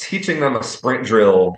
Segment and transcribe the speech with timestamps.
[0.00, 1.56] teaching them a sprint drill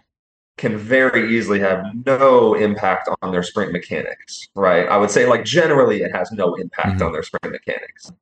[0.59, 4.87] can very easily have no impact on their sprint mechanics, right?
[4.87, 7.07] I would say, like, generally, it has no impact mm-hmm.
[7.07, 8.13] on their sprint mechanics.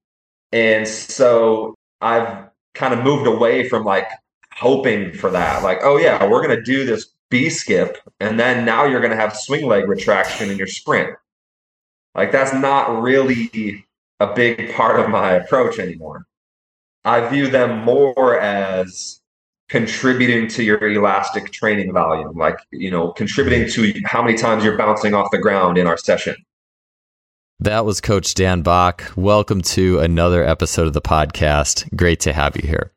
[0.53, 4.09] And so I've kind of moved away from like
[4.55, 5.63] hoping for that.
[5.63, 9.13] Like, oh, yeah, we're going to do this B skip, and then now you're going
[9.13, 11.17] to have swing leg retraction in your sprint.
[12.15, 13.87] Like, that's not really
[14.19, 16.27] a big part of my approach anymore.
[17.05, 19.20] I view them more as
[19.71, 24.77] contributing to your elastic training volume, like, you know, contributing to how many times you're
[24.77, 26.35] bouncing off the ground in our session.
[27.61, 29.13] That was Coach Dan Bach.
[29.15, 31.95] Welcome to another episode of the podcast.
[31.95, 32.93] Great to have you here.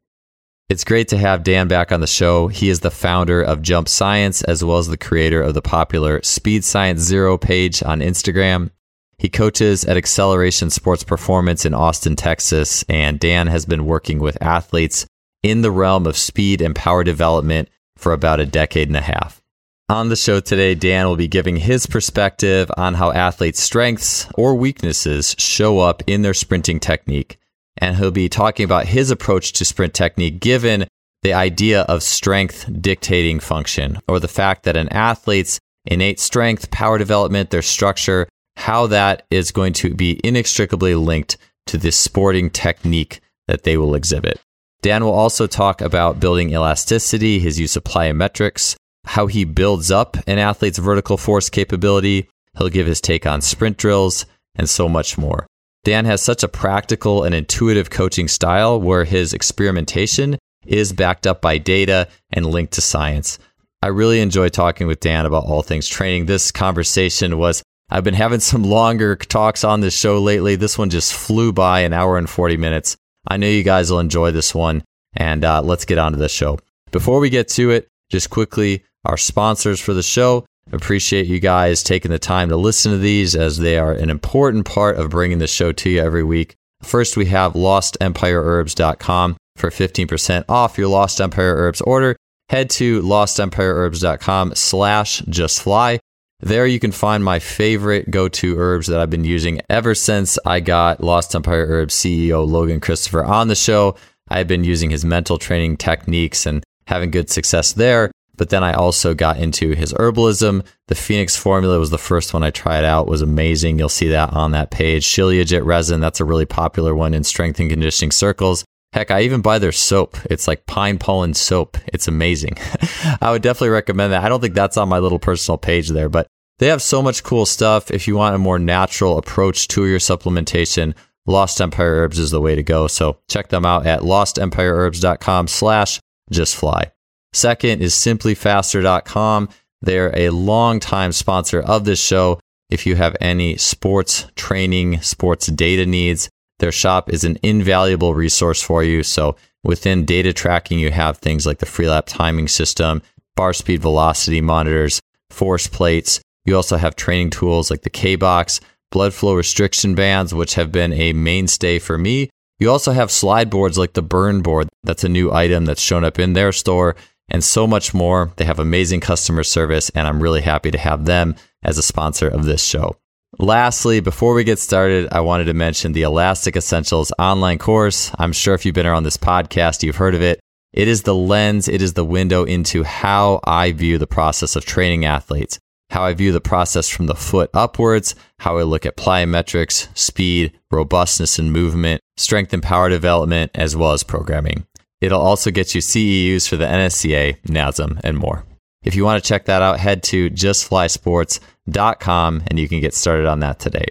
[0.67, 2.48] It's great to have Dan back on the show.
[2.48, 6.23] He is the founder of Jump Science as well as the creator of the popular
[6.23, 8.72] Speed Science Zero page on Instagram.
[9.20, 14.42] He coaches at Acceleration Sports Performance in Austin, Texas, and Dan has been working with
[14.42, 15.05] athletes
[15.44, 19.42] in the realm of speed and power development for about a decade and a half.
[19.90, 24.56] On the show today, Dan will be giving his perspective on how athletes' strengths or
[24.56, 27.38] weaknesses show up in their sprinting technique.
[27.78, 30.88] And he'll be talking about his approach to sprint technique given
[31.22, 36.98] the idea of strength dictating function, or the fact that an athlete's innate strength, power
[36.98, 43.22] development, their structure, how that is going to be inextricably linked to the sporting technique
[43.48, 44.39] that they will exhibit.
[44.84, 50.17] Dan will also talk about building elasticity, his use of plyometrics, how he builds up
[50.28, 52.28] an athlete's vertical force capability.
[52.58, 55.48] He'll give his take on sprint drills and so much more.
[55.86, 61.42] Dan has such a practical and intuitive coaching style where his experimentation is backed up
[61.42, 63.39] by data and linked to science.
[63.81, 66.26] I really enjoy talking with Dan about all things training.
[66.26, 70.58] This conversation was, I've been having some longer talks on this show lately.
[70.58, 72.98] This one just flew by an hour and 40 minutes.
[73.28, 74.84] I know you guys will enjoy this one,
[75.16, 76.60] and uh, let's get on to the show.
[76.92, 80.46] Before we get to it, just quickly, our sponsors for the show.
[80.72, 84.66] Appreciate you guys taking the time to listen to these as they are an important
[84.66, 86.56] part of bringing the show to you every week.
[86.82, 92.16] First, we have lostempireherbs.com for 15% off your Lost Empire Herbs order.
[92.50, 96.00] Head to lostempireherbs.com slash justfly.
[96.43, 100.59] There you can find my favorite go-to herbs that I've been using ever since I
[100.59, 103.95] got Lost Empire Herbs CEO Logan Christopher on the show.
[104.27, 108.11] I've been using his mental training techniques and having good success there.
[108.36, 110.65] But then I also got into his herbalism.
[110.89, 113.08] The Phoenix formula was the first one I tried out.
[113.08, 113.80] Was amazing.
[113.80, 115.05] You'll see that on that page.
[115.05, 118.65] Shilajit resin, that's a really popular one in strength and conditioning circles.
[118.92, 120.17] Heck, I even buy their soap.
[120.30, 121.77] It's like pine pollen soap.
[121.87, 122.58] It's amazing.
[123.21, 124.26] I would definitely recommend that.
[124.26, 126.27] I don't think that's on my little personal page there, but
[126.59, 127.91] they have so much cool stuff.
[127.91, 130.94] If you want a more natural approach to your supplementation,
[131.25, 132.88] Lost Empire Herbs is the way to go.
[132.88, 136.00] So check them out at lostempireherbs.com slash
[136.31, 136.91] justfly.
[137.31, 139.50] Second is simplyfaster.com.
[139.81, 142.39] They're a long-time sponsor of this show.
[142.69, 148.62] If you have any sports training, sports data needs, their shop is an invaluable resource
[148.62, 149.03] for you.
[149.03, 153.01] So within data tracking, you have things like the Freelap timing system,
[153.35, 156.21] bar speed velocity monitors, force plates.
[156.45, 158.59] You also have training tools like the K Box,
[158.92, 162.30] blood flow restriction bands, which have been a mainstay for me.
[162.59, 164.69] You also have slide boards like the Burn board.
[164.83, 166.95] That's a new item that's shown up in their store
[167.30, 168.31] and so much more.
[168.36, 172.27] They have amazing customer service, and I'm really happy to have them as a sponsor
[172.27, 172.98] of this show.
[173.39, 178.12] Lastly, before we get started, I wanted to mention the Elastic Essentials online course.
[178.19, 180.39] I'm sure if you've been around this podcast, you've heard of it.
[180.71, 184.65] It is the lens, it is the window into how I view the process of
[184.65, 185.59] training athletes,
[185.94, 190.51] how I view the process from the foot upwards, how I look at plyometrics, speed,
[190.71, 194.65] robustness and movement, strength and power development, as well as programming.
[195.01, 198.44] It'll also get you CEUs for the NSCA, NASM, and more.
[198.83, 202.95] If you want to check that out, head to justflysports.com com, and you can get
[202.95, 203.86] started on that today.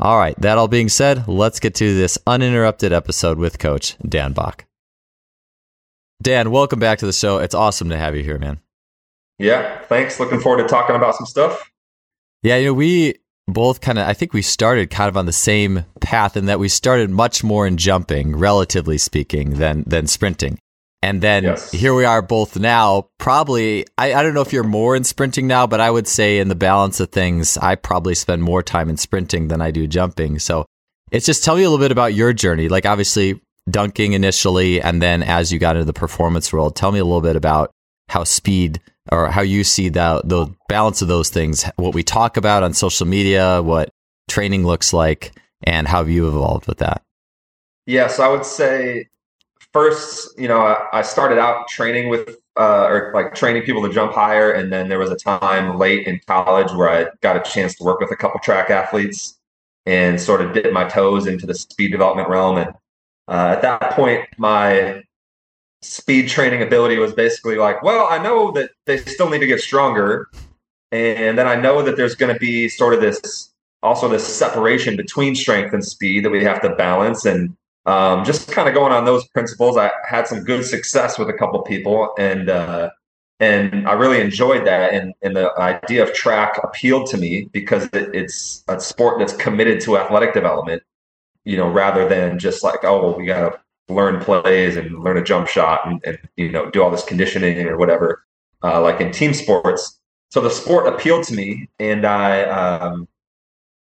[0.00, 4.32] All right, that all being said, let's get to this uninterrupted episode with Coach Dan
[4.32, 4.64] Bach.
[6.20, 7.38] Dan, welcome back to the show.
[7.38, 8.60] It's awesome to have you here, man.
[9.38, 10.18] Yeah, thanks.
[10.18, 11.70] Looking forward to talking about some stuff.
[12.42, 13.16] Yeah, you know, we
[13.46, 16.58] both kind of, I think we started kind of on the same path in that
[16.58, 20.58] we started much more in jumping, relatively speaking, than than sprinting.
[21.02, 21.70] And then yes.
[21.70, 23.08] here we are both now.
[23.18, 26.38] Probably, I, I don't know if you're more in sprinting now, but I would say
[26.38, 29.86] in the balance of things, I probably spend more time in sprinting than I do
[29.86, 30.38] jumping.
[30.38, 30.64] So
[31.12, 32.68] it's just tell me a little bit about your journey.
[32.68, 33.40] Like, obviously,
[33.70, 37.20] dunking initially, and then as you got into the performance world, tell me a little
[37.20, 37.70] bit about
[38.08, 38.80] how speed
[39.12, 42.74] or how you see the, the balance of those things, what we talk about on
[42.74, 43.90] social media, what
[44.28, 45.32] training looks like,
[45.62, 47.02] and how you evolved with that?
[47.86, 49.08] Yes, I would say
[49.72, 53.92] first, you know, I, I started out training with uh, or like training people to
[53.92, 57.50] jump higher, and then there was a time late in college where I got a
[57.50, 59.38] chance to work with a couple track athletes
[59.84, 62.56] and sort of dip my toes into the speed development realm.
[62.56, 62.70] And
[63.28, 65.02] uh, at that point, my
[65.86, 69.60] speed training ability was basically like, well, I know that they still need to get
[69.60, 70.28] stronger,
[70.92, 73.52] and then I know that there's going to be sort of this
[73.82, 77.56] also this separation between strength and speed that we have to balance and
[77.86, 81.32] um, just kind of going on those principles i had some good success with a
[81.32, 82.90] couple people and uh,
[83.38, 87.84] and i really enjoyed that and, and the idea of track appealed to me because
[87.92, 90.82] it, it's a sport that's committed to athletic development
[91.44, 95.16] you know rather than just like oh well, we got to learn plays and learn
[95.16, 98.24] a jump shot and, and you know do all this conditioning or whatever
[98.62, 100.00] uh, like in team sports
[100.30, 103.06] so the sport appealed to me and i um,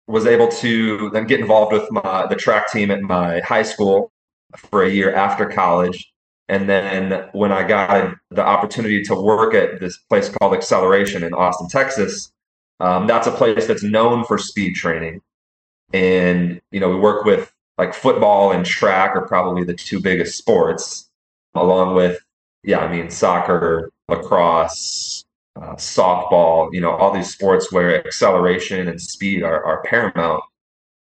[0.06, 4.12] was able to then get involved with my the track team at my high school
[4.56, 6.12] for a year after college.
[6.48, 11.34] And then when I got the opportunity to work at this place called Acceleration in
[11.34, 12.32] Austin, Texas,
[12.78, 15.22] um, that's a place that's known for speed training.
[15.92, 20.36] And you know, we work with like football and track are probably the two biggest
[20.36, 21.10] sports,
[21.54, 22.20] along with
[22.62, 25.24] yeah, I mean soccer, lacrosse,
[25.56, 30.42] uh, softball, you know, all these sports where acceleration and speed are, are paramount.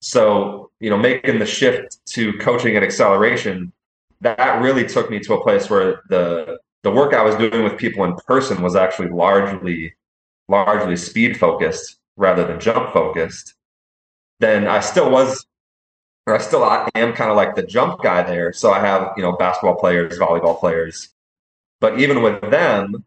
[0.02, 3.74] So, you know, making the shift to coaching and acceleration,
[4.22, 7.78] that really took me to a place where the the work I was doing with
[7.78, 9.96] people in person was actually largely
[10.48, 13.56] largely speed focused rather than jump focused.
[14.40, 15.46] Then I still was
[16.26, 16.64] or I still
[16.96, 18.52] am kind of like the jump guy there.
[18.52, 21.10] So I have, you know, basketball players, volleyball players.
[21.80, 23.06] But even with them,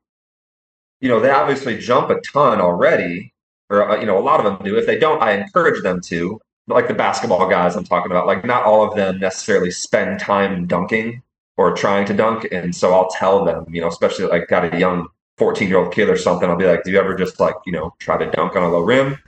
[1.00, 3.32] you know, they obviously jump a ton already,
[3.70, 4.76] or uh, you know, a lot of them do.
[4.76, 6.40] If they don't, I encourage them to.
[6.66, 10.66] Like the basketball guys I'm talking about, like not all of them necessarily spend time
[10.66, 11.22] dunking
[11.56, 14.78] or trying to dunk, and so I'll tell them, you know, especially like got a
[14.78, 17.54] young 14 year old kid or something, I'll be like, do you ever just like
[17.64, 19.18] you know try to dunk on a low rim?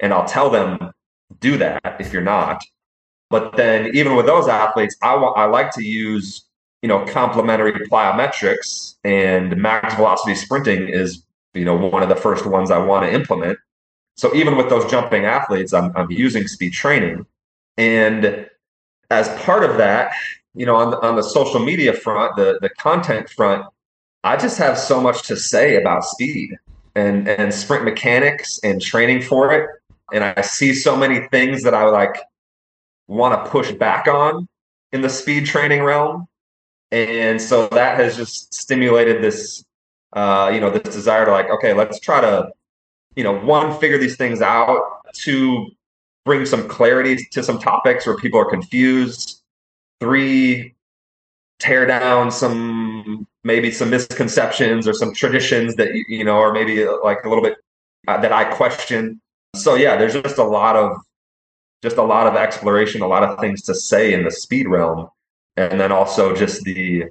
[0.00, 0.92] And I'll tell them
[1.40, 2.62] do that if you're not.
[3.30, 6.44] But then even with those athletes, I I like to use
[6.82, 12.46] you know, complementary plyometrics and max velocity sprinting is, you know, one of the first
[12.46, 13.58] ones I want to implement.
[14.16, 17.26] So even with those jumping athletes, I'm, I'm using speed training.
[17.76, 18.48] And
[19.10, 20.12] as part of that,
[20.54, 23.64] you know, on the, on the social media front, the, the content front,
[24.24, 26.56] I just have so much to say about speed
[26.94, 29.68] and, and sprint mechanics and training for it.
[30.12, 32.16] And I see so many things that I like
[33.10, 34.48] want to push back on
[34.92, 36.26] in the speed training realm.
[36.92, 39.64] And so that has just stimulated this
[40.12, 42.50] uh, you know this desire to like okay let's try to
[43.14, 44.82] you know one figure these things out
[45.14, 45.68] to
[46.24, 49.42] bring some clarity to some topics where people are confused
[50.00, 50.74] three
[51.60, 57.18] tear down some maybe some misconceptions or some traditions that you know or maybe like
[57.24, 57.56] a little bit
[58.08, 59.20] uh, that i question.
[59.54, 60.96] So yeah there's just a lot of
[61.82, 65.08] just a lot of exploration a lot of things to say in the speed realm
[65.56, 67.04] and then also just the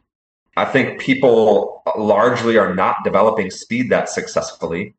[0.58, 4.94] I think people largely are not developing speed that successfully.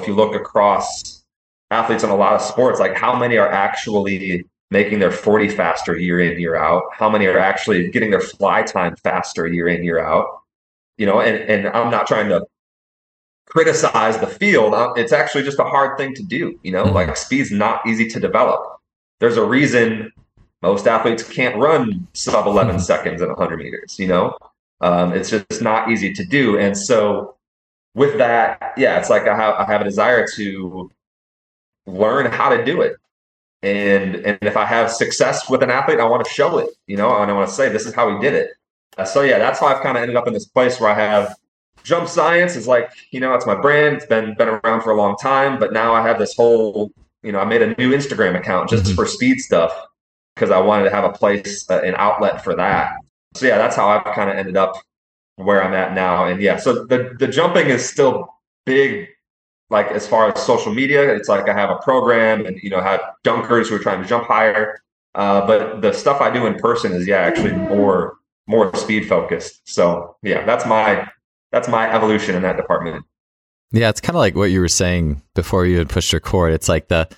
[0.00, 1.22] If you look across
[1.70, 5.96] athletes in a lot of sports, like how many are actually making their 40 faster
[5.96, 6.84] year in, year out?
[6.92, 10.26] How many are actually getting their fly time faster year in, year out?
[10.98, 12.44] You know, and, and I'm not trying to
[13.46, 14.74] criticize the field.
[14.98, 16.58] It's actually just a hard thing to do.
[16.64, 16.94] You know, mm-hmm.
[16.94, 18.75] like speed's not easy to develop.
[19.20, 20.12] There's a reason
[20.62, 22.82] most athletes can't run sub 11 mm-hmm.
[22.82, 24.36] seconds in 100 meters you know?
[24.80, 26.58] Um, it's just not easy to do.
[26.58, 27.36] And so
[27.94, 30.90] with that yeah it's like I have, I have a desire to
[31.86, 32.96] learn how to do it.
[33.62, 36.96] And and if i have success with an athlete i want to show it you
[36.96, 38.50] know and i want to say this is how we did it.
[38.98, 40.94] Uh, so yeah that's how i've kind of ended up in this place where i
[40.94, 41.36] have
[41.84, 42.54] jump science.
[42.54, 43.96] Is like you know it's my brand.
[43.96, 46.92] It's been been around for a long time but now i have this whole
[47.26, 48.94] you know i made a new instagram account just mm-hmm.
[48.94, 49.72] for speed stuff
[50.36, 52.92] because I wanted to have a place, uh, an outlet for that.
[53.34, 54.76] So yeah, that's how I've kind of ended up
[55.36, 56.26] where I'm at now.
[56.26, 58.28] And yeah, so the the jumping is still
[58.64, 59.08] big.
[59.68, 62.80] Like as far as social media, it's like I have a program and you know
[62.80, 64.80] have dunkers who are trying to jump higher.
[65.14, 69.68] Uh, but the stuff I do in person is yeah actually more more speed focused.
[69.68, 71.08] So yeah, that's my
[71.50, 73.04] that's my evolution in that department.
[73.72, 76.52] Yeah, it's kind of like what you were saying before you had pushed record.
[76.52, 77.08] It's like the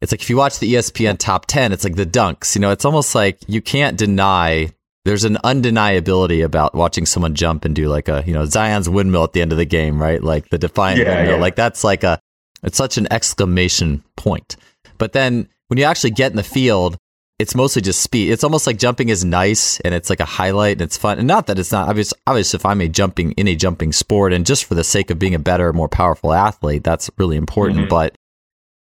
[0.00, 2.54] it's like if you watch the ESPN top 10, it's like the dunks.
[2.54, 4.70] You know, it's almost like you can't deny
[5.06, 9.24] there's an undeniability about watching someone jump and do like a, you know, Zion's windmill
[9.24, 10.22] at the end of the game, right?
[10.22, 11.36] Like the defiant yeah, windmill.
[11.36, 11.40] Yeah.
[11.40, 12.18] Like that's like a,
[12.62, 14.56] it's such an exclamation point.
[14.98, 16.98] But then when you actually get in the field,
[17.38, 18.30] it's mostly just speed.
[18.30, 21.18] It's almost like jumping is nice and it's like a highlight and it's fun.
[21.18, 22.14] And not that it's not obvious.
[22.26, 25.18] Obviously, if I'm a jumping in a jumping sport and just for the sake of
[25.18, 27.80] being a better, more powerful athlete, that's really important.
[27.80, 27.88] Mm-hmm.
[27.88, 28.16] But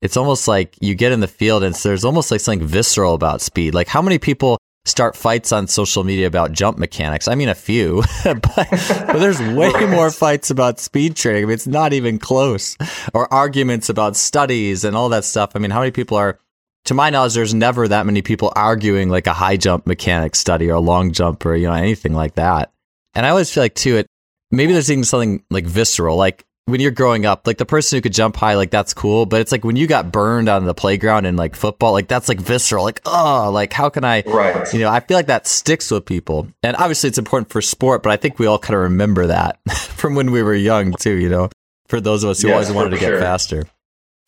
[0.01, 3.41] it's almost like you get in the field and there's almost like something visceral about
[3.41, 3.75] speed.
[3.75, 7.27] Like how many people start fights on social media about jump mechanics?
[7.27, 11.43] I mean, a few, but, but there's way more fights about speed training.
[11.43, 12.77] I mean, it's not even close
[13.13, 15.51] or arguments about studies and all that stuff.
[15.53, 16.39] I mean, how many people are,
[16.85, 20.69] to my knowledge, there's never that many people arguing like a high jump mechanics study
[20.69, 22.71] or a long jump or, you know, anything like that.
[23.13, 24.07] And I always feel like too, it,
[24.51, 28.01] maybe there's even something like visceral, like when you're growing up, like the person who
[28.01, 29.25] could jump high, like that's cool.
[29.25, 32.29] But it's like when you got burned on the playground in like football, like that's
[32.29, 32.83] like visceral.
[32.83, 34.71] Like, oh, like how can I, right?
[34.73, 36.47] You know, I feel like that sticks with people.
[36.63, 39.59] And obviously it's important for sport, but I think we all kind of remember that
[39.71, 41.49] from when we were young too, you know,
[41.87, 43.65] for those of us who yes, always wanted to get faster.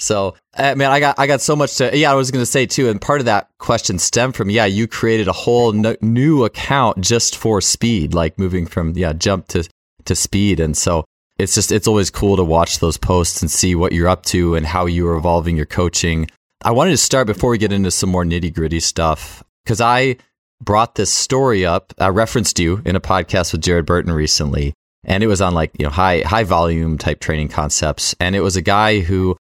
[0.01, 1.96] So, uh, man, I got I got so much to.
[1.96, 4.65] Yeah, I was going to say too, and part of that question stemmed from yeah,
[4.65, 9.70] you created a whole new account just for speed, like moving from yeah jump to
[10.05, 11.05] to speed, and so
[11.38, 14.55] it's just it's always cool to watch those posts and see what you're up to
[14.55, 16.29] and how you're evolving your coaching.
[16.63, 20.17] I wanted to start before we get into some more nitty gritty stuff because I
[20.63, 21.93] brought this story up.
[22.00, 25.72] I referenced you in a podcast with Jared Burton recently, and it was on like
[25.77, 29.38] you know high high volume type training concepts, and it was a guy who.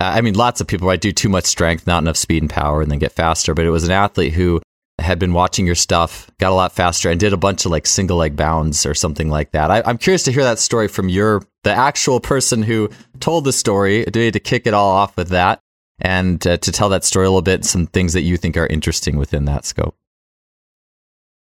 [0.00, 2.80] I mean, lots of people right do too much strength, not enough speed and power,
[2.80, 3.54] and then get faster.
[3.54, 4.60] But it was an athlete who
[4.98, 7.86] had been watching your stuff, got a lot faster, and did a bunch of like
[7.86, 9.70] single leg bounds or something like that.
[9.70, 12.90] I, am curious to hear that story from your the actual person who
[13.20, 14.04] told the story.
[14.14, 15.60] Need to kick it all off with that,
[16.00, 18.66] and uh, to tell that story a little bit, some things that you think are
[18.66, 19.96] interesting within that scope.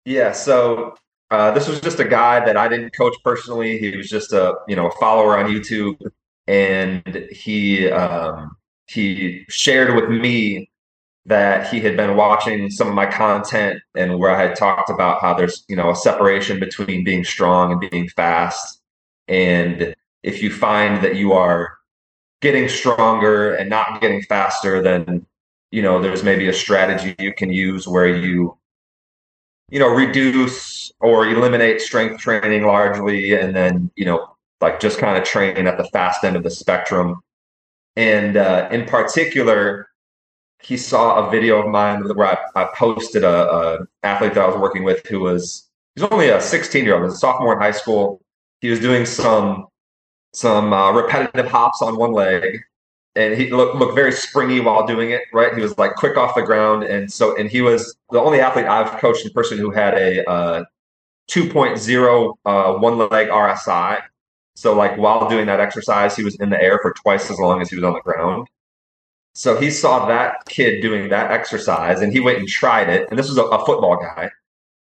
[0.04, 0.32] Yeah.
[0.32, 0.96] So
[1.30, 3.78] uh, this was just a guy that I didn't coach personally.
[3.78, 5.98] He was just a you know a follower on YouTube,
[6.46, 10.70] and he um, he shared with me
[11.26, 15.22] that he had been watching some of my content and where I had talked about
[15.22, 18.82] how there's, you know, a separation between being strong and being fast.
[19.26, 21.78] And if you find that you are
[22.42, 25.24] getting stronger and not getting faster, then,
[25.70, 28.58] you know, there's maybe a strategy you can use where you,
[29.70, 35.16] you know, reduce or eliminate strength training largely and then, you know, like just kind
[35.16, 37.20] of training at the fast end of the spectrum.
[37.96, 39.88] And uh, in particular,
[40.62, 44.46] he saw a video of mine where I, I posted a, a, athlete that I
[44.46, 47.60] was working with who was he's only a 16 year old, was a sophomore in
[47.60, 48.20] high school.
[48.60, 49.66] He was doing some
[50.32, 52.60] some uh, repetitive hops on one leg,
[53.14, 55.22] and he looked looked very springy while doing it.
[55.32, 58.40] Right, he was like quick off the ground, and so and he was the only
[58.40, 60.64] athlete I've coached in person who had a uh,
[61.30, 64.02] 2.0 uh, one leg RSI.
[64.54, 67.60] So like while doing that exercise, he was in the air for twice as long
[67.60, 68.48] as he was on the ground.
[69.34, 73.08] So he saw that kid doing that exercise and he went and tried it.
[73.10, 74.30] And this was a, a football guy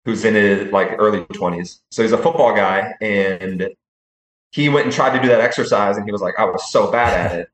[0.06, 1.80] who's in his like early 20s.
[1.92, 3.70] So he's a football guy and
[4.52, 6.92] he went and tried to do that exercise and he was like, I was so
[6.92, 7.50] bad at it.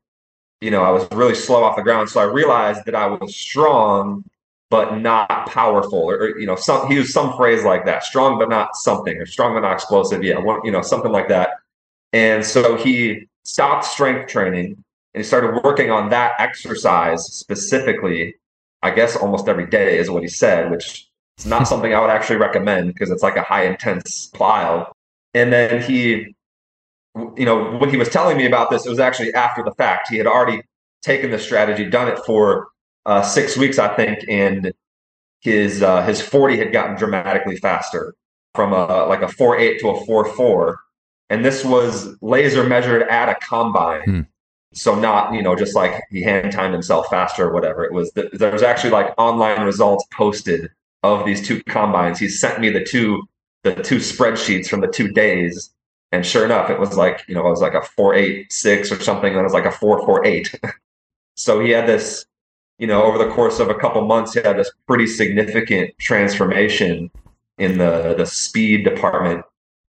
[0.60, 2.10] You know, I was really slow off the ground.
[2.10, 4.24] So I realized that I was strong,
[4.70, 5.98] but not powerful.
[5.98, 9.26] Or, you know, some he used some phrase like that, strong but not something, or
[9.26, 10.22] strong but not explosive.
[10.22, 11.50] Yeah, one, you know, something like that.
[12.14, 18.34] And so he stopped strength training and he started working on that exercise specifically
[18.82, 22.10] i guess almost every day is what he said which is not something i would
[22.10, 24.90] actually recommend because it's like a high intense plyo
[25.34, 26.34] and then he
[27.36, 30.08] you know when he was telling me about this it was actually after the fact.
[30.08, 30.62] He had already
[31.02, 32.68] taken the strategy done it for
[33.06, 34.72] uh, six weeks i think and
[35.40, 38.14] his uh, his 40 had gotten dramatically faster
[38.54, 40.76] from a like a 4.8 to a 4.4
[41.34, 44.02] and this was laser measured at a combine.
[44.04, 44.20] Hmm.
[44.72, 47.84] So not you know just like he hand timed himself faster or whatever.
[47.84, 50.70] It was the, there was actually like online results posted
[51.02, 52.20] of these two combines.
[52.20, 53.28] He sent me the two
[53.64, 55.70] the two spreadsheets from the two days.
[56.12, 59.32] And sure enough it was like you know it was like a 486 or something.
[59.32, 60.54] And it was like a 448
[61.36, 62.26] so he had this
[62.78, 67.10] you know over the course of a couple months he had this pretty significant transformation
[67.58, 69.44] in the the speed department.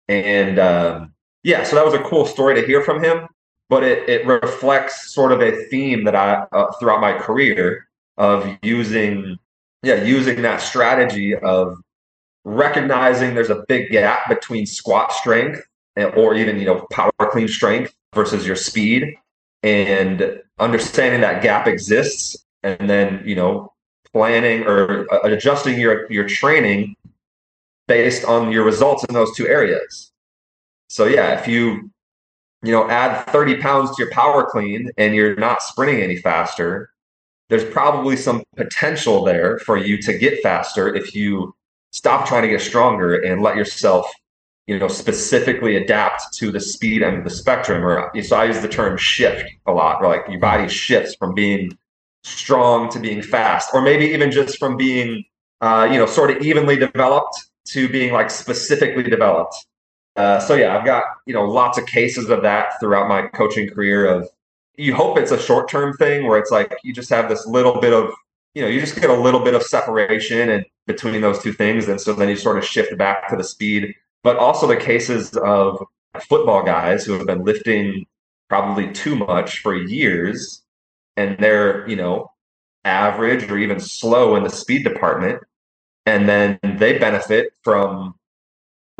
[0.08, 3.26] And um, yeah so that was a cool story to hear from him
[3.68, 8.48] but it, it reflects sort of a theme that I uh, throughout my career of
[8.62, 9.38] using
[9.82, 11.76] yeah using that strategy of
[12.44, 15.60] recognizing there's a big gap between squat strength
[15.96, 19.14] and, or even you know power clean strength versus your speed
[19.62, 23.72] and understanding that gap exists and then you know
[24.12, 26.96] planning or uh, adjusting your your training
[27.86, 30.07] based on your results in those two areas
[30.88, 31.90] so yeah if you
[32.62, 36.90] you know, add 30 pounds to your power clean and you're not sprinting any faster,
[37.48, 41.54] there's probably some potential there for you to get faster if you
[41.92, 44.10] stop trying to get stronger and let yourself
[44.66, 47.82] you know specifically adapt to the speed end of the spectrum.
[47.82, 51.78] Or so i use the term shift a lot like your body shifts from being
[52.22, 55.24] strong to being fast or maybe even just from being
[55.62, 59.54] uh, you know sort of evenly developed to being like specifically developed
[60.18, 63.68] uh, so yeah i've got you know lots of cases of that throughout my coaching
[63.68, 64.28] career of
[64.78, 67.80] you hope it's a short term thing where it's like you just have this little
[67.80, 68.12] bit of
[68.54, 71.86] you know you just get a little bit of separation and between those two things.
[71.86, 73.94] And so then you sort of shift back to the speed
[74.24, 75.82] but also the cases of
[76.28, 78.04] football guys who have been lifting
[78.48, 80.62] probably too much for years
[81.16, 82.30] and they're you know
[82.84, 85.42] average or even slow in the speed department.
[86.06, 88.14] And then they benefit from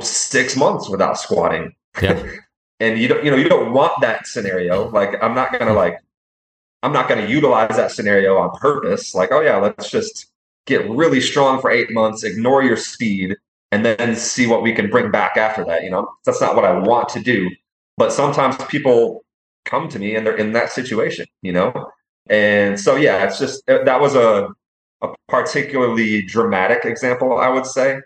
[0.00, 1.74] six months without squatting.
[2.00, 2.22] Yeah.
[2.80, 4.88] and you don't you know you don't want that scenario.
[4.90, 5.76] Like i'm not gonna mm-hmm.
[5.76, 5.98] like
[6.82, 9.14] i'm not gonna utilize that scenario on purpose.
[9.14, 10.26] Like oh yeah let's just
[10.66, 13.34] get really strong for eight months ignore your speed
[13.72, 16.08] and then see what we can bring back after that you know?
[16.24, 17.50] That's not what i want to do.
[17.96, 19.24] But sometimes people
[19.64, 21.72] come to me and they're in that situation you know?
[22.28, 24.48] And so yeah it's just that was a
[25.00, 28.00] a particularly dramatic example i would say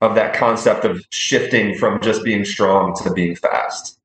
[0.00, 3.98] of that concept of shifting from just being strong to being fast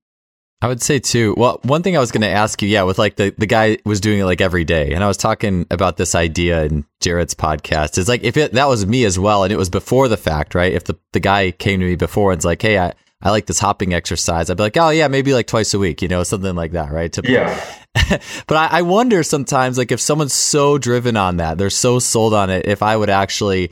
[0.63, 1.35] I would say too.
[1.35, 3.79] Well, one thing I was going to ask you, yeah, with like the, the guy
[3.83, 4.93] was doing it like every day.
[4.93, 7.97] And I was talking about this idea in Jared's podcast.
[7.97, 10.55] It's like if it, that was me as well and it was before the fact,
[10.55, 10.71] right?
[10.71, 13.45] If the, the guy came to me before and it's like, hey, I, I like
[13.45, 16.23] this hopping exercise, I'd be like, oh, yeah, maybe like twice a week, you know,
[16.23, 17.11] something like that, right?
[17.11, 17.35] Typically.
[17.35, 17.61] Yeah.
[18.47, 22.33] but I, I wonder sometimes, like, if someone's so driven on that, they're so sold
[22.33, 23.69] on it, if I would actually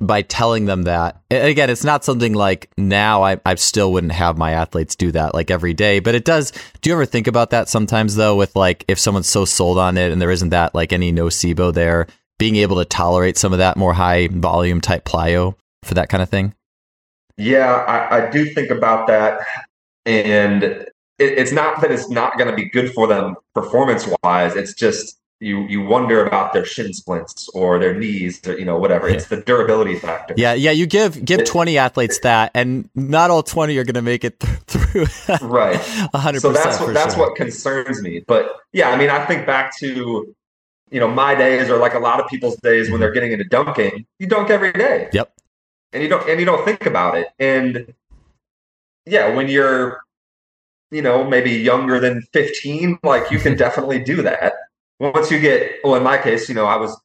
[0.00, 1.20] by telling them that.
[1.30, 5.34] Again, it's not something like now I, I still wouldn't have my athletes do that
[5.34, 6.52] like every day, but it does.
[6.80, 9.98] Do you ever think about that sometimes though, with like if someone's so sold on
[9.98, 12.06] it and there isn't that like any nocebo there,
[12.38, 16.22] being able to tolerate some of that more high volume type plyo for that kind
[16.22, 16.54] of thing?
[17.36, 19.46] Yeah, I, I do think about that.
[20.06, 20.88] And it,
[21.18, 24.56] it's not that it's not going to be good for them performance wise.
[24.56, 28.78] It's just you you wonder about their shin splints or their knees or you know
[28.78, 29.08] whatever.
[29.08, 30.34] It's the durability factor.
[30.36, 34.02] Yeah yeah you give give 20 athletes that and not all 20 are going to
[34.02, 35.06] make it th- through.
[35.40, 35.80] Right.
[35.80, 37.28] 100% so that's what that's sure.
[37.28, 38.22] what concerns me.
[38.26, 40.34] But yeah i mean i think back to
[40.90, 43.44] you know my days or like a lot of people's days when they're getting into
[43.44, 45.08] dunking you dunk every day.
[45.12, 45.32] Yep.
[45.92, 47.28] And you don't and you don't think about it.
[47.38, 47.94] And
[49.06, 50.02] yeah when you're
[50.90, 54.52] you know maybe younger than 15 like you can definitely do that
[55.00, 56.98] once you get, well, in my case, you know, I was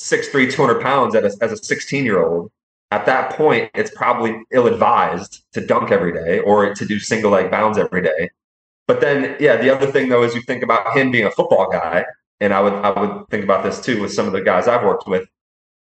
[0.00, 2.50] 6'3, 200 pounds as a, as a 16 year old.
[2.90, 7.30] At that point, it's probably ill advised to dunk every day or to do single
[7.30, 8.30] leg bounds every day.
[8.88, 11.70] But then, yeah, the other thing though is you think about him being a football
[11.70, 12.04] guy,
[12.40, 14.82] and I would I would think about this too with some of the guys I've
[14.82, 15.28] worked with.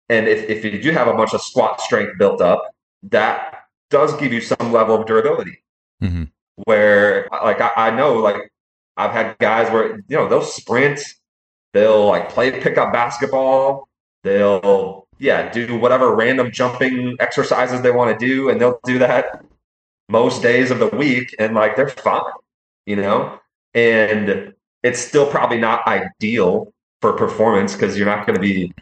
[0.09, 2.69] And if, if you do have a bunch of squat strength built up,
[3.03, 5.63] that does give you some level of durability.
[6.03, 6.25] Mm-hmm.
[6.65, 8.51] Where like I, I know like
[8.97, 11.01] I've had guys where you know they'll sprint
[11.73, 13.88] They'll like play pickup basketball.
[14.23, 19.43] They'll yeah do whatever random jumping exercises they want to do, and they'll do that
[20.10, 22.21] most days of the week, and like they're fine,
[22.86, 23.39] you know.
[23.73, 24.53] And
[24.84, 28.73] it's still probably not ideal for performance because you're not going to be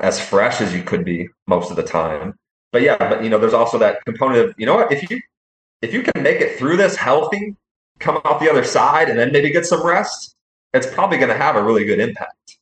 [0.00, 2.34] as fresh as you could be most of the time.
[2.72, 5.20] But yeah, but you know, there's also that component of you know what if you
[5.82, 7.54] if you can make it through this healthy,
[7.98, 10.34] come out the other side, and then maybe get some rest,
[10.74, 12.58] it's probably going to have a really good impact.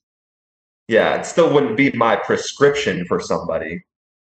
[0.88, 3.84] Yeah, it still wouldn't be my prescription for somebody,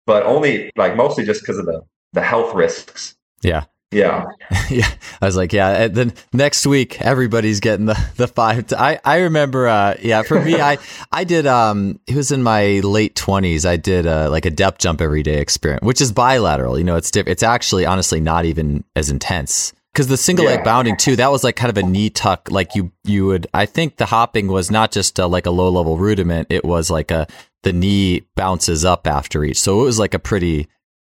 [0.05, 1.81] but only like mostly just because of the
[2.13, 3.15] the health risks.
[3.41, 3.65] Yeah.
[3.91, 4.25] Yeah.
[4.69, 4.89] yeah.
[5.21, 8.67] I was like, yeah, then next week everybody's getting the the five.
[8.67, 10.77] T- I I remember uh yeah, for me I
[11.11, 13.65] I did um it was in my late 20s.
[13.65, 16.77] I did uh like a depth jump every day experiment, which is bilateral.
[16.79, 20.51] You know, it's diff- it's actually honestly not even as intense because the single yeah.
[20.51, 23.47] leg bounding too that was like kind of a knee tuck like you you would
[23.53, 26.89] i think the hopping was not just a, like a low level rudiment it was
[26.89, 27.27] like a
[27.63, 30.67] the knee bounces up after each so it was like a pretty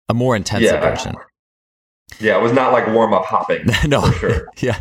[0.08, 0.80] a more intensive yeah.
[0.80, 1.14] version
[2.18, 3.66] yeah, it was not like warm up hopping.
[3.86, 4.48] no, sure.
[4.58, 4.80] yeah,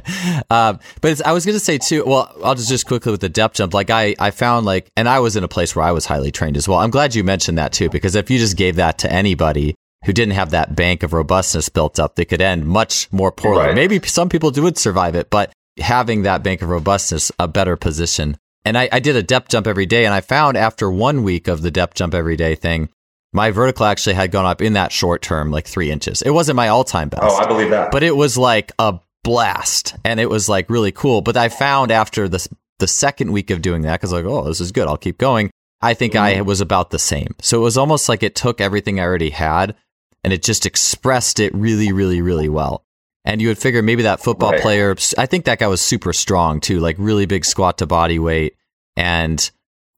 [0.49, 2.03] um, but I was going to say too.
[2.05, 3.73] Well, I'll just just quickly with the depth jump.
[3.73, 6.31] Like I, I found like, and I was in a place where I was highly
[6.31, 6.79] trained as well.
[6.79, 10.13] I'm glad you mentioned that too, because if you just gave that to anybody, who
[10.13, 13.65] didn't have that bank of robustness built up, they could end much more poorly.
[13.67, 13.75] Right.
[13.75, 18.37] Maybe some people would survive it, but having that bank of robustness, a better position.
[18.65, 21.47] And I, I did a depth jump every day, and I found after one week
[21.47, 22.89] of the depth jump every day thing,
[23.31, 26.21] my vertical actually had gone up in that short term like three inches.
[26.21, 27.23] It wasn't my all time best.
[27.23, 27.91] Oh, I believe that.
[27.91, 31.21] But it was like a blast, and it was like really cool.
[31.21, 32.45] But I found after the
[32.79, 35.51] the second week of doing that, because like, oh, this is good, I'll keep going.
[35.81, 36.45] I think I mm-hmm.
[36.45, 37.35] was about the same.
[37.41, 39.75] So it was almost like it took everything I already had
[40.23, 42.83] and it just expressed it really, really, really well.
[43.25, 44.61] And you would figure maybe that football Right.
[44.61, 48.17] player, I think that guy was super strong too, like really big squat to body
[48.19, 48.55] weight
[48.95, 49.49] and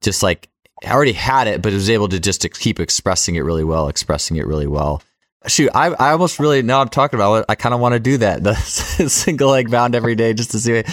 [0.01, 0.49] just like
[0.85, 4.37] already had it, but it was able to just keep expressing it really well, expressing
[4.37, 5.01] it really well.
[5.47, 7.45] Shoot, I, I almost really now I'm talking about it.
[7.49, 8.53] I kind of want to do that the
[9.09, 10.83] single leg bound every day just to see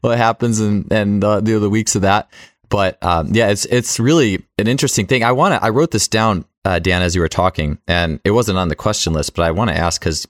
[0.00, 2.30] what happens and and uh, the the weeks of that.
[2.70, 5.24] But um, yeah, it's it's really an interesting thing.
[5.24, 5.62] I want to.
[5.62, 8.76] I wrote this down, uh, Dan, as you were talking, and it wasn't on the
[8.76, 10.26] question list, but I want to ask because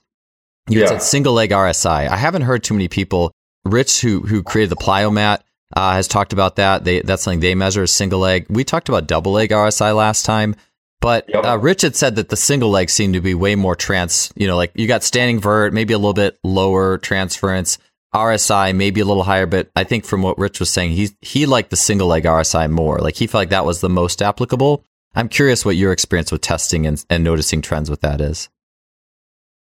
[0.69, 0.87] you Yeah.
[0.87, 2.07] said single leg RSI.
[2.07, 3.31] I haven't heard too many people.
[3.65, 5.39] Rich, who who created the plyomat,
[5.75, 6.83] uh, has talked about that.
[6.85, 8.45] They that's something they measure as single leg.
[8.49, 10.55] We talked about double leg RSI last time,
[11.01, 11.45] but Yep.
[11.45, 14.31] uh, Rich had said that the single leg seemed to be way more trans.
[14.35, 17.77] You know, like you got standing vert, maybe a little bit lower transference.
[18.15, 21.45] RSI maybe a little higher, but I think from what Rich was saying, he he
[21.45, 22.97] liked the single leg RSI more.
[22.99, 24.83] Like he felt like that was the most applicable.
[25.19, 28.47] I'm curious what your experience with testing and, and noticing trends with that is.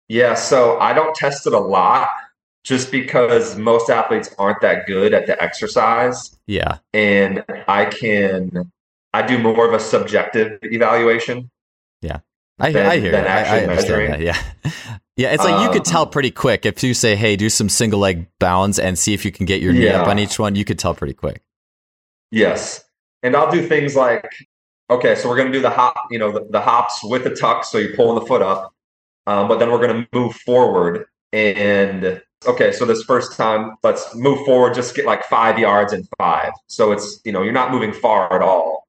[0.10, 2.10] Yeah, so I don't test it a lot
[2.64, 6.36] just because most athletes aren't that good at the exercise.
[6.48, 6.80] Yeah.
[6.94, 8.72] And I can,
[9.14, 11.52] I do more of a subjective evaluation.
[12.02, 12.20] Yeah.
[12.60, 13.16] I, than- I hear.
[13.16, 14.10] I, I measuring.
[14.12, 14.22] that.
[14.22, 14.42] Yeah.
[15.16, 15.32] Yeah.
[15.34, 18.00] It's like you could tell Um, pretty quick if you say, hey, do some single
[18.00, 20.56] leg bounds and see if you can get your knee up on each one.
[20.56, 21.44] You could tell pretty quick.
[22.32, 22.84] Yes.
[23.22, 24.28] And I'll do things like,
[24.94, 27.36] okay, so we're going to do the hop, you know, the, the hops with the
[27.36, 27.64] tuck.
[27.66, 28.74] So you're pulling the foot up.
[29.26, 31.06] Um, but then we're going to move forward.
[31.32, 36.08] And okay, so this first time, let's move forward, just get like five yards and
[36.18, 36.52] five.
[36.68, 38.88] So it's, you know, you're not moving far at all.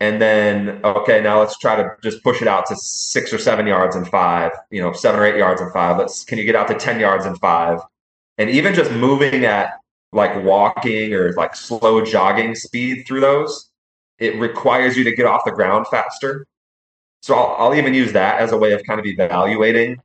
[0.00, 3.66] And then, okay, now let's try to just push it out to six or seven
[3.66, 5.98] yards and five, you know, seven or eight yards and five.
[5.98, 7.80] Let's, can you get out to 10 yards and five?
[8.36, 9.72] And even just moving at
[10.12, 13.67] like walking or like slow jogging speed through those,
[14.18, 16.46] it requires you to get off the ground faster.
[17.22, 19.98] So I'll, I'll even use that as a way of kind of evaluating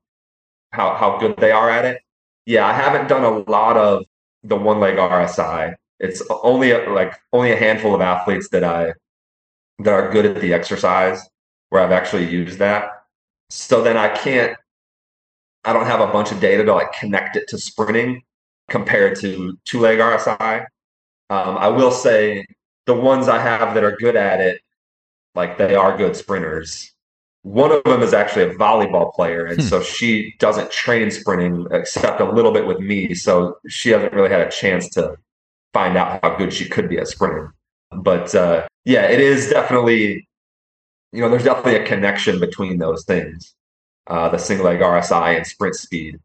[0.71, 2.01] how, how good they are at it.
[2.45, 4.05] Yeah, I haven't done a lot of
[4.43, 5.75] the one leg RSI.
[5.99, 8.93] It's only a, like only a handful of athletes that I
[9.79, 11.21] that are good at the exercise
[11.69, 13.03] where I've actually used that.
[13.49, 14.57] So then I can't
[15.65, 18.21] I don't have a bunch of data to like connect it to sprinting
[18.69, 20.65] compared to two leg RSI.
[21.29, 22.45] Um, I will say
[22.85, 24.61] the ones I have that are good at it,
[25.35, 26.91] like they are good sprinters.
[27.43, 29.67] One of them is actually a volleyball player, and Hmm.
[29.67, 33.13] so she doesn't train sprinting except a little bit with me.
[33.13, 35.17] So she hasn't really had a chance to
[35.73, 37.51] find out how good she could be at sprinting.
[37.91, 40.27] But uh, yeah, it is definitely,
[41.11, 43.53] you know, there's definitely a connection between those things,
[44.07, 46.19] uh, the single leg RSI and sprint speed.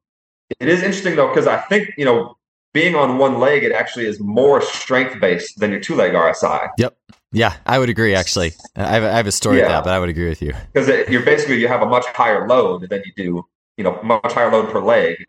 [0.61, 2.38] It is interesting though, because I think, you know,
[2.75, 6.69] being on one leg, it actually is more strength based than your two leg RSI.
[6.79, 6.97] Yep.
[7.33, 8.15] Yeah, I would agree.
[8.15, 9.69] Actually, I have, I have a story with Yeah.
[9.69, 10.55] that, but I would agree with you.
[10.73, 13.45] because you're basically you have a much higher load than you do
[13.77, 15.25] you know much higher load per leg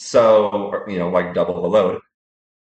[0.00, 2.00] so you know like double the load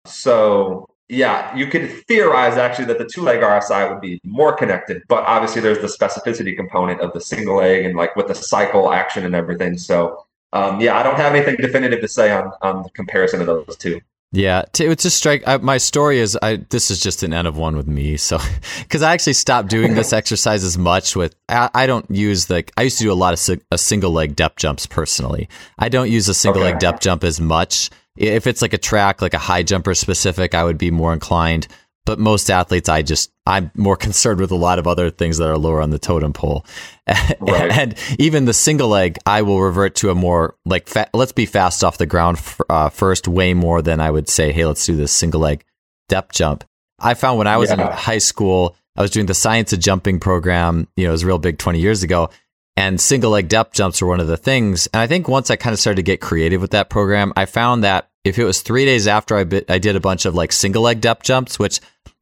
[0.06, 5.02] so yeah you could theorize actually that the two leg rsi would be more connected
[5.08, 8.92] but obviously there's the specificity component of the single leg and like with the cycle
[8.92, 12.82] action and everything so um, yeah i don't have anything definitive to say on on
[12.82, 14.00] the comparison of those two
[14.32, 15.42] Yeah, to, it just strike.
[15.44, 18.16] I, my story is, I this is just an end of one with me.
[18.16, 18.38] So,
[18.78, 21.16] because I actually stopped doing this exercise as much.
[21.16, 23.78] With I, I don't use like I used to do a lot of si- a
[23.78, 25.48] single leg depth jumps personally.
[25.80, 27.90] I don't use a single leg depth jump as much.
[28.16, 31.66] If it's like a track, like a high jumper specific, I would be more inclined.
[32.10, 35.48] But most athletes, I just I'm more concerned with a lot of other things that
[35.48, 36.66] are lower on the totem pole.
[37.40, 37.70] Right.
[37.70, 41.46] and even the single leg, I will revert to a more like fa- let's be
[41.46, 44.84] fast off the ground f- uh, first, way more than I would say, hey, let's
[44.84, 45.64] do this single leg
[46.08, 46.64] depth jump.
[46.98, 50.18] I found when I was in high school, I was doing the science of jumping
[50.18, 50.88] program.
[50.96, 52.30] You know, it was real big 20 years ago.
[52.76, 54.88] And single leg depth jumps were one of the things.
[54.88, 57.46] And I think once I kind of started to get creative with that program, I
[57.46, 60.34] found that if it was three days after I, bit, I did a bunch of
[60.34, 61.80] like single leg depth jumps, which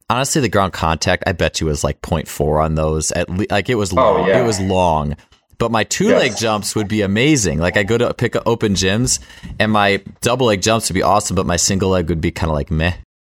[0.09, 3.11] honestly, the ground contact, I bet you was like 0.4 on those.
[3.11, 4.27] At le- like it was Oh, long.
[4.27, 4.41] yeah.
[4.41, 5.15] It was long.
[5.57, 7.59] But my two leg jumps would be amazing.
[7.59, 9.19] Like I go to pick up open gyms,
[9.59, 12.49] and my double leg jumps would be awesome, but my single leg would be kind
[12.49, 12.93] of like meh.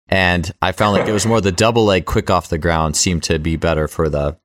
[0.10, 3.22] And I found like it was more the double leg quick off the ground seemed
[3.24, 4.38] to be better for the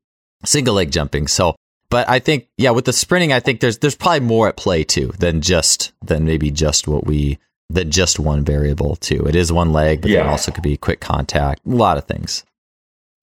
[0.45, 1.27] single leg jumping.
[1.27, 1.57] So,
[1.89, 4.85] but I think yeah, with the sprinting, I think there's there's probably more at play
[4.85, 7.39] too than just than maybe just what we
[7.73, 9.25] than just one variable too.
[9.27, 10.31] It is one leg, but it Yeah.
[10.31, 12.45] also could be quick contact, a lot of things.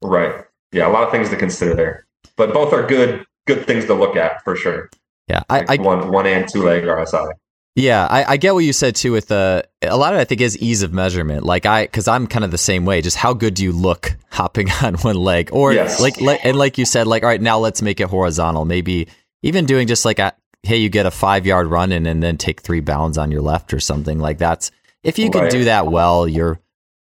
[0.03, 2.05] right yeah a lot of things to consider there
[2.35, 4.89] but both are good good things to look at for sure
[5.29, 7.31] Yeah, I, Like I one one and two leg rsi
[7.75, 9.11] Yeah, I, I, get what you said too.
[9.11, 11.43] With the a lot of it, I think is ease of measurement.
[11.43, 13.01] Like I, because I'm kind of the same way.
[13.01, 15.99] Just how good do you look hopping on one leg, or yes.
[16.01, 18.65] like, like, and like you said, like all right, now let's make it horizontal.
[18.65, 19.07] Maybe
[19.43, 20.33] even doing just like a
[20.63, 23.41] hey, you get a five yard run in and then take three bounds on your
[23.41, 24.71] left or something like that's.
[25.03, 25.33] If you right.
[25.33, 26.59] can do that well, you're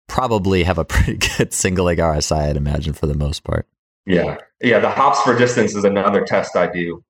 [0.08, 2.50] probably have a pretty good single leg RSI.
[2.50, 3.68] I'd imagine for the most part.
[4.06, 4.80] Yeah, yeah.
[4.80, 7.04] The hops for distance is another test I do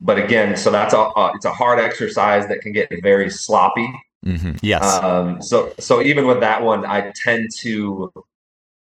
[0.00, 3.88] but again, so that's a uh, it's a hard exercise that can get very sloppy.
[4.24, 4.56] Mm-hmm.
[4.62, 4.84] Yes.
[5.02, 8.12] Um, so so even with that one, I tend to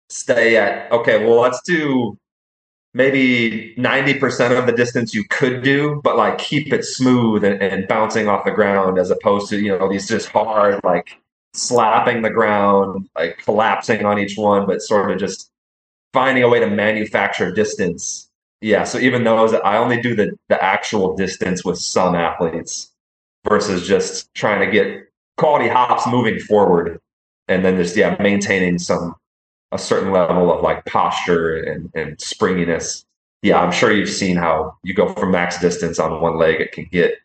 [0.10, 1.26] stay at okay.
[1.26, 2.18] Well, let's do
[2.96, 7.62] maybe ninety percent of the distance you could do, but like keep it smooth and,
[7.62, 11.20] and bouncing off the ground as opposed to you know these just hard like
[11.54, 15.52] slapping the ground, like collapsing on each one, but sort of just
[16.14, 18.30] finding a way to manufacture distance.
[18.62, 22.92] Yeah, so even those, I only do the the actual distance with some athletes
[23.48, 27.00] versus just trying to get quality hops moving forward,
[27.50, 29.16] and then just yeah maintaining some
[29.76, 33.06] a certain level of like posture and and springiness.
[33.42, 36.72] Yeah, I'm sure you've seen how you go from max distance on one leg, it
[36.72, 37.16] can get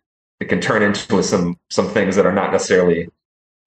[0.41, 3.09] it can turn into some some things that are not necessarily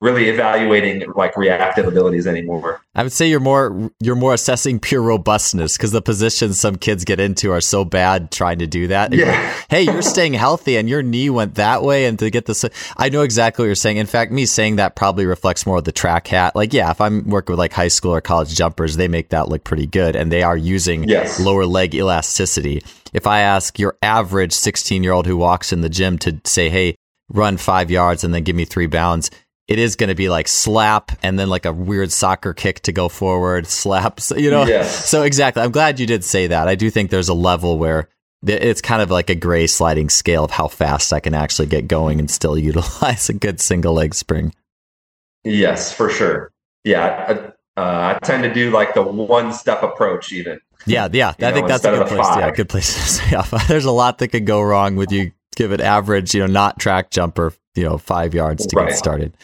[0.03, 2.81] really evaluating like reactive abilities anymore.
[2.93, 7.05] I would say you're more you're more assessing pure robustness because the positions some kids
[7.05, 9.13] get into are so bad trying to do that.
[9.13, 9.27] Yeah.
[9.27, 12.65] Like, hey, you're staying healthy and your knee went that way and to get this
[12.97, 13.95] I know exactly what you're saying.
[13.95, 16.53] In fact, me saying that probably reflects more of the track hat.
[16.53, 19.47] Like, yeah, if I'm working with like high school or college jumpers, they make that
[19.47, 21.39] look pretty good and they are using yes.
[21.39, 22.83] lower leg elasticity.
[23.13, 26.67] If I ask your average 16 year old who walks in the gym to say,
[26.67, 26.95] hey,
[27.29, 29.31] run five yards and then give me three bounds,
[29.73, 32.91] it is going to be like slap and then like a weird soccer kick to
[32.91, 34.67] go forward, slap, you know?
[34.67, 35.09] Yes.
[35.09, 35.63] So exactly.
[35.63, 36.67] I'm glad you did say that.
[36.67, 38.07] I do think there's a level where
[38.45, 41.87] it's kind of like a gray sliding scale of how fast I can actually get
[41.87, 44.53] going and still utilize a good single leg spring.
[45.43, 46.51] Yes, for sure.
[46.83, 47.51] Yeah.
[47.75, 50.59] I, uh, I tend to do like the one step approach even.
[50.85, 51.09] Yeah.
[51.11, 51.33] Yeah.
[51.39, 52.27] I know, think that's a good place.
[52.27, 52.39] Five.
[52.41, 52.51] Yeah.
[52.51, 53.67] Good place to say off.
[53.67, 56.79] There's a lot that could go wrong with you give it average, you know, not
[56.79, 58.89] track jumper you know five yards to right.
[58.89, 59.37] get started.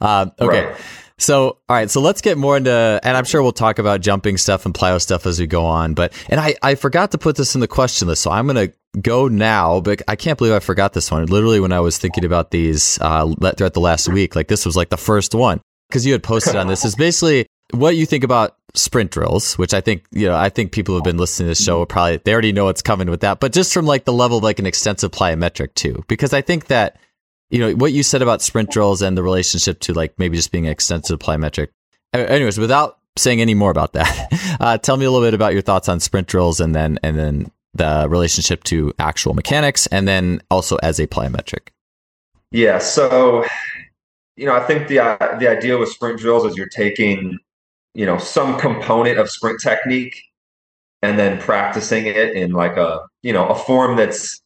[0.00, 0.66] Uh, okay.
[0.66, 0.76] Right.
[1.18, 1.90] So, all right.
[1.90, 5.00] So let's get more into, and I'm sure we'll talk about jumping stuff and plyo
[5.00, 5.94] stuff as we go on.
[5.94, 8.20] But, and I, I forgot to put this in the question list.
[8.20, 11.24] So I'm going to go now, but I can't believe I forgot this one.
[11.24, 14.76] Literally, when I was thinking about these uh, throughout the last week, like this was
[14.76, 18.22] like the first one because you had posted on this is basically what you think
[18.22, 21.46] about sprint drills, which I think, you know, I think people who have been listening
[21.46, 23.86] to this show will probably, they already know what's coming with that, but just from
[23.86, 26.98] like the level of like an extensive plyometric too, because I think that
[27.50, 30.52] you know what you said about sprint drills and the relationship to like maybe just
[30.52, 31.68] being extensive plyometric.
[32.12, 35.62] Anyways, without saying any more about that, uh, tell me a little bit about your
[35.62, 40.40] thoughts on sprint drills and then and then the relationship to actual mechanics, and then
[40.50, 41.68] also as a plyometric.
[42.50, 42.78] Yeah.
[42.78, 43.44] So,
[44.36, 47.38] you know, I think the uh, the idea with sprint drills is you're taking,
[47.94, 50.22] you know, some component of sprint technique
[51.02, 54.40] and then practicing it in like a you know a form that's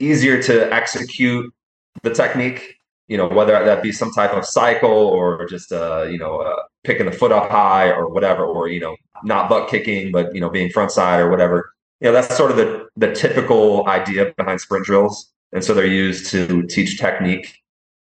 [0.00, 1.52] easier to execute
[2.02, 2.76] the technique,
[3.08, 6.62] you know, whether that be some type of cycle or just, uh, you know, uh,
[6.84, 10.40] picking the foot up high or whatever, or, you know, not butt kicking, but, you
[10.40, 11.72] know, being front side or whatever.
[12.00, 15.30] You know, that's sort of the, the typical idea behind sprint drills.
[15.52, 17.58] And so they're used to teach technique.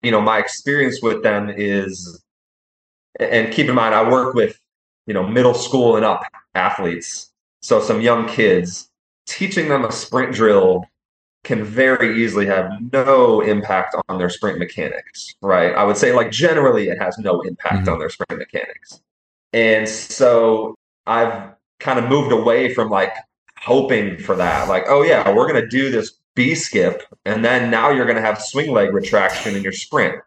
[0.02, 2.22] You know, my experience with them is,
[3.18, 4.58] and keep in mind, I work with,
[5.06, 6.22] you know, middle school and up
[6.54, 7.32] athletes.
[7.62, 8.88] So some young kids,
[9.26, 10.84] teaching them a sprint drill
[11.42, 15.74] can very easily have no impact on their sprint mechanics, right?
[15.74, 17.88] I would say, like, generally, it has no impact mm-hmm.
[17.90, 19.00] on their sprint mechanics.
[19.52, 20.76] And so
[21.06, 23.12] I've kind of moved away from like
[23.58, 24.68] hoping for that.
[24.68, 28.16] Like, oh, yeah, we're going to do this B skip, and then now you're going
[28.16, 30.22] to have swing leg retraction in your sprint.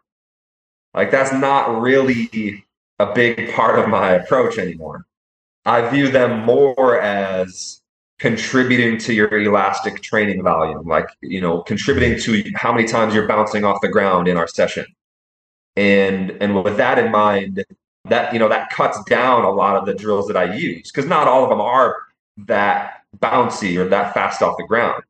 [0.92, 2.64] Like, that's not really
[2.98, 5.06] a big part of my approach anymore.
[5.64, 7.80] I view them more as
[8.18, 13.26] contributing to your elastic training volume, like, you know, contributing to how many times you're
[13.26, 14.86] bouncing off the ground in our session.
[15.76, 17.64] And and with that in mind,
[18.04, 21.08] that you know, that cuts down a lot of the drills that I use because
[21.08, 21.96] not all of them are
[22.46, 25.02] that bouncy or that fast off the ground.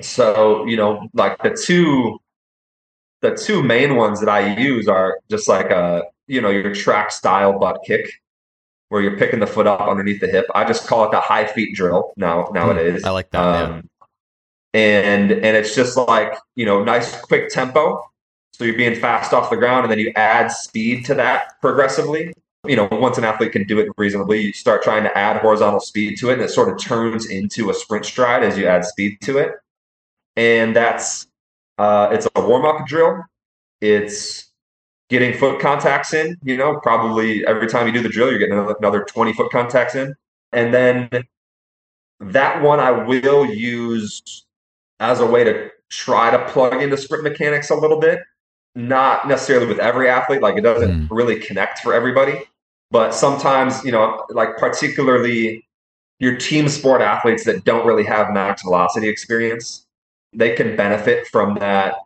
[0.00, 2.18] So, you know, like the two
[3.20, 7.10] the two main ones that I use are just like a, you know, your track
[7.12, 8.10] style butt kick
[8.92, 10.44] where you're picking the foot up underneath the hip.
[10.54, 13.02] I just call it the high feet drill now nowadays.
[13.04, 13.40] I like that.
[13.40, 13.88] Um,
[14.74, 14.80] yeah.
[14.80, 18.02] And and it's just like you know, nice quick tempo.
[18.52, 22.34] So you're being fast off the ground, and then you add speed to that progressively.
[22.66, 25.80] You know, once an athlete can do it reasonably, you start trying to add horizontal
[25.80, 28.84] speed to it, and it sort of turns into a sprint stride as you add
[28.84, 29.52] speed to it.
[30.36, 31.26] And that's
[31.78, 33.24] uh, it's a warm up drill
[33.82, 34.51] it's
[35.12, 38.58] getting foot contacts in, you know, probably every time you do the drill, you're getting
[38.58, 40.14] another 20 foot contacts in.
[40.52, 41.10] And then
[42.18, 44.46] that one I will use
[45.00, 48.20] as a way to try to plug into sprint mechanics a little bit.
[48.74, 51.08] Not necessarily with every athlete, like it doesn't mm.
[51.10, 52.40] really connect for everybody.
[52.90, 55.66] But sometimes, you know, like particularly
[56.20, 59.86] your team sport athletes that don't really have max velocity experience,
[60.32, 61.96] they can benefit from that.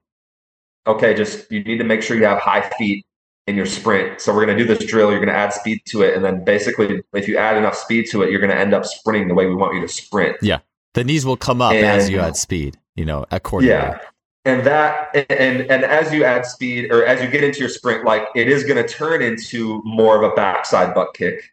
[0.87, 3.05] Okay, just you need to make sure you have high feet
[3.47, 4.21] in your sprint.
[4.21, 5.11] So we're going to do this drill.
[5.11, 8.07] You're going to add speed to it, and then basically, if you add enough speed
[8.11, 10.37] to it, you're going to end up sprinting the way we want you to sprint.
[10.43, 10.59] Yeah,
[10.95, 12.79] the knees will come up and, as you add speed.
[12.95, 13.75] You know, accordingly.
[13.75, 13.99] Yeah,
[14.45, 18.05] and that and and as you add speed or as you get into your sprint,
[18.05, 21.53] like it is going to turn into more of a backside butt kick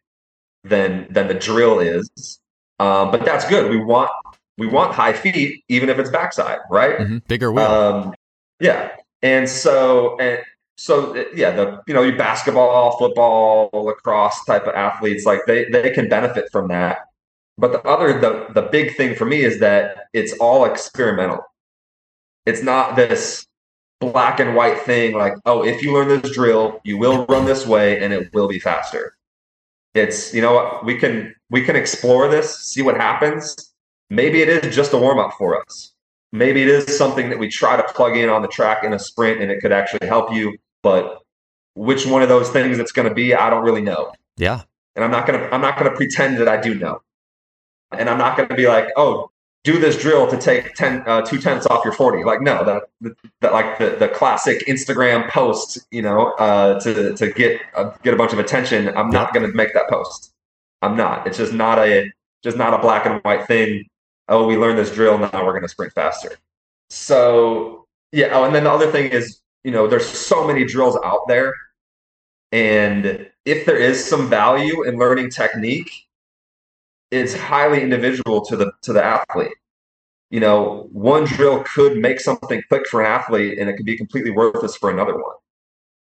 [0.64, 2.40] than than the drill is.
[2.80, 3.70] Um, but that's good.
[3.70, 4.12] We want
[4.58, 6.98] we want high feet, even if it's backside, right?
[7.00, 7.18] Mm-hmm.
[7.28, 7.66] Bigger wheel.
[7.66, 8.14] Um,
[8.60, 8.92] yeah,
[9.24, 10.44] and so and
[10.78, 15.92] so yeah, the you know your basketball, football, lacrosse type of athletes, like they they
[15.92, 17.00] can benefit from that.
[17.58, 21.40] But the other the the big thing for me is that it's all experimental.
[22.46, 23.48] It's not this
[24.02, 27.66] black and white thing like, oh, if you learn this drill, you will run this
[27.66, 29.16] way and it will be faster.
[29.94, 33.74] It's you know what we can we can explore this, see what happens.
[34.10, 35.93] Maybe it is just a warm up for us
[36.34, 39.00] maybe it is something that we try to plug in on the track in a
[39.00, 41.22] sprint and it could actually help you but
[41.76, 44.12] which one of those things it's going to be i don't really know.
[44.36, 44.64] Yeah.
[44.96, 47.02] And i'm not going to i'm not going to pretend that i do know.
[47.92, 49.30] And i'm not going to be like oh
[49.64, 53.16] do this drill to take 10 uh, two tenths off your 40 like no that,
[53.40, 58.14] that like the, the classic instagram post you know uh, to, to get uh, get
[58.14, 60.34] a bunch of attention i'm not going to make that post.
[60.84, 61.26] I'm not.
[61.26, 62.12] It's just not a
[62.44, 63.86] just not a black and white thing
[64.30, 66.32] oh, we learned this drill, now we're going to sprint faster.
[66.90, 68.30] So, yeah.
[68.32, 71.56] Oh, and then the other thing is, you know, there's so many drills out there.
[72.52, 75.92] And if there is some value in learning technique,
[77.12, 79.54] it's highly individual to the to the athlete.
[80.30, 83.98] You know, one drill could make something click for an athlete and it could be
[83.98, 85.36] completely worthless for another one.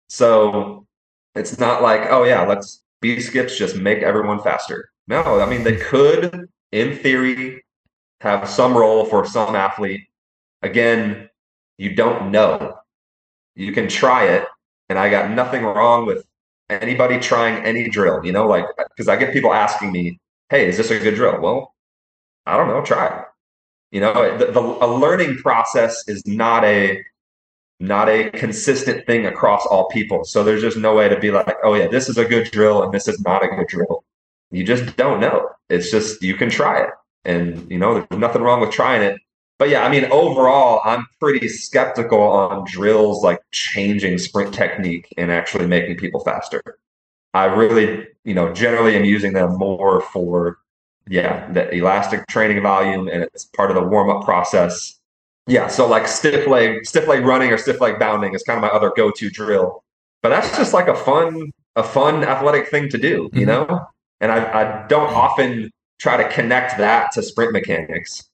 [0.08, 0.86] So
[1.34, 4.90] it's not like, oh yeah, let's B skips just make everyone faster.
[5.08, 7.61] No, I mean they could, in theory,
[8.22, 10.02] have some role for some athlete.
[10.62, 11.28] Again,
[11.76, 12.78] you don't know.
[13.56, 14.46] You can try it,
[14.88, 16.24] and I got nothing wrong with
[16.70, 18.24] anybody trying any drill.
[18.24, 21.40] You know, like because I get people asking me, "Hey, is this a good drill?"
[21.40, 21.74] Well,
[22.46, 22.82] I don't know.
[22.82, 23.24] Try it.
[23.90, 27.04] You know, the, the, a learning process is not a
[27.80, 30.24] not a consistent thing across all people.
[30.24, 32.84] So there's just no way to be like, "Oh yeah, this is a good drill
[32.84, 34.04] and this is not a good drill."
[34.52, 35.48] You just don't know.
[35.68, 36.90] It's just you can try it.
[37.24, 39.20] And, you know, there's nothing wrong with trying it.
[39.58, 45.30] But yeah, I mean, overall, I'm pretty skeptical on drills like changing sprint technique and
[45.30, 46.62] actually making people faster.
[47.32, 50.58] I really, you know, generally am using them more for,
[51.08, 54.98] yeah, the elastic training volume and it's part of the warm up process.
[55.46, 58.62] Yeah, so like stiff leg, stiff leg running or stiff leg bounding is kind of
[58.62, 59.84] my other go to drill.
[60.22, 63.70] But that's just like a fun, a fun athletic thing to do, you mm-hmm.
[63.70, 63.86] know?
[64.20, 65.70] And I, I don't often
[66.02, 68.28] try to connect that to sprint mechanics.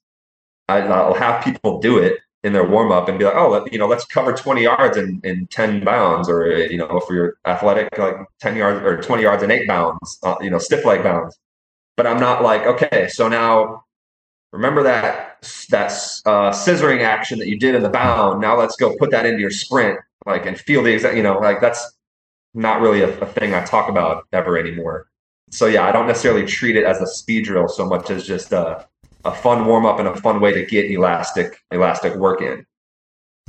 [0.70, 3.78] I, will have people do it in their warm up and be like, oh, you
[3.78, 7.96] know, let's cover 20 yards in, in 10 bounds, or, you know, if you're athletic,
[7.98, 11.38] like 10 yards or 20 yards in eight bounds, uh, you know, stiff leg bounds.
[11.96, 13.85] But I'm not like, okay, so now
[14.52, 15.92] remember that that
[16.24, 18.40] uh, scissoring action that you did in the bound.
[18.40, 21.38] Now let's go put that into your sprint, like, and feel the exact, you know,
[21.38, 21.96] like that's
[22.54, 25.09] not really a, a thing I talk about ever anymore
[25.50, 28.52] so yeah, I don't necessarily treat it as a speed drill so much as just
[28.52, 28.87] a,
[29.24, 32.66] a fun warm up and a fun way to get elastic elastic work in.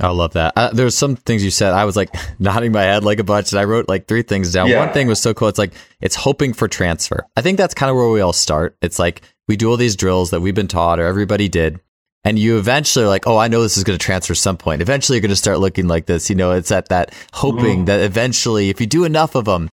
[0.00, 0.54] I love that.
[0.56, 1.72] Uh, There's some things you said.
[1.72, 4.52] I was like nodding my head like a bunch, and I wrote like three things
[4.52, 4.68] down.
[4.68, 4.84] Yeah.
[4.84, 5.48] One thing was so cool.
[5.48, 7.26] It's like it's hoping for transfer.
[7.36, 8.76] I think that's kind of where we all start.
[8.82, 11.80] It's like we do all these drills that we've been taught or everybody did,
[12.24, 14.82] and you eventually are like, oh, I know this is going to transfer some point.
[14.82, 16.30] Eventually, you're going to start looking like this.
[16.30, 17.86] You know, it's at that hoping mm.
[17.86, 19.68] that eventually, if you do enough of them,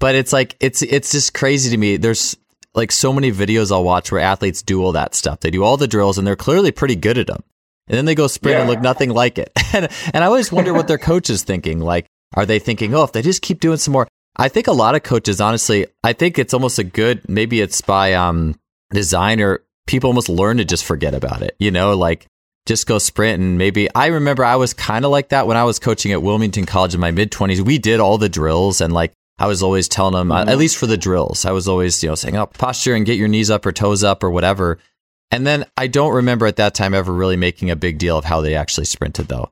[0.00, 1.96] but it's like it's it's just crazy to me.
[1.96, 2.36] There's
[2.74, 5.40] like so many videos I'll watch where athletes do all that stuff.
[5.40, 7.42] They do all the drills and they're clearly pretty good at them.
[7.88, 8.60] And then they go sprint yeah.
[8.60, 9.50] and look nothing like it.
[9.74, 11.80] and and I always wonder what their coach is thinking.
[11.80, 14.06] Like, are they thinking, oh, if they just keep doing some more?
[14.36, 17.28] I think a lot of coaches, honestly, I think it's almost a good.
[17.28, 18.58] Maybe it's by um
[18.90, 21.56] design or people almost learn to just forget about it.
[21.58, 22.26] You know, like
[22.66, 25.64] just go sprint and maybe I remember I was kind of like that when I
[25.64, 27.60] was coaching at Wilmington College in my mid 20s.
[27.60, 30.48] We did all the drills and like I was always telling them, mm-hmm.
[30.48, 33.18] at least for the drills, I was always, you know, saying, oh, posture and get
[33.18, 34.78] your knees up or toes up or whatever.
[35.30, 38.24] And then I don't remember at that time ever really making a big deal of
[38.24, 39.50] how they actually sprinted though.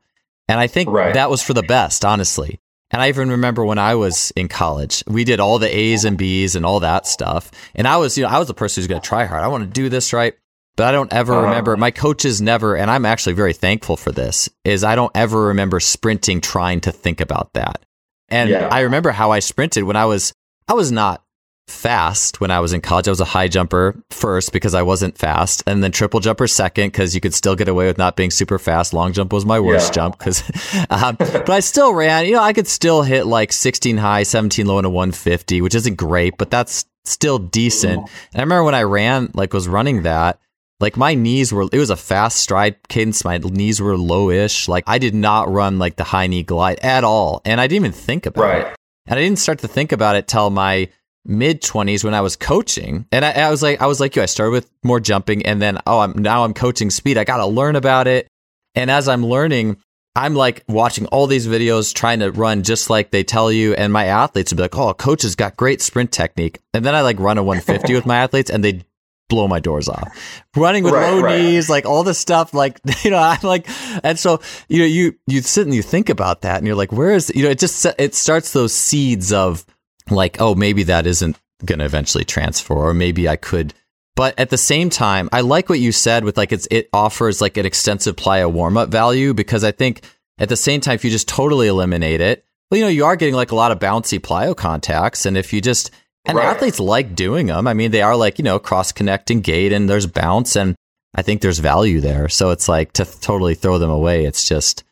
[0.49, 1.15] And I think right.
[1.15, 2.61] that was for the best, honestly.
[2.91, 6.17] And I even remember when I was in college, we did all the A's and
[6.17, 7.51] B's and all that stuff.
[7.75, 9.43] And I was, you know, I was the person who's going to try hard.
[9.43, 10.35] I want to do this right.
[10.77, 11.47] But I don't ever uh-huh.
[11.47, 15.47] remember, my coaches never, and I'm actually very thankful for this, is I don't ever
[15.47, 17.85] remember sprinting trying to think about that.
[18.29, 18.69] And yeah.
[18.71, 20.33] I remember how I sprinted when I was,
[20.69, 21.23] I was not
[21.69, 23.09] fast when I was in college.
[23.09, 26.89] I was a high jumper first because I wasn't fast, and then triple jumper second
[26.89, 28.93] because you could still get away with not being super fast.
[28.93, 29.95] Long jump was my worst yeah.
[29.95, 30.43] jump because,
[30.91, 32.27] um, but I still ran.
[32.27, 35.75] You know, I could still hit like 16 high, 17 low, and a 150, which
[35.75, 38.01] isn't great, but that's still decent.
[38.01, 40.39] And I remember when I ran, like was running that.
[40.79, 43.25] Like my knees were, it was a fast stride cadence.
[43.25, 44.69] My knees were lowish.
[44.69, 47.41] Like I did not run like the high knee glide at all.
[47.45, 48.67] And I didn't even think about right.
[48.67, 48.77] it.
[49.07, 50.89] And I didn't start to think about it till my
[51.25, 53.07] mid 20s when I was coaching.
[53.11, 55.63] And I, I, was like, I was like you, I started with more jumping and
[55.63, 57.17] then, oh, I'm now I'm coaching speed.
[57.17, 58.29] I got to learn about it.
[58.75, 59.79] And as I'm learning,
[60.15, 63.75] I'm like watching all these videos, trying to run just like they tell you.
[63.75, 66.61] And my athletes would be like, oh, coach has got great sprint technique.
[66.75, 68.85] And then I like run a 150 with my athletes and they
[69.29, 70.43] blow my doors off.
[70.55, 71.41] Running with right, low right.
[71.41, 73.67] knees, like all this stuff, like you know, I'm like,
[74.05, 76.93] and so you know, you you sit and you think about that, and you're like,
[76.93, 79.65] where is you know, it just it starts those seeds of
[80.11, 83.75] like, oh, maybe that isn't going to eventually transfer, or maybe I could.
[84.15, 87.41] But at the same time, I like what you said with like it's it offers
[87.41, 90.03] like an extensive plyo warm up value because I think
[90.39, 93.17] at the same time, if you just totally eliminate it, well, you know, you are
[93.17, 95.91] getting like a lot of bouncy plyo contacts, and if you just
[96.27, 96.47] and right.
[96.47, 97.67] athletes like doing them.
[97.67, 100.75] I mean, they are like you know cross connecting gait, and there's bounce, and
[101.15, 102.29] I think there's value there.
[102.29, 104.25] So it's like to totally throw them away.
[104.25, 104.85] It's just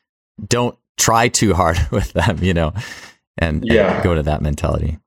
[0.46, 2.72] don't try too hard with them, you know,
[3.38, 3.96] and, yeah.
[3.96, 4.98] and go to that mentality.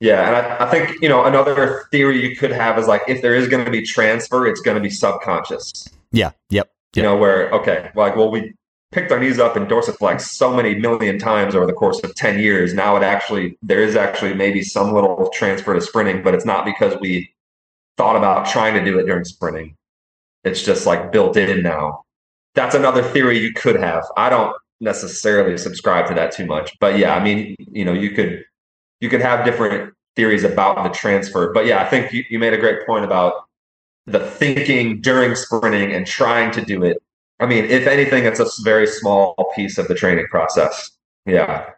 [0.00, 3.20] Yeah, and I, I, think you know another theory you could have is like if
[3.20, 5.86] there is going to be transfer, it's going to be subconscious.
[6.10, 6.30] Yeah.
[6.48, 6.70] Yep.
[6.94, 8.54] You know where okay, like well we
[8.92, 12.40] picked our knees up and dorsiflex so many million times over the course of ten
[12.40, 12.74] years.
[12.74, 16.64] Now it actually there is actually maybe some little transfer to sprinting, but it's not
[16.64, 17.32] because we
[17.96, 19.76] thought about trying to do it during sprinting.
[20.44, 22.02] It's just like built in now.
[22.54, 24.04] That's another theory you could have.
[24.16, 28.10] I don't necessarily subscribe to that too much, but yeah, I mean, you know, you
[28.10, 28.44] could
[29.00, 31.52] you could have different theories about the transfer.
[31.52, 33.34] But yeah, I think you, you made a great point about
[34.06, 37.02] the thinking during sprinting and trying to do it.
[37.40, 40.90] I mean, if anything, it's a very small piece of the training process.
[41.26, 41.70] Yeah.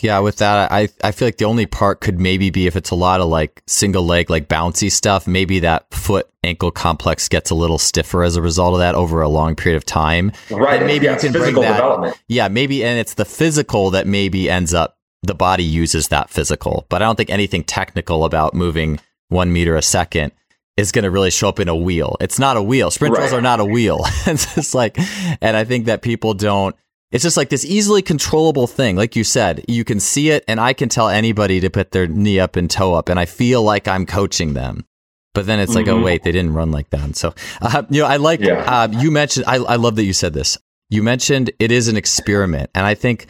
[0.00, 2.90] Yeah, with that, I I feel like the only part could maybe be if it's
[2.90, 5.28] a lot of like single leg, like bouncy stuff.
[5.28, 9.22] Maybe that foot ankle complex gets a little stiffer as a result of that over
[9.22, 10.32] a long period of time.
[10.50, 10.78] Right.
[10.78, 12.18] And maybe yeah, you can bring that.
[12.26, 16.86] Yeah, maybe, and it's the physical that maybe ends up the body uses that physical.
[16.88, 20.32] But I don't think anything technical about moving one meter a second
[20.78, 22.16] is going to really show up in a wheel.
[22.20, 22.90] It's not a wheel.
[22.92, 23.18] Sprint right.
[23.18, 24.00] drills are not a wheel.
[24.26, 24.96] it's just like,
[25.42, 26.74] and I think that people don't.
[27.10, 28.94] It's just like this easily controllable thing.
[28.94, 32.06] Like you said, you can see it, and I can tell anybody to put their
[32.06, 34.86] knee up and toe up, and I feel like I'm coaching them.
[35.34, 35.78] But then it's mm-hmm.
[35.78, 36.04] like, oh mm-hmm.
[36.04, 37.02] wait, they didn't run like that.
[37.02, 38.62] And So, uh, you know, I like yeah.
[38.62, 39.46] uh, you mentioned.
[39.46, 40.58] I, I love that you said this.
[40.90, 43.26] You mentioned it is an experiment, and I think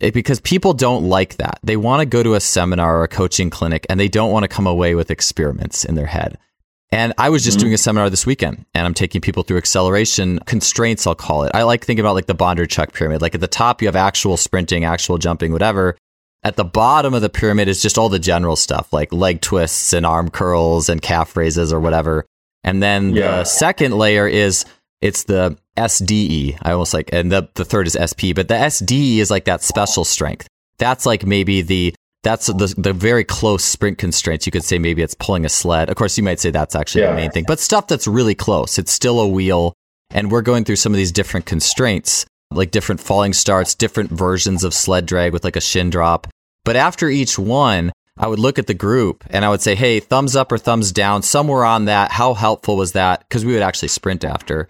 [0.00, 1.60] it, because people don't like that.
[1.62, 4.44] They want to go to a seminar or a coaching clinic and they don't want
[4.44, 6.38] to come away with experiments in their head.
[6.90, 7.64] And I was just mm-hmm.
[7.64, 11.52] doing a seminar this weekend and I'm taking people through acceleration constraints, I'll call it.
[11.54, 13.20] I like thinking about like the Bondarchuk pyramid.
[13.20, 15.96] Like at the top, you have actual sprinting, actual jumping, whatever.
[16.42, 19.92] At the bottom of the pyramid is just all the general stuff like leg twists
[19.92, 22.24] and arm curls and calf raises or whatever.
[22.64, 23.38] And then yeah.
[23.38, 24.64] the second layer is
[25.00, 26.58] it's the SDE.
[26.62, 29.62] I almost like, and the, the third is SP, but the SDE is like that
[29.62, 30.48] special strength.
[30.78, 34.46] That's like maybe the, that's the, the very close sprint constraints.
[34.46, 35.88] You could say maybe it's pulling a sled.
[35.88, 37.10] Of course, you might say that's actually yeah.
[37.10, 38.78] the main thing, but stuff that's really close.
[38.78, 39.74] It's still a wheel.
[40.10, 44.64] And we're going through some of these different constraints, like different falling starts, different versions
[44.64, 46.26] of sled drag with like a shin drop.
[46.64, 50.00] But after each one, I would look at the group and I would say, Hey,
[50.00, 52.10] thumbs up or thumbs down, somewhere on that.
[52.10, 53.20] How helpful was that?
[53.28, 54.68] Because we would actually sprint after.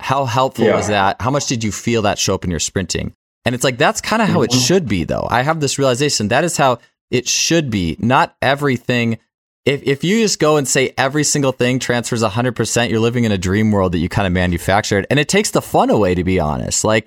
[0.00, 0.76] How helpful yeah.
[0.76, 1.20] was that?
[1.20, 3.12] How much did you feel that show up in your sprinting?
[3.44, 4.60] And it's like, that's kind of how it mm-hmm.
[4.60, 5.26] should be, though.
[5.30, 6.78] I have this realization that is how
[7.10, 7.96] it should be.
[7.98, 9.18] Not everything.
[9.64, 13.32] If, if you just go and say every single thing transfers 100%, you're living in
[13.32, 15.06] a dream world that you kind of manufactured.
[15.10, 16.84] And it takes the fun away, to be honest.
[16.84, 17.06] Like,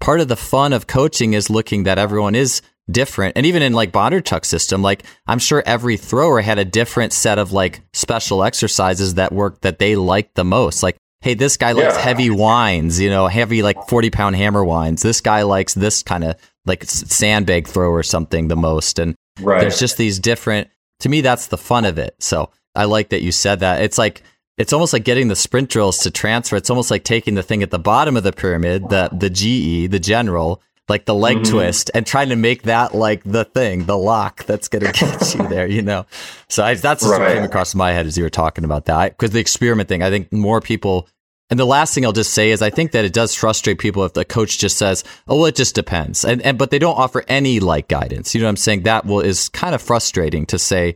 [0.00, 3.36] part of the fun of coaching is looking that everyone is different.
[3.36, 7.38] And even in like Bondarchuk system, like I'm sure every thrower had a different set
[7.38, 10.82] of like special exercises that worked that they liked the most.
[10.82, 12.00] Like hey, this guy likes yeah.
[12.00, 15.02] heavy winds, you know, heavy like 40 pound hammer winds.
[15.02, 18.98] This guy likes this kind of like sandbag throw or something the most.
[18.98, 19.60] And right.
[19.60, 20.68] there's just these different,
[21.00, 22.16] to me, that's the fun of it.
[22.18, 23.82] So I like that you said that.
[23.82, 24.22] It's like,
[24.58, 26.56] it's almost like getting the sprint drills to transfer.
[26.56, 29.90] It's almost like taking the thing at the bottom of the pyramid, the the GE,
[29.90, 31.52] the general, like the leg mm-hmm.
[31.52, 35.34] twist, and trying to make that like the thing, the lock that's going to get
[35.34, 35.66] you there.
[35.66, 36.06] You know,
[36.48, 37.20] so I, that's right.
[37.20, 39.16] what came across my head as you were talking about that.
[39.16, 41.08] Because the experiment thing, I think more people.
[41.50, 44.04] And the last thing I'll just say is I think that it does frustrate people
[44.06, 46.98] if the coach just says, "Oh, well, it just depends," and and but they don't
[46.98, 48.34] offer any like guidance.
[48.34, 48.84] You know what I'm saying?
[48.84, 50.94] That will is kind of frustrating to say.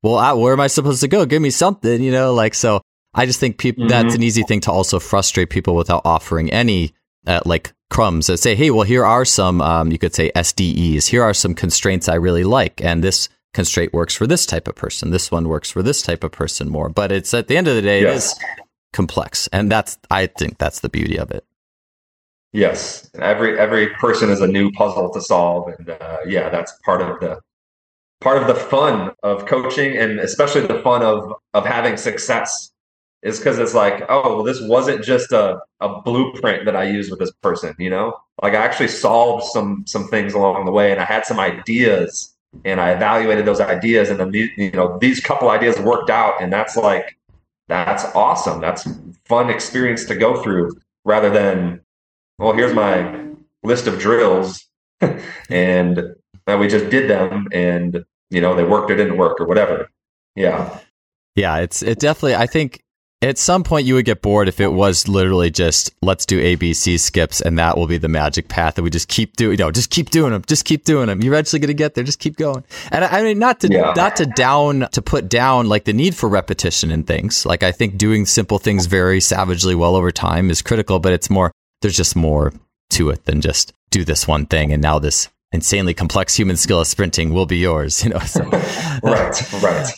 [0.00, 1.26] Well, I, where am I supposed to go?
[1.26, 2.80] Give me something, you know, like so.
[3.14, 3.90] I just think people mm-hmm.
[3.90, 6.92] that's an easy thing to also frustrate people without offering any
[7.26, 11.06] uh, like crumbs that say, hey, well, here are some, um, you could say SDEs.
[11.06, 12.82] Here are some constraints I really like.
[12.82, 15.10] And this constraint works for this type of person.
[15.10, 16.88] This one works for this type of person more.
[16.88, 18.12] But it's at the end of the day, yes.
[18.12, 18.44] it is
[18.92, 19.48] complex.
[19.52, 21.44] And that's, I think that's the beauty of it.
[22.52, 23.10] Yes.
[23.18, 25.72] Every, every person is a new puzzle to solve.
[25.78, 27.40] And uh, yeah, that's part of the,
[28.20, 32.70] part of the fun of coaching and especially the fun of, of having success
[33.22, 37.10] is because it's like, oh, well, this wasn't just a, a blueprint that I used
[37.10, 38.14] with this person, you know?
[38.42, 42.34] Like I actually solved some some things along the way and I had some ideas
[42.64, 46.52] and I evaluated those ideas and then you know, these couple ideas worked out and
[46.52, 47.18] that's like
[47.66, 48.60] that's awesome.
[48.60, 48.88] That's
[49.24, 50.72] fun experience to go through
[51.04, 51.80] rather than,
[52.38, 53.26] well, here's my
[53.64, 54.64] list of drills
[55.50, 56.14] and
[56.46, 59.90] we just did them and you know they worked or didn't work or whatever.
[60.36, 60.78] Yeah.
[61.34, 62.82] Yeah, it's it definitely I think
[63.20, 67.00] at some point, you would get bored if it was literally just let's do ABC
[67.00, 69.58] skips, and that will be the magic path that we just keep doing.
[69.58, 71.20] You know, just keep doing them, just keep doing them.
[71.20, 72.04] You're eventually going to get there.
[72.04, 72.62] Just keep going.
[72.92, 73.92] And I, mean, not to yeah.
[73.96, 77.44] not to down to put down like the need for repetition and things.
[77.44, 81.28] Like I think doing simple things very savagely well over time is critical, but it's
[81.28, 81.50] more.
[81.80, 82.52] There's just more
[82.90, 86.80] to it than just do this one thing, and now this insanely complex human skill
[86.80, 88.04] of sprinting will be yours.
[88.08, 88.44] You know, so.
[89.02, 89.90] right, right.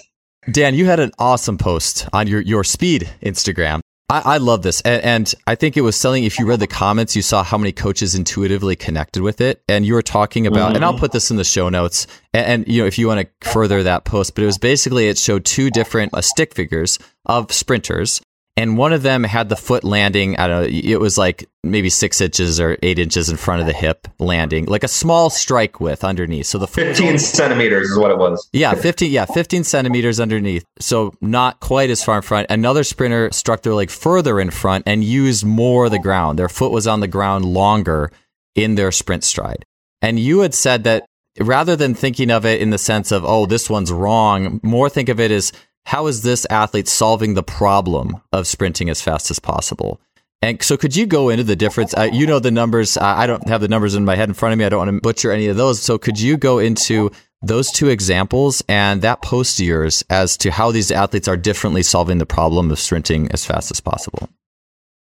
[0.50, 3.80] Dan, you had an awesome post on your, your speed Instagram.
[4.08, 4.80] I, I love this.
[4.80, 6.24] And, and, I think it was selling.
[6.24, 9.62] If you read the comments, you saw how many coaches intuitively connected with it.
[9.68, 10.76] And you were talking about, mm-hmm.
[10.76, 12.06] and I'll put this in the show notes.
[12.32, 15.08] And, and, you know, if you want to further that post, but it was basically,
[15.08, 18.20] it showed two different uh, stick figures of sprinters
[18.60, 20.36] and one of them had the foot landing.
[20.36, 20.68] I don't know.
[20.68, 24.66] It was like maybe six inches or eight inches in front of the hip landing,
[24.66, 26.46] like a small strike width underneath.
[26.46, 28.48] So the fifteen centimeters is what it was.
[28.52, 29.10] Yeah, fifteen.
[29.10, 30.64] Yeah, fifteen centimeters underneath.
[30.78, 32.46] So not quite as far in front.
[32.50, 36.38] Another sprinter struck their leg further in front and used more of the ground.
[36.38, 38.12] Their foot was on the ground longer
[38.54, 39.64] in their sprint stride.
[40.02, 41.06] And you had said that
[41.38, 45.08] rather than thinking of it in the sense of oh this one's wrong, more think
[45.08, 45.52] of it as
[45.90, 50.00] how is this athlete solving the problem of sprinting as fast as possible?
[50.40, 51.92] And so, could you go into the difference?
[51.94, 52.96] Uh, you know the numbers.
[52.96, 54.64] Uh, I don't have the numbers in my head in front of me.
[54.64, 55.82] I don't want to butcher any of those.
[55.82, 57.10] So, could you go into
[57.42, 62.18] those two examples and that post yours as to how these athletes are differently solving
[62.18, 64.28] the problem of sprinting as fast as possible?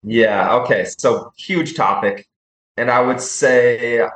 [0.04, 0.54] Yeah.
[0.62, 0.86] Okay.
[0.98, 2.30] So, huge topic.
[2.78, 4.08] And I would say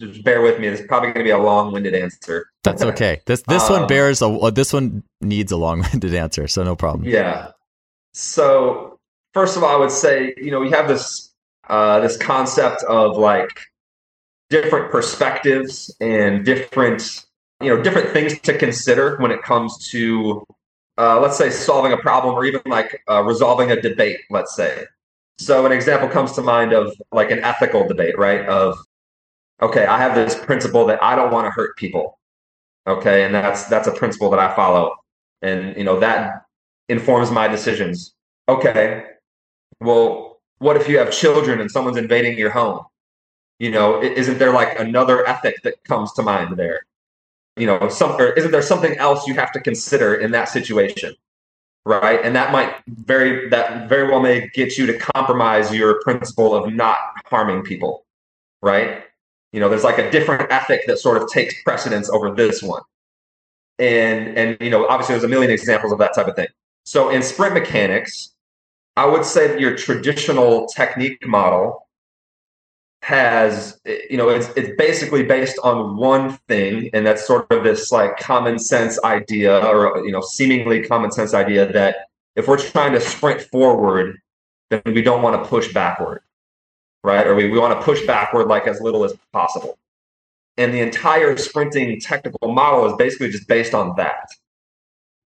[0.00, 0.68] just bear with me.
[0.68, 2.50] This is probably going to be a long-winded answer.
[2.64, 3.22] That's okay.
[3.26, 6.76] This this um, one bears a uh, this one needs a long-winded answer, so no
[6.76, 7.08] problem.
[7.08, 7.52] Yeah.
[8.12, 8.98] So
[9.34, 11.32] first of all, I would say you know we have this
[11.68, 13.60] uh, this concept of like
[14.50, 17.26] different perspectives and different
[17.60, 20.44] you know different things to consider when it comes to
[20.98, 24.20] uh, let's say solving a problem or even like uh, resolving a debate.
[24.30, 24.84] Let's say.
[25.38, 28.46] So an example comes to mind of like an ethical debate, right?
[28.46, 28.78] Of
[29.62, 32.18] okay, I have this principle that I don't want to hurt people.
[32.86, 34.94] Okay, and that's that's a principle that I follow,
[35.42, 36.46] and you know that
[36.88, 38.14] informs my decisions.
[38.48, 39.04] Okay,
[39.80, 42.84] well, what if you have children and someone's invading your home?
[43.58, 46.82] You know, isn't there like another ethic that comes to mind there?
[47.56, 51.14] You know, some or isn't there something else you have to consider in that situation?
[51.84, 56.54] Right, and that might very that very well may get you to compromise your principle
[56.54, 58.04] of not harming people.
[58.62, 59.04] Right,
[59.52, 62.82] you know, there's like a different ethic that sort of takes precedence over this one.
[63.78, 66.48] And and you know, obviously there's a million examples of that type of thing.
[66.84, 68.32] So in sprint mechanics,
[68.96, 71.86] I would say that your traditional technique model
[73.02, 77.62] has eh, you know it's it's basically based on one thing and that's sort of
[77.62, 82.58] this like common sense idea or you know seemingly common sense idea that if we're
[82.58, 84.18] trying to sprint forward
[84.70, 86.20] then we don't want to push backward
[87.06, 87.26] right?
[87.26, 89.78] Or we, we want to push backward like as little as possible.
[90.58, 94.28] And the entire sprinting technical model is basically just based on that.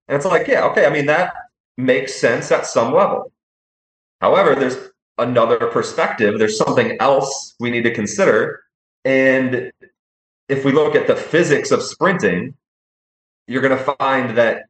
[0.07, 1.33] And it's like, yeah, okay, I mean, that
[1.79, 3.33] makes sense at some level.
[4.21, 4.77] However, there's
[5.17, 8.63] another perspective, there's something else we need to consider.
[9.05, 9.73] And
[10.49, 12.55] if we look at the physics of sprinting,
[13.47, 14.65] you're going to find that,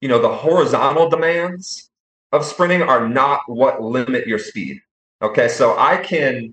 [0.00, 1.90] you know, the horizontal demands
[2.30, 4.80] of sprinting are not what limit your speed.
[5.22, 6.52] Okay, so I can,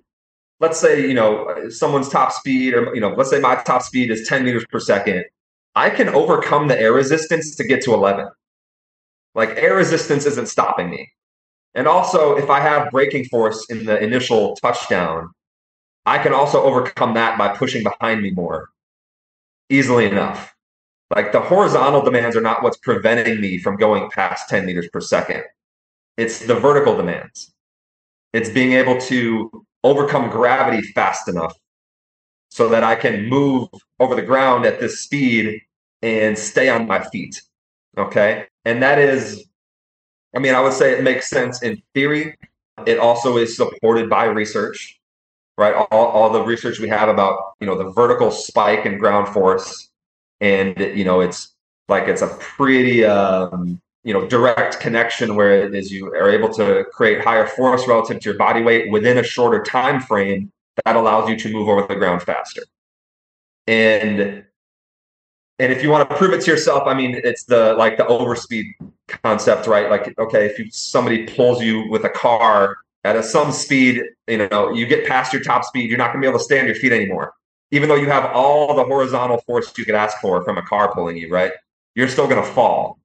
[0.60, 4.12] let's say, you know, someone's top speed, or, you know, let's say my top speed
[4.12, 5.26] is 10 meters per second.
[5.76, 8.30] I can overcome the air resistance to get to 11.
[9.34, 11.12] Like air resistance isn't stopping me.
[11.74, 15.32] And also, if I have braking force in the initial touchdown,
[16.06, 18.70] I can also overcome that by pushing behind me more
[19.70, 20.56] easily enough.
[21.16, 25.02] Like the horizontal demands are not what's preventing me from going past 10 meters per
[25.02, 25.44] second.
[26.18, 27.54] It's the vertical demands.
[28.34, 31.58] It's being able to overcome gravity fast enough
[32.50, 33.70] so that I can move
[34.00, 35.62] over the ground at this speed
[36.02, 37.42] and stay on my feet.
[37.98, 38.46] Okay.
[38.66, 39.46] And that is,
[40.36, 42.36] I mean, I would say it makes sense in theory.
[42.86, 45.00] It also is supported by research,
[45.58, 45.74] right?
[45.74, 49.90] All, all the research we have about, you know, the vertical spike in ground force.
[50.40, 51.54] And, you know, it's
[51.88, 56.50] like it's a pretty, um, you know, direct connection where it is you are able
[56.54, 60.52] to create higher force relative to your body weight within a shorter time frame
[60.86, 62.62] that allows you to move over the ground faster.
[63.68, 64.46] And
[65.60, 68.06] and if you want to prove it to yourself, I mean, it's the like the
[68.06, 68.72] overspeed
[69.08, 69.90] concept, right?
[69.90, 74.48] Like, okay, if you, somebody pulls you with a car at a some speed, you
[74.50, 76.60] know, you get past your top speed, you're not going to be able to stay
[76.60, 77.34] on your feet anymore,
[77.72, 80.94] even though you have all the horizontal force you could ask for from a car
[80.94, 81.52] pulling you, right?
[81.94, 82.98] You're still going to fall.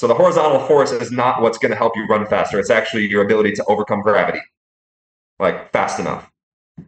[0.00, 2.58] So the horizontal force is not what's going to help you run faster.
[2.58, 4.40] It's actually your ability to overcome gravity,
[5.38, 6.30] like fast enough.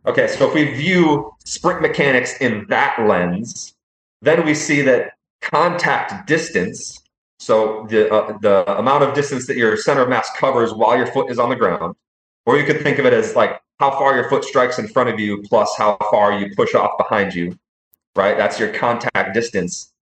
[0.06, 3.74] Okay, so if we view sprint mechanics in that lens,
[4.22, 7.02] then we see that contact distance,
[7.38, 11.08] so the, uh, the amount of distance that your center of mass covers while your
[11.08, 11.94] foot is on the ground,
[12.46, 15.10] or you could think of it as like how far your foot strikes in front
[15.10, 17.58] of you plus how far you push off behind you,
[18.16, 18.38] right?
[18.38, 19.92] That's your contact distance.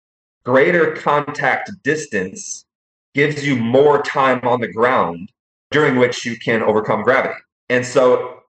[0.45, 2.67] Greater contact distance
[3.15, 5.31] gives you more time on the ground
[5.71, 7.39] during which you can overcome gravity.
[7.69, 8.41] And so,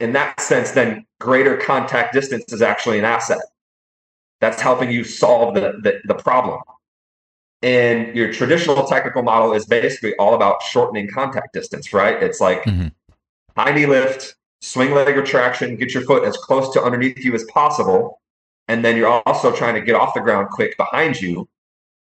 [0.00, 3.40] in that sense, then greater contact distance is actually an asset
[4.40, 6.60] that's helping you solve the, the, the problem.
[7.62, 12.20] And your traditional technical model is basically all about shortening contact distance, right?
[12.20, 12.88] It's like mm-hmm.
[13.56, 17.44] high knee lift, swing leg retraction, get your foot as close to underneath you as
[17.44, 18.20] possible.
[18.66, 21.48] And then you're also trying to get off the ground quick behind you.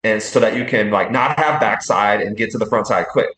[0.04, 3.06] And so that you can like not have backside and get to the front side
[3.08, 3.30] quick.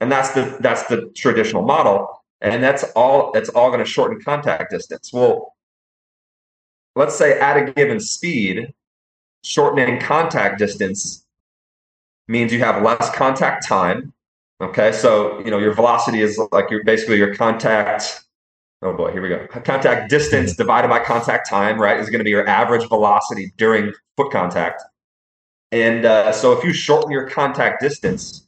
[0.00, 2.22] And that's the that's the traditional model.
[2.40, 5.12] And that's all that's all going to shorten contact distance.
[5.12, 5.54] Well,
[6.96, 8.74] let's say at a given speed,
[9.44, 11.24] shortening contact distance
[12.28, 14.12] means you have less contact time.
[14.60, 18.24] Okay, so you know your velocity is like your basically your contact.
[18.82, 19.46] Oh boy, here we go.
[19.46, 23.92] Contact distance divided by contact time, right, is going to be your average velocity during
[24.16, 24.82] foot contact.
[25.74, 28.46] And uh, so if you shorten your contact distance,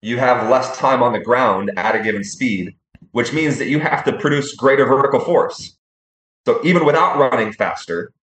[0.00, 2.74] you have less time on the ground at a given speed,
[3.12, 5.76] which means that you have to produce greater vertical force.
[6.46, 8.14] So even without running faster,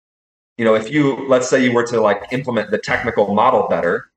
[0.57, 4.11] you know, if you let's say you were to like implement the technical model better,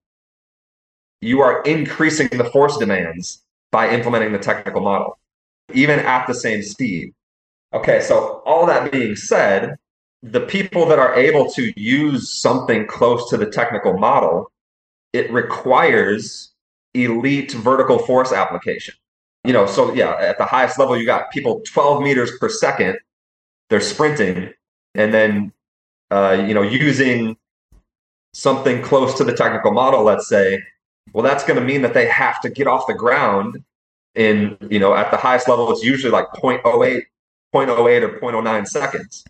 [1.19, 3.43] you are increasing the force demands
[3.73, 5.19] by implementing the technical model,
[5.73, 7.13] even at the same speed.
[7.73, 9.75] Okay, so all that being said,
[10.31, 14.51] the people that are able to use something close to the technical model,
[15.13, 16.53] it requires
[16.93, 18.95] elite vertical force application.
[19.43, 22.97] You know, so yeah, at the highest level, you got people 12 meters per second
[23.69, 24.53] they're sprinting
[24.95, 25.51] and then
[26.11, 27.37] uh, you know using
[28.33, 30.61] something close to the technical model let's say
[31.13, 33.63] well that's going to mean that they have to get off the ground
[34.15, 37.03] in you know at the highest level it's usually like 0.08
[37.53, 39.25] 0.08 or 0.09 seconds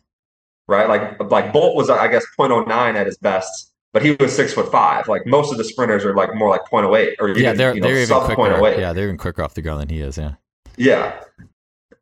[0.68, 4.53] right like like bolt was i guess 0.09 at his best but he was six
[4.53, 7.74] foot five like most of the sprinters are like more like 0.08 or yeah they're,
[7.74, 8.78] you know, they're even quicker 0.08.
[8.78, 10.34] yeah they're even quicker off the ground than he is yeah
[10.78, 11.20] yeah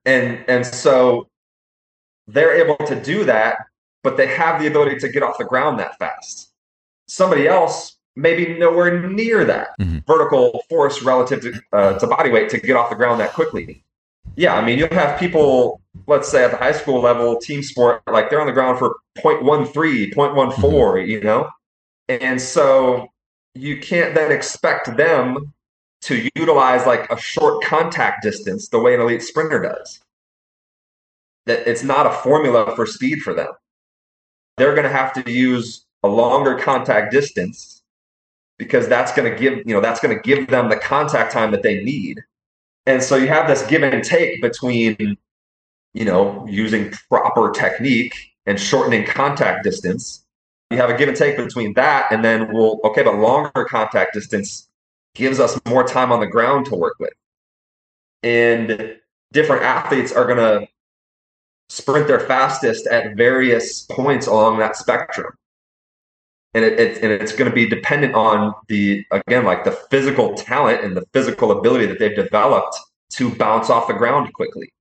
[0.05, 1.28] and and so
[2.28, 3.68] they're able to do that,
[4.03, 6.51] but they have the ability to get off the ground that fast.
[7.07, 9.99] Somebody else maybe nowhere near that mm-hmm.
[10.07, 13.84] vertical force relative to, uh, to body weight to get off the ground that quickly.
[14.36, 18.01] Yeah, I mean, you'll have people, let's say at the high school level, team sport,
[18.07, 21.09] like they're on the ground for 0.13, 0.14, mm-hmm.
[21.09, 21.49] you know?
[22.09, 23.07] And so
[23.53, 25.53] you can't then expect them
[26.01, 29.99] to utilize like a short contact distance the way an elite sprinter does
[31.45, 33.51] that it's not a formula for speed for them.
[34.57, 37.83] They're going to have to use a longer contact distance
[38.57, 41.51] because that's going to give, you know, that's going to give them the contact time
[41.51, 42.23] that they need.
[42.86, 45.17] And so you have this give and take between,
[45.93, 48.15] you know, using proper technique
[48.45, 50.23] and shortening contact distance.
[50.71, 54.13] You have a give and take between that and then we'll okay, but longer contact
[54.13, 54.67] distance
[55.15, 57.13] gives us more time on the ground to work with.
[58.23, 58.97] And
[59.31, 60.67] different athletes are going to
[61.69, 65.33] sprint their fastest at various points along that spectrum.
[66.56, 70.34] And, it, it and it's going to be dependent on the, again, like the physical
[70.34, 72.76] talent and the physical ability that they've developed
[73.12, 74.72] to bounce off the ground quickly.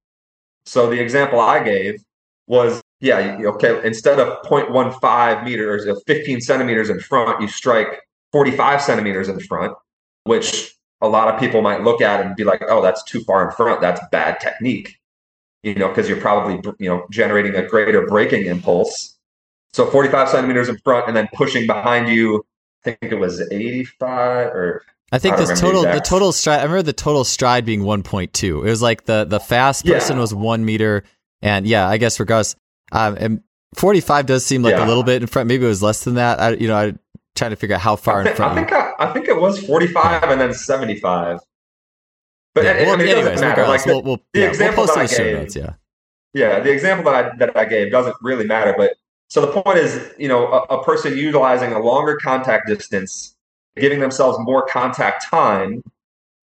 [0.64, 2.02] So the example I gave
[2.46, 8.00] was yeah, okay, instead of 0.15 meters, 15 centimeters in front, you strike
[8.32, 9.76] 45 centimeters in front,
[10.24, 13.44] which a lot of people might look at and be like, oh, that's too far
[13.44, 13.82] in front.
[13.82, 14.98] That's bad technique,
[15.62, 19.13] you know, because you're probably, you know, generating a greater braking impulse.
[19.74, 22.46] So 45 centimeters in front and then pushing behind you,
[22.86, 26.60] I think it was 85 or I think I this total the, the, total stride.
[26.60, 28.44] I remember the total stride being 1.2.
[28.44, 30.20] It was like the the fast person yeah.
[30.20, 31.02] was one meter,
[31.42, 32.54] and yeah, I guess regardless,
[32.92, 33.42] um, and
[33.74, 34.86] 45 does seem like yeah.
[34.86, 35.48] a little bit in front.
[35.48, 36.40] Maybe it was less than that.
[36.40, 36.94] I, you know, I
[37.34, 38.52] trying to figure out how far think, in front.
[38.52, 41.40] I think I, I, think it was 45 and then 75.
[42.54, 43.66] But yeah, well, I mean, it anyways, matter.
[43.66, 45.72] Like the, we'll, we'll, the yeah, example we'll that I gave, notes, yeah,
[46.32, 48.74] yeah, the example that I that I gave doesn't really matter.
[48.76, 48.94] But
[49.28, 53.34] so the point is, you know, a, a person utilizing a longer contact distance,
[53.76, 55.82] giving themselves more contact time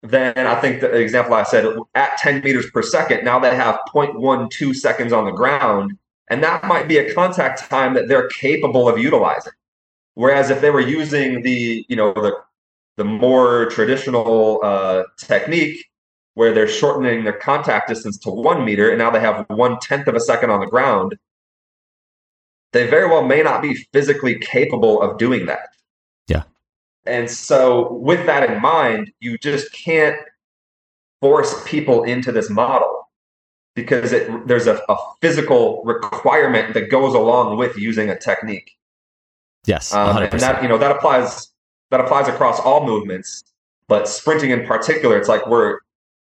[0.01, 1.65] then I think the example I said
[1.95, 5.97] at 10 meters per second, now they have 0.12 seconds on the ground.
[6.30, 9.53] And that might be a contact time that they're capable of utilizing.
[10.13, 12.34] Whereas if they were using the, you know, the,
[12.97, 15.86] the more traditional uh, technique
[16.36, 20.07] where they're shortening their contact distance to one meter and now they have one tenth
[20.07, 21.17] of a second on the ground,
[22.72, 25.70] they very well may not be physically capable of doing that.
[26.28, 26.43] Yeah.
[27.05, 30.17] And so, with that in mind, you just can't
[31.22, 33.09] force people into this model
[33.76, 38.72] because it, there's a, a physical requirement that goes along with using a technique.
[39.65, 41.49] Yes, um, and that you know that applies
[41.91, 43.43] that applies across all movements,
[43.88, 45.80] but sprinting in particular, it's like we're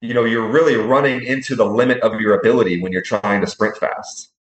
[0.01, 3.47] you know you're really running into the limit of your ability when you're trying to
[3.47, 4.32] sprint fast.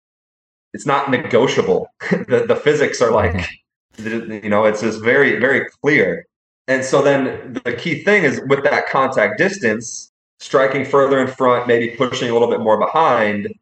[0.74, 1.88] It's not negotiable.
[2.10, 3.54] the the physics are like mm-hmm
[3.98, 6.26] you know, it's just very, very clear.
[6.68, 11.66] And so then the key thing is with that contact distance, striking further in front,
[11.66, 13.52] maybe pushing a little bit more behind,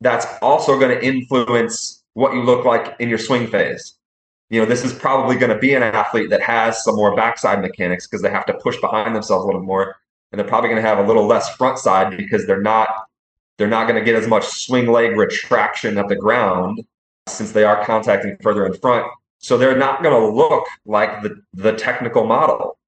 [0.00, 3.94] that's also going to influence what you look like in your swing phase.
[4.50, 7.60] You know, this is probably going to be an athlete that has some more backside
[7.60, 9.96] mechanics because they have to push behind themselves a little more.
[10.30, 12.88] And they're probably going to have a little less front side because they're not
[13.58, 16.80] they're not going to get as much swing leg retraction at the ground
[17.26, 19.06] since they are contacting further in front.
[19.38, 22.78] So they're not going to look like the, the technical model,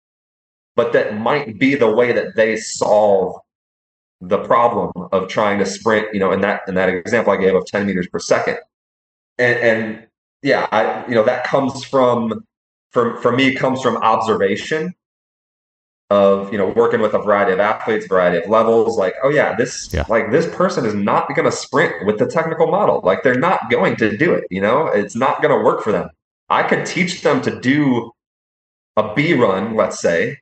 [0.77, 3.37] but that might be the way that they solve
[4.21, 7.55] the problem of trying to sprint, you know, in that in that example I gave
[7.55, 8.59] of 10 meters per second.
[9.39, 10.07] And and
[10.43, 12.45] yeah, I you know, that comes from
[12.91, 14.95] for for me comes from observation
[16.11, 19.55] of you know working with a variety of athletes variety of levels like oh yeah
[19.55, 20.05] this yeah.
[20.09, 23.01] like this person is not going to sprint with the technical model.
[23.05, 24.89] Like they're not going to do it you know?
[24.89, 26.11] It's not going to work for them.
[26.49, 28.11] I could teach them to do
[28.97, 30.39] a b run let's say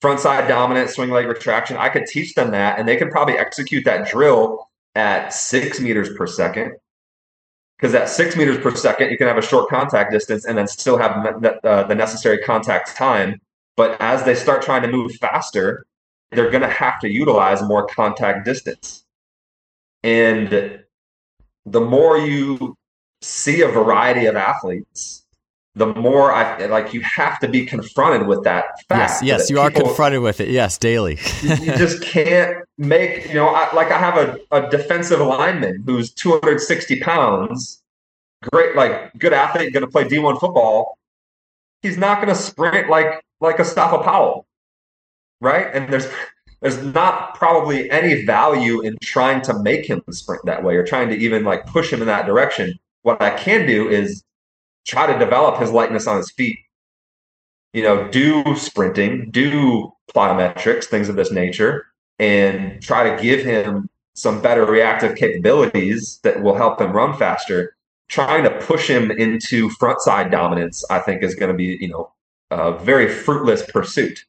[0.00, 1.76] front side dominant swing leg retraction.
[1.76, 6.08] I could teach them that and they could probably execute that drill at six meters
[6.16, 6.72] per second.
[7.76, 10.66] Because at six meters per second you can have a short contact distance and then
[10.66, 13.38] still have uh, the necessary contact time
[13.76, 15.86] but as they start trying to move faster,
[16.32, 19.04] they're going to have to utilize more contact distance.
[20.02, 20.80] And
[21.64, 22.76] the more you
[23.22, 25.24] see a variety of athletes,
[25.76, 29.22] the more I like you have to be confronted with that fact.
[29.22, 30.48] Yes, yes, you people, are confronted with it.
[30.48, 31.18] Yes, daily.
[31.42, 36.12] you, just can't make, you know, I, like I have a, a defensive lineman who's
[36.12, 37.82] 260 pounds,
[38.52, 40.96] great, like good athlete, going to play D1 football.
[41.82, 44.46] He's not going to sprint like like Asafa Powell,
[45.40, 45.66] right?
[45.74, 46.06] And there's
[46.64, 51.10] there's not probably any value in trying to make him sprint that way or trying
[51.10, 52.78] to even like push him in that direction.
[53.02, 54.24] What I can do is
[54.86, 56.58] try to develop his lightness on his feet.
[57.74, 61.86] You know, do sprinting, do plyometrics, things of this nature,
[62.18, 67.76] and try to give him some better reactive capabilities that will help him run faster.
[68.08, 71.88] Trying to push him into front side dominance, I think, is going to be, you
[71.88, 72.13] know,
[72.60, 74.24] a very fruitless pursuit.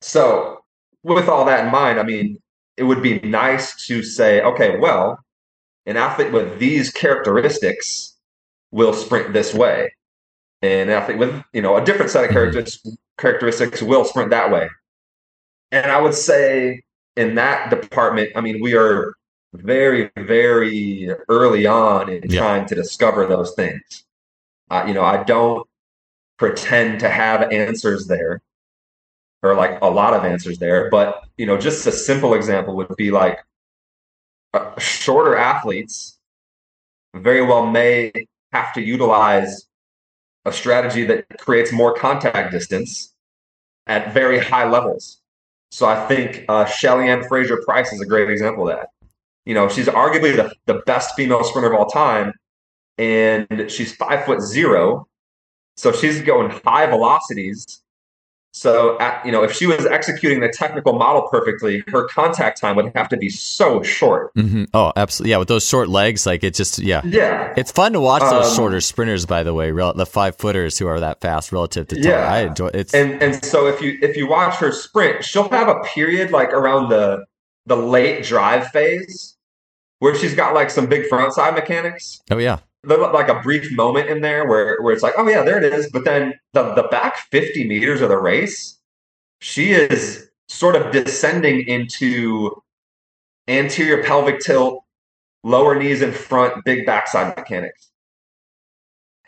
[0.00, 0.64] So,
[1.02, 2.40] with all that in mind, I mean,
[2.76, 5.18] it would be nice to say, okay, well,
[5.86, 8.16] an athlete with these characteristics
[8.70, 9.92] will sprint this way.
[10.62, 12.34] And an athlete with, you know, a different set of mm-hmm.
[12.34, 14.68] characteristics characteristics will sprint that way.
[15.70, 16.82] And I would say
[17.16, 19.14] in that department, I mean, we are
[19.54, 22.40] very, very early on in yeah.
[22.40, 24.04] trying to discover those things.
[24.70, 25.66] Uh, you know, I don't
[26.42, 28.32] pretend to have answers there.
[29.42, 30.88] or like a lot of answers there.
[30.90, 33.38] But you know, just a simple example would be like
[34.54, 36.18] uh, shorter athletes
[37.14, 38.12] very well may
[38.52, 39.66] have to utilize
[40.44, 43.14] a strategy that creates more contact distance
[43.86, 45.20] at very high levels.
[45.70, 48.88] So I think uh, Shelly-Ann Fraser-Pryce is a great example of that.
[49.46, 52.34] You know, she's arguably the, the best female sprinter of all time,
[52.98, 55.08] and she's five foot zero.
[55.76, 57.82] So she's going high velocities
[58.54, 62.76] so, at, you know, if she was executing the technical model perfectly, her contact time
[62.76, 64.34] would have to be so short.
[64.34, 64.64] Mm-hmm.
[64.74, 65.30] Oh, absolutely.
[65.30, 67.00] Yeah, with those short legs, like it just, yeah.
[67.02, 67.54] Yeah.
[67.56, 70.86] It's fun to watch those um, shorter sprinters, by the way, the five footers who
[70.86, 72.30] are that fast relative to yeah.
[72.30, 72.94] I enjoy it.
[72.94, 76.52] And and so if you if you watch her sprint, she'll have a period like
[76.52, 77.24] around the
[77.64, 79.36] the late drive phase
[80.00, 82.20] where she's got like some big front side mechanics.
[82.30, 85.62] Oh yeah like a brief moment in there where, where it's like, oh yeah, there
[85.62, 85.90] it is.
[85.90, 88.78] But then the, the back 50 meters of the race,
[89.40, 92.62] she is sort of descending into
[93.48, 94.84] anterior pelvic tilt,
[95.44, 97.90] lower knees in front, big backside mechanics.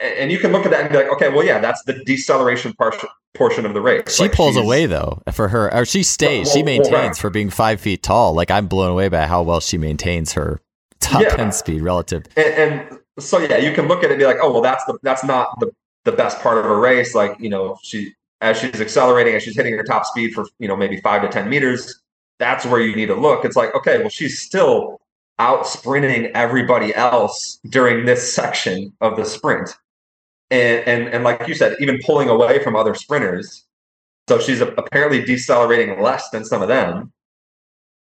[0.01, 2.75] And, you can look at that and be like, okay, well, yeah, that's the deceleration
[2.75, 4.15] portion portion of the race.
[4.15, 6.47] She like pulls away though for her, or she stays.
[6.47, 8.33] Well, she maintains well, for being five feet tall.
[8.35, 10.61] Like I'm blown away by how well she maintains her
[11.01, 11.37] top yeah.
[11.39, 12.27] end speed relative.
[12.37, 14.85] And, and so yeah, you can look at it and be like, oh well, that's
[14.85, 15.71] the that's not the
[16.05, 17.15] the best part of a race.
[17.15, 20.69] Like you know, she as she's accelerating, as she's hitting her top speed for you
[20.69, 22.01] know maybe five to ten meters,
[22.39, 23.45] that's where you need to look.
[23.45, 25.01] It's like okay, well, she's still
[25.39, 29.77] out sprinting everybody else during this section of the sprint,
[30.51, 33.65] and and and like you said, even pulling away from other sprinters.
[34.29, 37.13] So she's apparently decelerating less than some of them.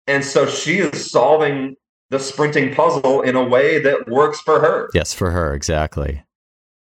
[0.06, 1.76] And so she is solving
[2.16, 4.89] the sprinting puzzle in a way that works for her.
[4.93, 6.24] Yes, for her, exactly.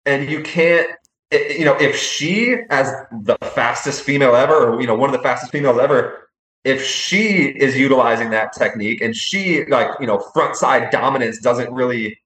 [0.06, 0.90] And you can't,
[1.32, 5.22] you know, if she, as the fastest female ever, or, you know, one of the
[5.22, 6.30] fastest females ever,
[6.64, 11.72] if she is utilizing that technique and she, like, you know, front side dominance doesn't
[11.74, 12.18] really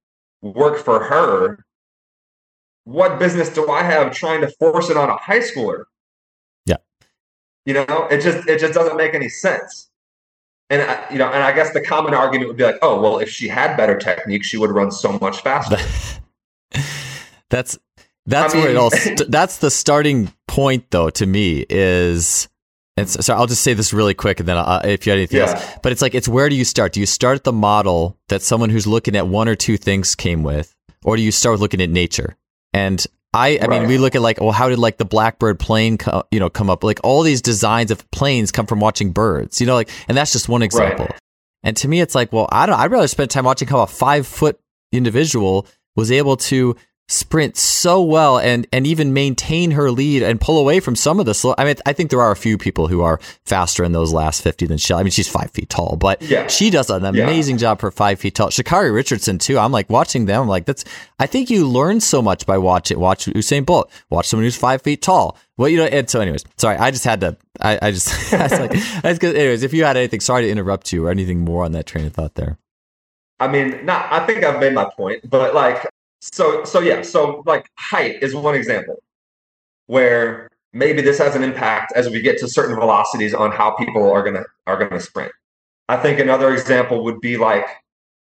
[0.41, 1.65] work for her,
[2.83, 5.85] what business do I have trying to force it on a high schooler?
[6.67, 6.77] Yeah.
[7.65, 9.89] You know, it just it just doesn't make any sense.
[10.73, 13.19] And uh, you know, and I guess the common argument would be like, oh, well,
[13.19, 15.77] if she had better technique, she would run so much faster.
[17.51, 17.77] that's
[18.25, 18.89] that's I mean, where it all.
[18.91, 21.11] St- that's the starting point, though.
[21.11, 22.49] To me, is
[22.97, 25.17] and so, so I'll just say this really quick, and then I'll, if you have
[25.17, 25.51] anything yeah.
[25.51, 25.77] else.
[25.83, 26.91] But it's like, it's where do you start?
[26.93, 30.15] Do you start at the model that someone who's looking at one or two things
[30.15, 32.35] came with, or do you start with looking at nature?
[32.73, 33.79] And I, I right.
[33.79, 36.49] mean, we look at like, well, how did like the blackbird plane, co- you know,
[36.49, 36.83] come up?
[36.83, 40.31] Like all these designs of planes come from watching birds, you know, like, and that's
[40.31, 41.05] just one example.
[41.05, 41.19] Right.
[41.63, 43.87] And to me, it's like, well, I don't, I'd rather spend time watching how a
[43.87, 44.59] five foot
[44.91, 45.65] individual
[45.95, 46.75] was able to
[47.09, 51.25] sprint so well and and even maintain her lead and pull away from some of
[51.25, 51.53] the slow.
[51.57, 54.41] I mean, I think there are a few people who are faster in those last
[54.41, 55.01] fifty than Shelly.
[55.01, 56.47] I mean, she's five feet tall, but yeah.
[56.47, 57.61] she does an amazing yeah.
[57.61, 58.49] job for five feet tall.
[58.49, 59.57] Sha'Carri Richardson too.
[59.57, 60.43] I'm like watching them.
[60.43, 60.85] I'm like, that's.
[61.19, 62.99] I think you learn so much by watching.
[62.99, 63.91] Watch Usain Bolt.
[64.09, 65.37] Watch someone who's five feet tall.
[65.57, 65.85] Well, you know.
[65.85, 66.77] And so, anyways, sorry.
[66.77, 67.37] I just had to.
[67.61, 68.33] I, I just.
[68.33, 69.35] I was like, that's good.
[69.35, 72.05] Anyways, if you had anything, sorry to interrupt you or anything more on that train
[72.05, 72.57] of thought there.
[73.39, 74.11] I mean, not.
[74.11, 75.85] I think I've made my point, but like
[76.31, 79.01] so so yeah so like height is one example
[79.87, 84.11] where maybe this has an impact as we get to certain velocities on how people
[84.11, 85.31] are gonna are gonna sprint.
[85.89, 87.65] I think another example would be like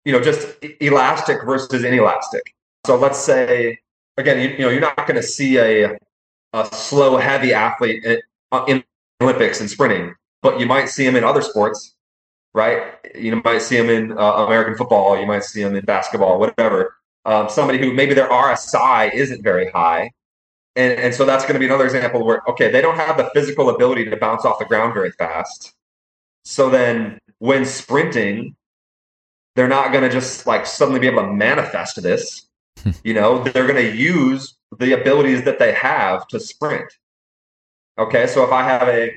[0.06, 0.48] you know just
[0.82, 2.54] elastic versus inelastic.
[2.86, 3.80] So let's say
[4.18, 5.98] again you, you know you're not to see a
[6.54, 8.22] a slow heavy athlete in,
[8.52, 8.84] uh, in
[9.22, 11.96] olympics and sprinting but you might see him in other sports
[12.56, 12.84] right?
[13.16, 16.96] You might see him in uh, american football you might see him in basketball whatever
[17.26, 20.12] um, somebody who maybe their RSI isn't very high.
[20.76, 23.30] And, and so that's going to be another example where, okay, they don't have the
[23.34, 25.74] physical ability to bounce off the ground very fast.
[26.46, 28.56] So then when sprinting,
[29.56, 32.48] they're not going to just like suddenly be able to manifest this.
[33.04, 36.92] you know, they're going to use the abilities that they have to sprint.
[37.98, 39.12] Okay, so if I have a,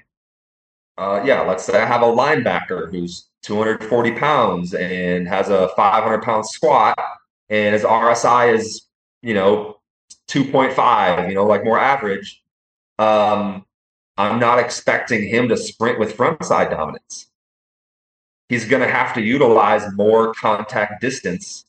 [0.98, 6.22] uh, yeah, let's say I have a linebacker who's 240 pounds and has a 500
[6.22, 6.98] pound squat,
[7.48, 8.86] and his RSI is,
[9.22, 9.78] you know,
[10.28, 12.42] 2.5, you know, like more average,
[12.98, 13.64] um,
[14.16, 17.28] I'm not expecting him to sprint with front side dominance.
[18.48, 21.64] He's going to have to utilize more contact distance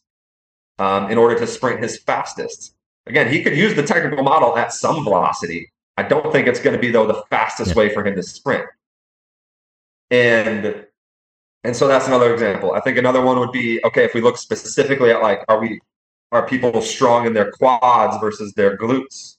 [0.79, 2.73] um, in order to sprint his fastest.
[3.05, 5.71] Again, he could use the technical model at some velocity.
[5.97, 7.77] I don't think it's going to be, though, the fastest yeah.
[7.77, 8.65] way for him to sprint.
[10.11, 10.85] And
[11.63, 12.73] and so that's another example.
[12.73, 15.79] I think another one would be okay if we look specifically at like are we
[16.31, 19.37] are people strong in their quads versus their glutes?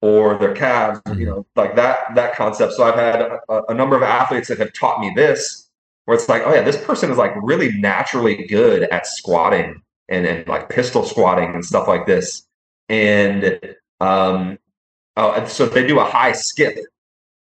[0.00, 1.20] or their calves, mm-hmm.
[1.20, 2.72] you know, like that that concept.
[2.74, 5.68] So I've had a, a, number of athletes that have taught me this,
[6.04, 10.26] where it's like, oh yeah, this person is like really naturally good at squatting and,
[10.26, 12.46] and like pistol squatting and stuff like this.
[12.88, 13.58] And
[14.00, 14.58] um,
[15.16, 16.78] oh, so they do a high skip,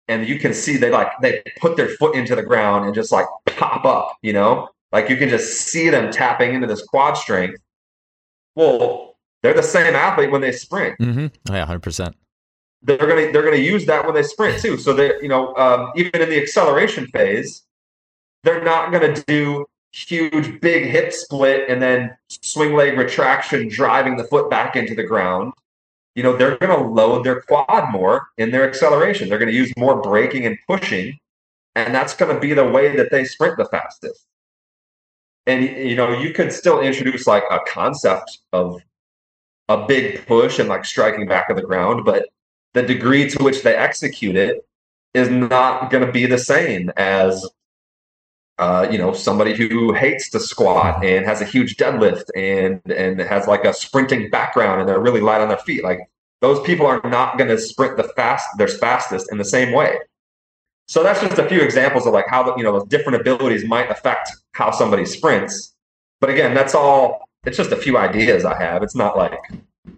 [0.07, 3.11] and you can see they like they put their foot into the ground and just
[3.11, 7.17] like pop up, you know, like you can just see them tapping into this quad
[7.17, 7.59] strength.
[8.55, 10.97] Well, they're the same athlete when they sprint.
[10.99, 11.27] Mm-hmm.
[11.49, 12.15] Oh, yeah, hundred percent
[12.83, 14.77] they're gonna they're gonna use that when they sprint too.
[14.77, 17.63] So they you know um, even in the acceleration phase,
[18.43, 24.23] they're not gonna do huge big hip split and then swing leg retraction driving the
[24.23, 25.53] foot back into the ground.
[26.17, 29.29] You know they're gonna load their quad more in their acceleration.
[29.29, 31.19] They're gonna use more braking and pushing,
[31.75, 34.25] and that's gonna be the way that they sprint the fastest.
[35.45, 38.81] And you know you could still introduce like a concept of
[39.69, 42.29] a big push and like striking back of the ground, but
[42.73, 44.65] the degree to which they execute it
[45.13, 47.47] is not going to be the same as
[48.59, 53.19] uh, you know somebody who hates to squat and has a huge deadlift and and
[53.19, 55.83] has like a sprinting background and they're really light on their feet.
[55.83, 55.99] Like
[56.41, 59.97] those people are not going to sprint the fast their fastest in the same way.
[60.87, 64.31] So that's just a few examples of like how you know different abilities might affect
[64.53, 65.75] how somebody sprints.
[66.19, 68.81] But again that's all it's just a few ideas i have.
[68.81, 69.39] It's not like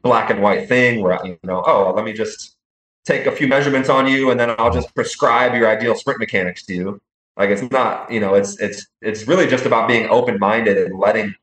[0.04, 2.58] black and white thing where you know oh let me just
[3.06, 6.64] take a few measurements on you and then I'll just prescribe your ideal sprint mechanics
[6.66, 7.02] to you.
[7.40, 11.00] Like it's not, you know, it's it's it's really just about being open minded and
[11.00, 11.34] letting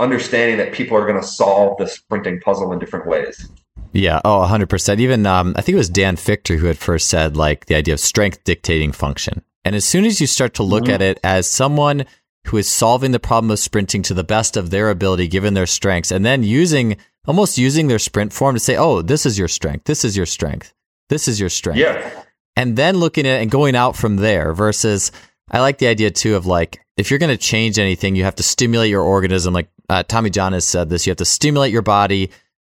[0.00, 3.48] understanding that people are going to solve the sprinting puzzle in different ways.
[3.92, 4.98] Yeah, oh, 100%.
[4.98, 7.94] Even um, I think it was Dan Fichter who had first said like the idea
[7.94, 9.42] of strength dictating function.
[9.64, 10.94] And as soon as you start to look mm-hmm.
[10.94, 12.06] at it as someone
[12.46, 15.66] who is solving the problem of sprinting to the best of their ability given their
[15.66, 19.48] strengths and then using almost using their sprint form to say, "Oh, this is your
[19.48, 19.84] strength.
[19.84, 20.74] This is your strength."
[21.08, 21.78] This is your strength.
[21.78, 22.22] Yeah.
[22.56, 25.12] And then looking at it and going out from there versus
[25.50, 28.36] I like the idea too of like if you're going to change anything, you have
[28.36, 29.52] to stimulate your organism.
[29.52, 32.30] Like uh, Tommy John has said this, you have to stimulate your body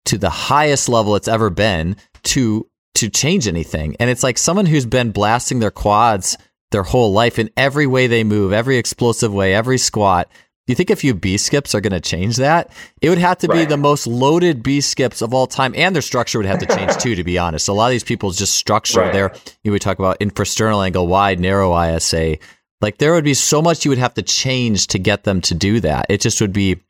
[0.05, 3.95] to the highest level it's ever been to to change anything.
[3.99, 6.37] And it's like someone who's been blasting their quads
[6.71, 10.29] their whole life in every way they move, every explosive way, every squat
[10.69, 12.71] you think a few B skips are going to change that?
[13.01, 13.61] It would have to right.
[13.61, 16.67] be the most loaded B skips of all time, and their structure would have to
[16.67, 17.15] change too.
[17.15, 19.11] To be honest, a lot of these people's just structure right.
[19.11, 19.33] there.
[19.63, 22.37] You would talk about infrasternal angle, wide, narrow ISA.
[22.81, 25.55] Like there would be so much you would have to change to get them to
[25.55, 26.05] do that.
[26.09, 26.81] It just would be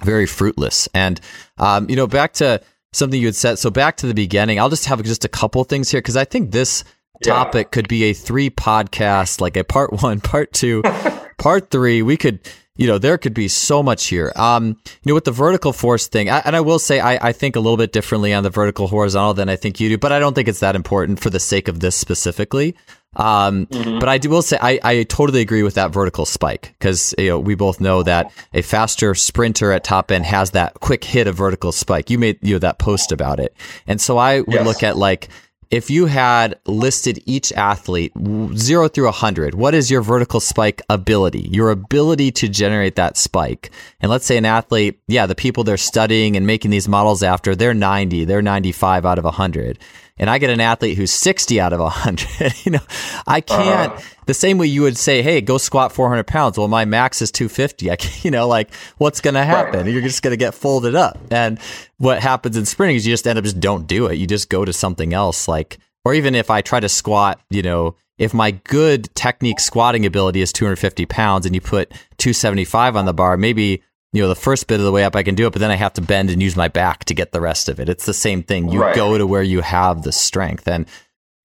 [0.00, 0.88] very fruitless.
[0.94, 1.20] And
[1.58, 2.60] um, you know, back to
[2.92, 3.58] something you had said.
[3.58, 6.24] So back to the beginning, I'll just have just a couple things here because I
[6.24, 6.84] think this
[7.22, 7.70] topic yeah.
[7.70, 10.82] could be a three podcast, like a part one, part two,
[11.38, 12.02] part three.
[12.02, 12.40] We could
[12.78, 14.32] you know, there could be so much here.
[14.36, 17.32] Um, you know, with the vertical force thing, I, and I will say I, I
[17.32, 20.12] think a little bit differently on the vertical horizontal than I think you do, but
[20.12, 22.76] I don't think it's that important for the sake of this specifically.
[23.18, 23.98] Um, mm-hmm.
[23.98, 27.28] But I do, will say I, I totally agree with that vertical spike because you
[27.28, 31.26] know we both know that a faster sprinter at top end has that quick hit
[31.26, 32.10] of vertical spike.
[32.10, 33.54] You made you know that post about it,
[33.86, 34.66] and so I would yes.
[34.66, 35.28] look at like
[35.70, 38.12] if you had listed each athlete
[38.54, 41.48] zero through a 100, what is your vertical spike ability?
[41.52, 43.70] Your ability to generate that spike.
[44.00, 47.54] And let's say an athlete, yeah, the people they're studying and making these models after,
[47.54, 49.78] they're 90, they're 95 out of 100
[50.18, 52.80] and I get an athlete who's 60 out of 100, you know,
[53.26, 54.02] I can't, uh-huh.
[54.26, 56.58] the same way you would say, hey, go squat 400 pounds.
[56.58, 57.90] Well, my max is 250.
[57.90, 59.84] I can, you know, like what's going to happen?
[59.84, 59.92] Right.
[59.92, 61.18] You're just going to get folded up.
[61.30, 61.58] And
[61.98, 64.16] what happens in sprinting is you just end up just don't do it.
[64.16, 65.48] You just go to something else.
[65.48, 70.04] Like, or even if I try to squat, you know, if my good technique squatting
[70.04, 73.82] ability is 250 pounds and you put 275 on the bar, maybe
[74.12, 75.70] you know, the first bit of the way up I can do it, but then
[75.70, 77.88] I have to bend and use my back to get the rest of it.
[77.88, 78.70] It's the same thing.
[78.70, 78.96] You right.
[78.96, 80.66] go to where you have the strength.
[80.66, 80.86] And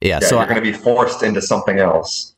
[0.02, 2.36] yeah, yeah so you're going to be forced into something else.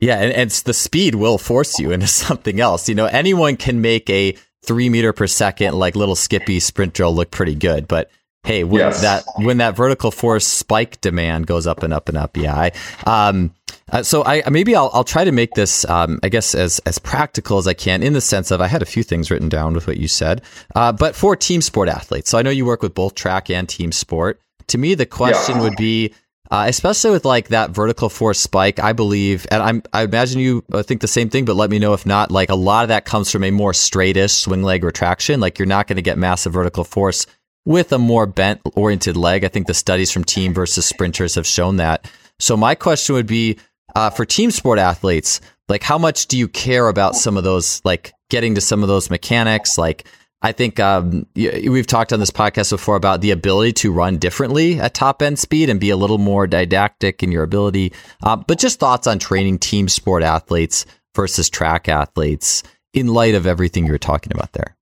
[0.00, 2.88] Yeah, and, and the speed will force you into something else.
[2.88, 7.14] You know, anyone can make a three meter per second, like little skippy sprint drill
[7.14, 8.10] look pretty good, but
[8.44, 9.00] hey, when yes.
[9.00, 12.54] that when that vertical force spike demand goes up and up and up, yeah.
[12.54, 12.72] I,
[13.06, 13.54] um,
[13.90, 16.98] uh, so I maybe I'll I'll try to make this um, I guess as as
[16.98, 19.74] practical as I can in the sense of I had a few things written down
[19.74, 20.42] with what you said,
[20.74, 22.30] uh, but for team sport athletes.
[22.30, 24.40] So I know you work with both track and team sport.
[24.68, 25.62] To me, the question yeah.
[25.62, 26.14] would be.
[26.50, 30.62] Uh, especially with like that vertical force spike, I believe, and I'm, I imagine you
[30.70, 32.30] uh, think the same thing, but let me know if not.
[32.30, 35.40] Like a lot of that comes from a more straightish swing leg retraction.
[35.40, 37.26] Like you're not going to get massive vertical force
[37.64, 39.44] with a more bent oriented leg.
[39.44, 42.10] I think the studies from team versus sprinters have shown that.
[42.38, 43.58] So my question would be
[43.94, 47.80] uh, for team sport athletes, like how much do you care about some of those,
[47.84, 49.78] like getting to some of those mechanics?
[49.78, 50.04] Like
[50.42, 54.78] I think um, we've talked on this podcast before about the ability to run differently
[54.78, 57.94] at top end speed and be a little more didactic in your ability.
[58.22, 60.84] Uh, but just thoughts on training team sport athletes
[61.14, 62.62] versus track athletes
[62.92, 64.76] in light of everything you're talking about there.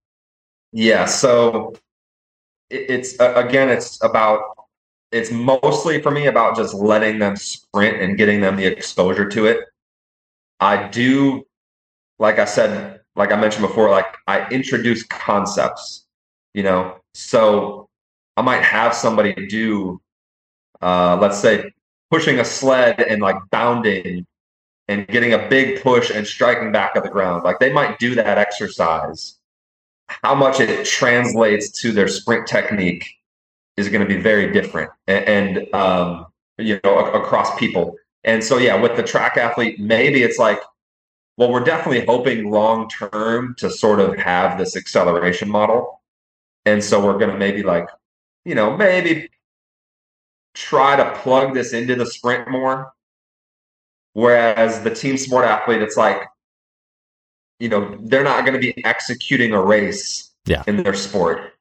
[0.73, 1.05] Yeah.
[1.05, 1.75] So
[2.73, 4.41] it's again, it's about
[5.13, 9.47] it's mostly for me about just letting them sprint and getting them the exposure to
[9.47, 9.61] it.
[10.59, 11.45] I do,
[12.19, 16.07] like I said, like I mentioned before, like I introduce concepts,
[16.55, 16.97] you know.
[17.15, 17.89] So
[18.37, 20.01] I might have somebody do,
[20.81, 21.73] uh, let's say,
[22.11, 24.27] pushing a sled and like bounding
[24.89, 27.45] and getting a big push and striking back at the ground.
[27.45, 29.39] Like they might do that exercise.
[30.23, 33.07] How much it translates to their sprint technique
[33.77, 35.25] is going to be very different, and,
[35.57, 36.27] and um,
[36.59, 37.97] you know, across people.
[38.25, 40.61] And so, yeah, with the track athlete, maybe it's like
[41.37, 46.01] well, we're definitely hoping long term to sort of have this acceleration model.
[46.67, 47.89] And so we're going to maybe like,
[48.45, 49.31] you know, maybe
[50.55, 52.93] try to plug this into the sprint more.
[54.13, 56.23] Whereas the team sport athlete, it's like,
[57.63, 60.65] you know, they're not going to be executing a race yeah.
[60.67, 61.53] in their sport.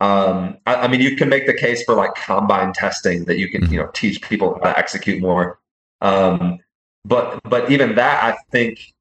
[0.00, 3.50] Um, I, I, mean, you can make the case for like combine testing that you
[3.50, 3.72] can, mm-hmm.
[3.72, 5.58] you know, teach people how to execute more.
[6.00, 6.60] Um,
[7.04, 8.94] but but even that, I think,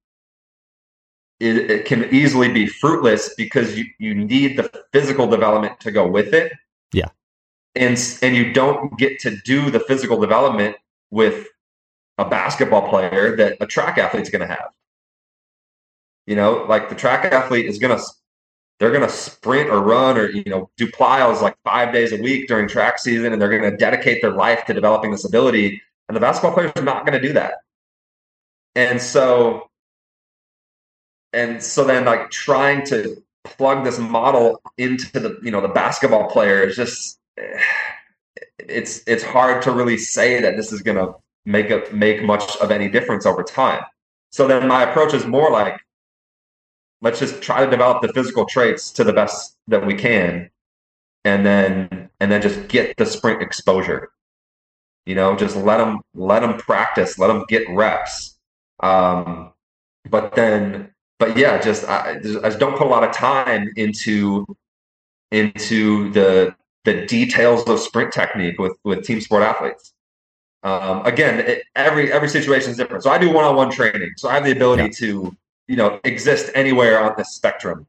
[1.40, 6.08] it, it can easily be fruitless because you you need the physical development to go
[6.08, 6.52] with it.
[6.92, 7.10] Yeah,
[7.76, 10.78] and and you don't get to do the physical development
[11.12, 11.46] with
[12.18, 14.70] a basketball player that a track athlete's going to have.
[16.28, 18.04] You know, like the track athlete is going to
[18.80, 22.22] they're going to sprint or run or you know do plyos like five days a
[22.22, 25.82] week during track season and they're going to dedicate their life to developing this ability
[26.08, 27.56] and the basketball player is not going to do that.
[28.76, 29.70] And so
[31.34, 36.30] and so then like trying to plug this model into the you know the basketball
[36.30, 37.62] player is just eh,
[38.60, 41.14] it's it's hard to really say that this is going to
[41.46, 43.82] make a make much of any difference over time.
[44.32, 45.80] So then my approach is more like
[47.02, 50.50] let's just try to develop the physical traits to the best that we can
[51.26, 54.10] and then and then just get the sprint exposure
[55.06, 58.38] you know just let them let them practice let them get reps
[58.80, 59.52] um,
[60.10, 64.46] but then, but yeah, just I, I just don't put a lot of time into
[65.32, 69.94] into the the details of sprint technique with with team sport athletes.
[70.64, 73.04] Um, again, it, every every situation is different.
[73.04, 74.90] So I do one on one training, so I have the ability yeah.
[75.00, 75.36] to
[75.68, 77.88] you know exist anywhere on the spectrum,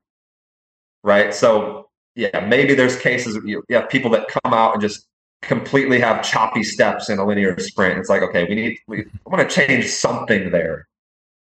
[1.02, 1.34] right?
[1.34, 5.06] So yeah, maybe there's cases you have people that come out and just
[5.42, 7.98] completely have choppy steps in a linear sprint.
[7.98, 10.88] It's like, okay, we need we want to change something there.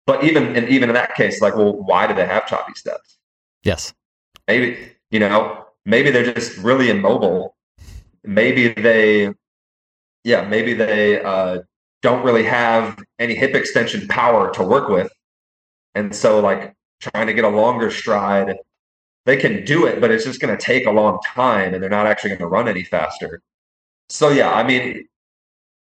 [0.06, 3.18] But even and even in that case, like, well, why do they have choppy steps?
[3.64, 3.94] Yes.
[4.48, 7.56] Maybe, you know, maybe they're just really immobile.
[8.24, 9.34] Maybe they
[10.24, 11.60] yeah, maybe they uh,
[12.02, 15.12] don't really have any hip extension power to work with.
[15.96, 18.56] And so like trying to get a longer stride,
[19.26, 21.90] they can do it, but it's just going to take a long time and they're
[21.90, 23.42] not actually going to run any faster
[24.10, 25.08] so yeah, I mean,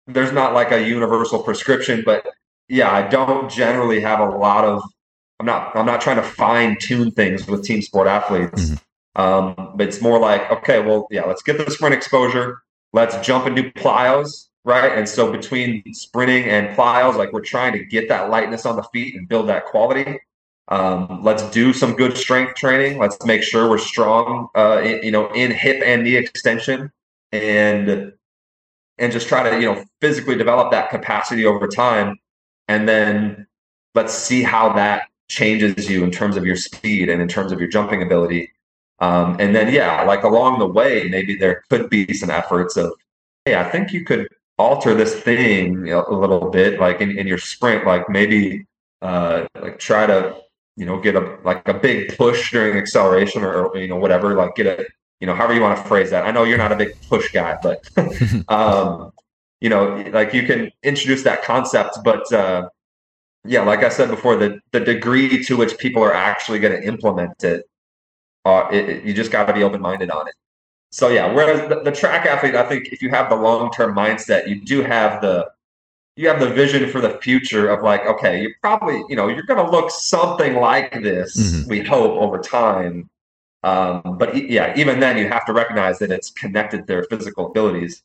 [0.07, 2.27] there's not like a universal prescription, but
[2.69, 4.83] yeah, I don't generally have a lot of.
[5.41, 5.75] I'm not.
[5.77, 8.71] I'm not trying to fine tune things with team sport athletes.
[8.71, 9.21] Mm-hmm.
[9.21, 12.63] Um, but it's more like, okay, well, yeah, let's get the sprint exposure.
[12.93, 14.97] Let's jump and do plyos, right?
[14.97, 18.85] And so between sprinting and plyos, like we're trying to get that lightness on the
[18.85, 20.21] feet and build that quality.
[20.69, 22.99] Um, let's do some good strength training.
[22.99, 26.91] Let's make sure we're strong, uh, in, you know, in hip and knee extension
[27.33, 28.13] and
[28.99, 32.19] and just try to you know physically develop that capacity over time
[32.69, 33.47] and then
[33.95, 37.59] let's see how that changes you in terms of your speed and in terms of
[37.59, 38.53] your jumping ability
[39.01, 42.93] um, and then yeah like along the way maybe there could be some efforts of
[43.45, 44.29] hey i think you could
[44.63, 48.65] alter this thing a little bit like in, in your sprint like maybe
[49.03, 50.19] uh, like try to
[50.77, 54.35] you know get a like a big push during acceleration or, or you know whatever
[54.35, 54.87] like get a
[55.23, 56.27] you know, however you want to phrase that.
[56.27, 57.89] I know you're not a big push guy, but
[58.49, 59.13] um,
[59.61, 62.69] you know, like you can introduce that concept, but uh,
[63.45, 66.85] yeah, like I said before, the the degree to which people are actually going to
[66.85, 67.65] implement it,
[68.45, 70.35] uh, it, it you just got to be open minded on it.
[70.93, 73.97] So yeah, whereas the, the track athlete, I think if you have the long term
[73.97, 75.51] mindset, you do have the
[76.17, 79.45] you have the vision for the future of like, okay, you probably, you know, you're
[79.45, 81.35] going to look something like this.
[81.35, 81.71] Mm-hmm.
[81.71, 83.09] We hope over time,
[83.63, 87.47] um, but yeah, even then, you have to recognize that it's connected to their physical
[87.47, 88.03] abilities.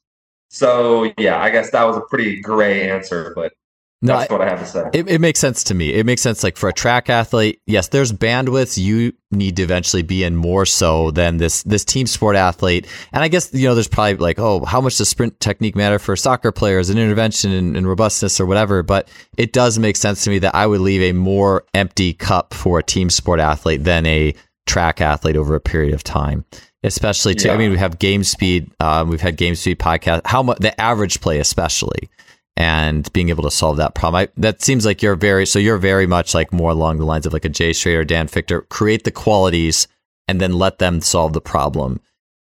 [0.49, 3.51] So yeah, I guess that was a pretty gray answer, but
[3.99, 4.83] No, That's what I have to say.
[4.93, 5.91] It, it makes sense to me.
[5.91, 6.43] It makes sense.
[6.43, 10.67] Like for a track athlete, yes, there's bandwidths you need to eventually be in more
[10.67, 12.85] so than this this team sport athlete.
[13.11, 15.97] And I guess you know, there's probably like, oh, how much does sprint technique matter
[15.97, 18.83] for soccer players and intervention and, and robustness or whatever?
[18.83, 22.53] But it does make sense to me that I would leave a more empty cup
[22.53, 24.35] for a team sport athlete than a
[24.67, 26.45] track athlete over a period of time
[26.83, 27.53] especially to, yeah.
[27.53, 28.71] I mean, we have game speed.
[28.79, 30.21] Um, we've had game speed podcast.
[30.25, 32.09] How much the average play, especially,
[32.57, 34.23] and being able to solve that problem.
[34.23, 37.27] I, that seems like you're very so you're very much like more along the lines
[37.27, 39.87] of like a Jay Schroeder, Dan Fichter, create the qualities
[40.27, 42.01] and then let them solve the problem,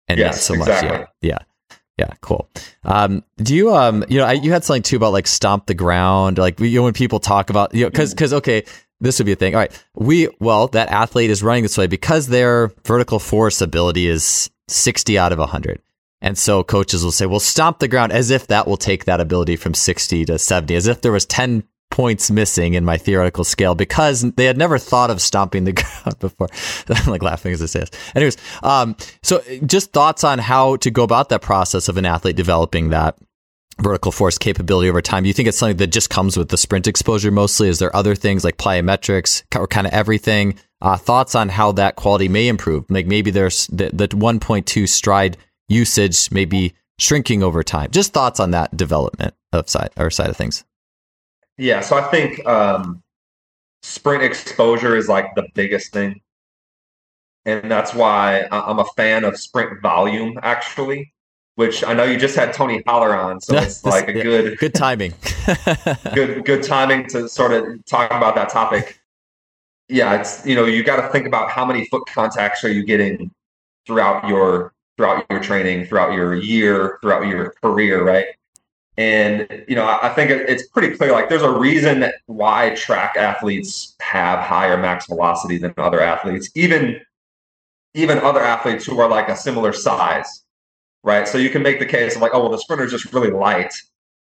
[0.08, 0.90] and yes, not so exactly.
[0.90, 1.08] much.
[1.22, 1.38] Yeah,
[1.70, 2.14] yeah, yeah.
[2.22, 2.50] Cool.
[2.84, 5.76] Um, do you um, you know, I, you had something too about like stomp the
[5.76, 8.66] ground, like you know, when people talk about you know, because because okay.
[9.02, 9.56] This would be a thing.
[9.56, 9.86] All right.
[9.96, 15.18] We, well, that athlete is running this way because their vertical force ability is 60
[15.18, 15.82] out of 100.
[16.22, 19.22] And so coaches will say, well, stomp the ground as if that will take that
[19.22, 23.44] ability from 60 to 70, as if there was 10 points missing in my theoretical
[23.44, 25.74] scale because they had never thought of stomping the
[26.04, 26.48] ground before.
[26.90, 27.92] I'm like laughing as I say this.
[28.16, 32.36] Anyways, um, so just thoughts on how to go about that process of an athlete
[32.36, 33.18] developing that
[33.82, 35.24] vertical force capability over time.
[35.24, 37.70] Do you think it's something that just comes with the sprint exposure mostly?
[37.70, 40.60] Is there other things like plyometrics or kind of everything?
[40.82, 42.86] Uh, thoughts on how that quality may improve?
[42.90, 45.38] Like maybe there's the, the 1.2 stride
[45.70, 47.90] usage maybe shrinking over time.
[47.92, 50.64] Just thoughts on that development of side or side of things.
[51.58, 53.02] Yeah, so I think um,
[53.82, 56.22] sprint exposure is like the biggest thing,
[57.46, 61.14] and that's why I'm a fan of sprint volume actually.
[61.56, 64.74] Which I know you just had Tony Holler on, so it's like a good good
[64.74, 65.14] timing.
[66.14, 69.02] good good timing to sort of talk about that topic.
[69.90, 72.86] Yeah, it's you know you got to think about how many foot contacts are you
[72.86, 73.32] getting
[73.86, 78.26] throughout your throughout your training, throughout your year, throughout your career, right?
[78.98, 81.14] And you know, I think it's pretty clear.
[81.14, 87.00] Like, there's a reason why track athletes have higher max velocity than other athletes, even
[87.94, 90.44] even other athletes who are like a similar size,
[91.06, 91.30] right?
[91.30, 93.32] So you can make the case of like, oh, well, the sprinter is just really
[93.32, 93.74] light,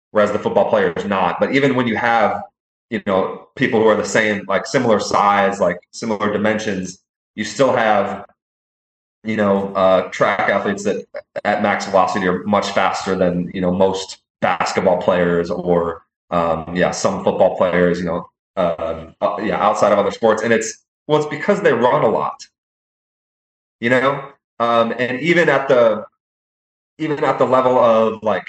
[0.09, 1.39] whereas the football player is not.
[1.39, 2.41] But even when you have,
[2.89, 7.03] you know, people who are the same, like similar size, like similar dimensions,
[7.35, 8.25] you still have
[9.23, 11.05] you know, uh, track athletes that
[11.45, 16.91] at max velocity are much faster than you know most basketball players or um, yeah,
[16.91, 17.99] some football players.
[17.99, 21.73] You know, uh, uh, yeah, outside of other sports, and it's well, it's because they
[21.73, 22.45] run a lot.
[23.79, 26.05] You know, um, and even at the
[26.97, 28.45] even at the level of like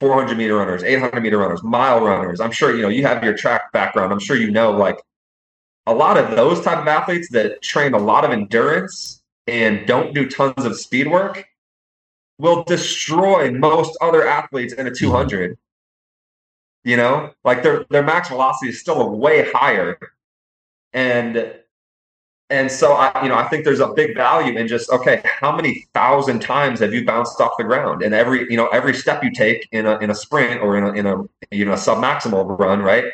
[0.00, 2.40] 400 meter runners, 800 meter runners, mile runners.
[2.40, 4.12] I'm sure you know you have your track background.
[4.12, 5.00] I'm sure you know like
[5.86, 10.14] a lot of those type of athletes that train a lot of endurance and don't
[10.14, 11.46] do tons of speed work
[12.38, 15.06] will destroy most other athletes in a mm-hmm.
[15.06, 15.58] 200
[16.84, 19.98] you know like their their max velocity is still way higher.
[20.92, 21.54] And
[22.50, 25.56] and so i you know i think there's a big value in just okay how
[25.56, 28.02] many thousand times have you bounced off the ground?
[28.02, 30.84] And every you know every step you take in a in a sprint or in
[30.84, 33.06] a in a you know a sub maximal run right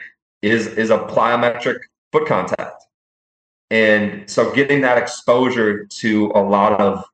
[0.43, 1.79] is is a plyometric
[2.13, 2.80] foot contact
[3.71, 7.05] and so getting that exposure to a lot of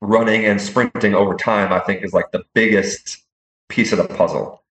[0.00, 3.24] running and sprinting over time, I think is like the biggest
[3.68, 4.62] piece of the puzzle.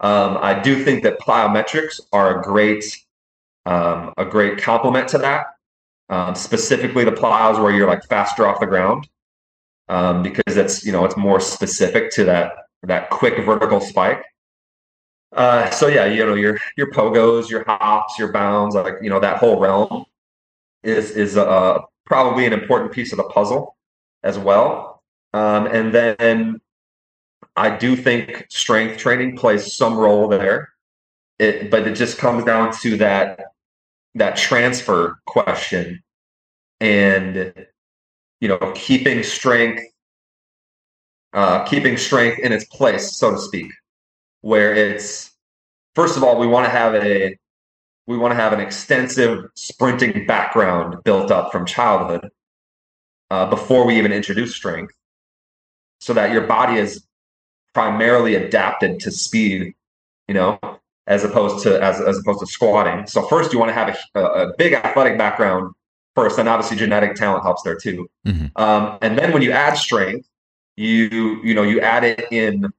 [0.00, 2.84] Um, I do think that plyometrics are a great
[3.66, 5.46] um, a great complement to that.
[6.08, 9.08] Um, specifically, the plyos where you're like faster off the ground
[9.88, 14.24] um, because it's you know it's more specific to that that quick vertical spike.
[15.32, 19.20] Uh, so yeah, you know your your pogos, your hops, your bounds, like you know
[19.20, 20.04] that whole realm
[20.82, 23.76] is is uh, probably an important piece of the puzzle
[24.22, 25.02] as well.
[25.32, 26.60] Um, and then
[27.56, 30.70] I do think strength training plays some role there.
[31.38, 33.40] It, but it just comes down to that
[34.14, 36.02] that transfer question
[36.80, 37.54] and
[38.40, 39.82] you know keeping strength
[41.32, 43.70] uh, keeping strength in its place so to speak
[44.40, 45.32] where it's
[45.94, 47.36] first of all we want to have a
[48.06, 52.30] we want to have an extensive sprinting background built up from childhood
[53.30, 54.94] uh, before we even introduce strength
[56.00, 57.04] so that your body is
[57.72, 59.74] primarily adapted to speed
[60.26, 60.58] you know
[61.06, 64.20] as opposed to as, as opposed to squatting so first you want to have a,
[64.20, 65.72] a big athletic background
[66.16, 68.46] first and obviously genetic talent helps there too mm-hmm.
[68.60, 70.28] um, and then when you add strength
[70.76, 72.72] you you know you add it in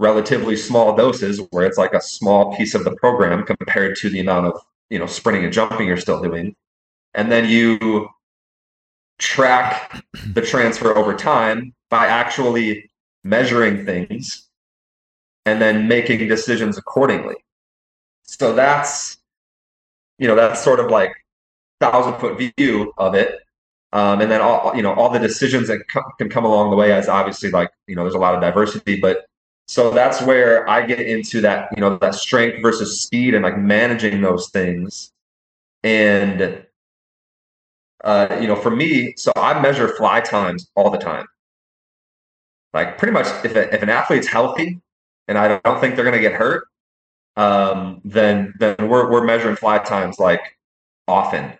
[0.00, 4.18] relatively small doses where it's like a small piece of the program compared to the
[4.18, 6.56] amount of you know sprinting and jumping you're still doing.
[7.14, 8.08] And then you
[9.18, 10.02] track
[10.32, 12.90] the transfer over time by actually
[13.22, 14.48] measuring things
[15.44, 17.36] and then making decisions accordingly.
[18.22, 19.18] So that's
[20.18, 21.12] you know that's sort of like
[21.78, 23.40] thousand foot view of it.
[23.92, 26.76] Um, and then all you know all the decisions that co- can come along the
[26.76, 29.26] way as obviously like you know there's a lot of diversity but
[29.70, 33.56] so that's where i get into that you know that strength versus speed and like
[33.56, 35.12] managing those things.
[35.84, 36.66] And
[38.02, 41.26] uh, you know for me so i measure fly times all the time.
[42.74, 44.80] Like pretty much if, a, if an athlete's healthy
[45.28, 46.64] and i don't think they're going to get hurt
[47.36, 50.58] um, then then we're, we're measuring fly times like
[51.06, 51.52] often.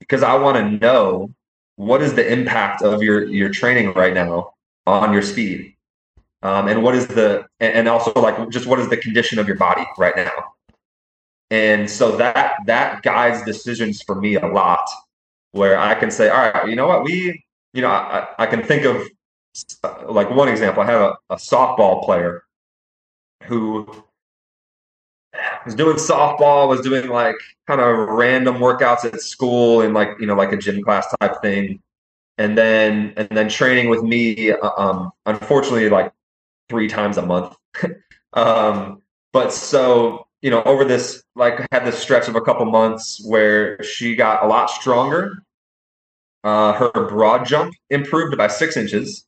[0.00, 1.34] Because i want to know
[1.76, 4.54] what is the impact of your your training right now
[4.86, 5.74] on your speed
[6.42, 9.56] um, and what is the and also like just what is the condition of your
[9.56, 10.30] body right now?
[11.50, 14.88] And so that that guides decisions for me a lot
[15.52, 17.04] where i can say all right you know what?
[17.04, 17.44] We
[17.74, 19.06] you know i, I can think of
[20.08, 20.82] like one example.
[20.82, 22.44] I have a, a softball player
[23.44, 24.04] who
[25.64, 27.36] was doing softball, was doing like
[27.66, 31.40] kind of random workouts at school and like you know like a gym class type
[31.42, 31.80] thing,
[32.38, 34.52] and then and then training with me.
[34.52, 36.12] Uh, um, unfortunately, like
[36.72, 37.54] three times a month.
[38.32, 39.02] um,
[39.34, 43.82] but so you know over this like had this stretch of a couple months where
[43.82, 45.34] she got a lot stronger.
[46.42, 49.26] Uh, her broad jump improved by six inches,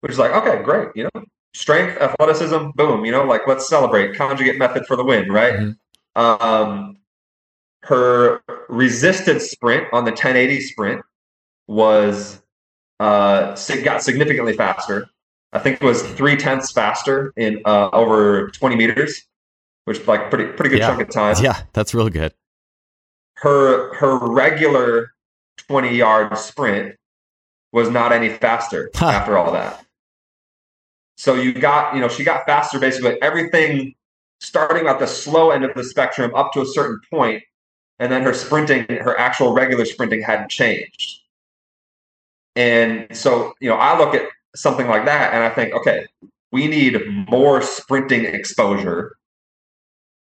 [0.00, 0.88] which is like okay, great.
[0.94, 4.16] You know, strength, athleticism, boom, you know, like let's celebrate.
[4.16, 5.52] Conjugate method for the win, right?
[5.52, 6.20] Mm-hmm.
[6.20, 6.96] Um,
[7.82, 8.40] her
[8.70, 11.02] resistance sprint on the 1080 sprint
[11.66, 12.40] was
[12.98, 15.06] uh, got significantly faster.
[15.52, 19.22] I think it was three tenths faster in uh, over 20 meters,
[19.84, 20.88] which like pretty pretty good yeah.
[20.88, 21.36] chunk of time.
[21.42, 22.32] Yeah, that's real good.
[23.34, 25.12] Her her regular
[25.58, 26.96] 20 yard sprint
[27.72, 29.84] was not any faster after all that.
[31.16, 33.94] So you got, you know, she got faster basically everything
[34.40, 37.42] starting at the slow end of the spectrum up to a certain point,
[37.98, 41.20] and then her sprinting, her actual regular sprinting hadn't changed.
[42.56, 46.06] And so, you know, I look at something like that and I think, okay,
[46.52, 49.16] we need more sprinting exposure,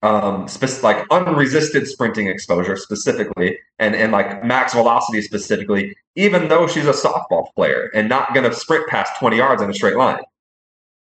[0.01, 6.67] um, spe- like unresisted sprinting exposure specifically, and and like max velocity specifically, even though
[6.67, 9.97] she's a softball player and not going to sprint past 20 yards in a straight
[9.97, 10.21] line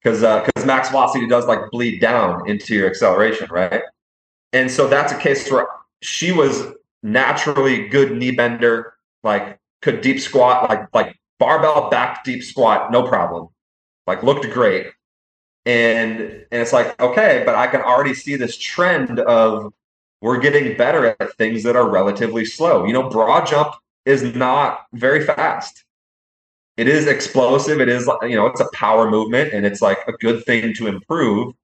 [0.03, 3.83] because because uh, max velocity does like bleed down into your acceleration, right?
[4.53, 5.67] And so that's a case where
[6.03, 6.67] she was
[7.03, 13.03] naturally good knee bender, like could deep squat, like like barbell back deep squat, no
[13.03, 13.49] problem,
[14.07, 14.87] like looked great.
[15.65, 19.73] And and it's like okay, but I can already see this trend of
[20.21, 22.85] we're getting better at things that are relatively slow.
[22.85, 23.75] You know, broad jump
[24.05, 25.85] is not very fast
[26.77, 27.81] it is explosive.
[27.81, 30.87] It is, you know, it's a power movement and it's like a good thing to
[30.87, 31.55] improve,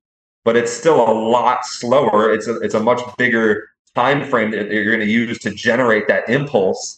[0.44, 2.32] but it's still a lot slower.
[2.32, 6.08] It's a, it's a much bigger time frame that you're going to use to generate
[6.08, 6.97] that impulse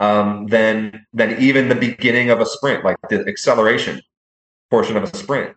[0.00, 4.02] um, than than even the beginning of a sprint, like the acceleration
[4.70, 5.54] portion of a sprint.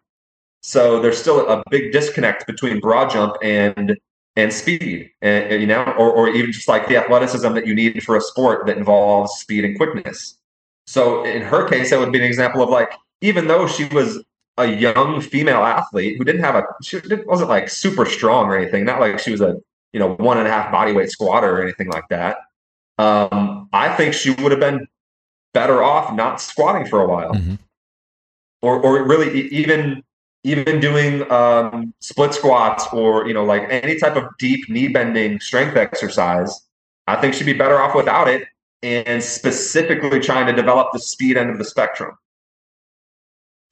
[0.62, 3.98] So there's still a big disconnect between broad jump and
[4.36, 8.04] and speed, and you know, or or even just like the athleticism that you need
[8.04, 10.38] for a sport that involves speed and quickness.
[10.86, 12.92] So in her case, that would be an example of like,
[13.22, 14.24] even though she was
[14.58, 18.86] a young female athlete who didn't have a, she wasn't like super strong or anything,
[18.86, 19.58] not like she was a,
[19.94, 22.38] you know, one and a half body weight squatter or anything like that.
[22.98, 24.88] Um, I think she would have been
[25.54, 27.56] better off not squatting for a while, mm-hmm.
[28.62, 30.04] or or really even
[30.44, 35.40] even doing um, split squats or you know like any type of deep knee bending
[35.40, 36.68] strength exercise.
[37.08, 38.48] I think she'd be better off without it
[38.84, 42.18] and specifically trying to develop the speed end of the spectrum.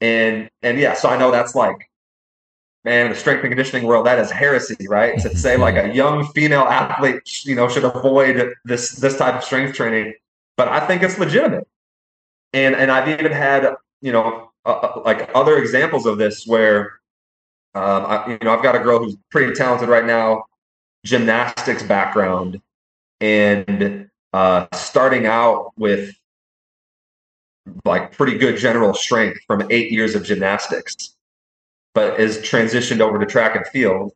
[0.00, 1.90] And and yeah, so I know that's like,
[2.84, 5.18] man, in the strength and conditioning world, that is heresy, right?
[5.20, 9.44] to say like a young female athlete, you know, should avoid this this type of
[9.44, 10.14] strength training.
[10.56, 11.66] But I think it's legitimate.
[12.52, 17.00] And and I've even had you know uh, uh like other examples of this where
[17.74, 20.44] um, I, you know I've got a girl who's pretty talented right now,
[21.04, 22.60] gymnastics background,
[23.20, 26.14] and uh, starting out with
[27.84, 31.14] like pretty good general strength from eight years of gymnastics,
[31.94, 34.12] but is transitioned over to track and field.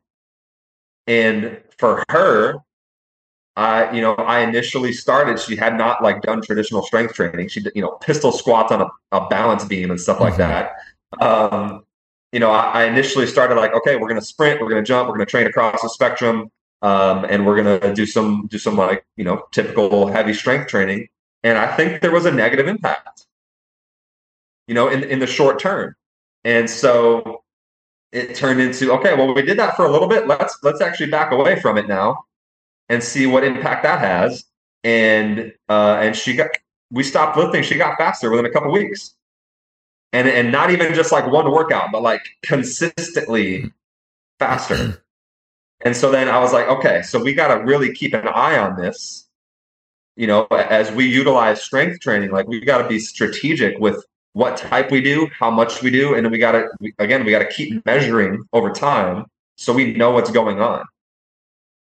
[1.06, 2.58] And for her,
[3.56, 7.48] I, you know, I initially started, she had not like done traditional strength training.
[7.48, 10.70] She did, you know, pistol squats on a, a balance beam and stuff like mm-hmm.
[11.20, 11.24] that.
[11.24, 11.84] Um,
[12.32, 14.86] you know, I, I initially started like, okay, we're going to sprint, we're going to
[14.86, 16.50] jump, we're going to train across the spectrum
[16.82, 21.08] um, and we're gonna do some do some like you know typical heavy strength training.
[21.42, 23.26] And I think there was a negative impact,
[24.66, 25.94] you know, in in the short term.
[26.44, 27.35] And so
[28.12, 30.26] it turned into okay, well, we did that for a little bit.
[30.26, 32.24] Let's let's actually back away from it now
[32.88, 34.44] and see what impact that has.
[34.84, 36.50] And uh, and she got
[36.90, 37.62] we stopped lifting.
[37.62, 39.14] She got faster within a couple weeks,
[40.12, 43.72] and and not even just like one workout, but like consistently
[44.38, 45.02] faster.
[45.84, 48.58] and so then I was like, okay, so we got to really keep an eye
[48.58, 49.28] on this.
[50.14, 54.02] You know, as we utilize strength training, like we got to be strategic with
[54.36, 56.68] what type we do, how much we do, and then we got to
[56.98, 59.24] again we got to keep measuring over time
[59.56, 60.84] so we know what's going on.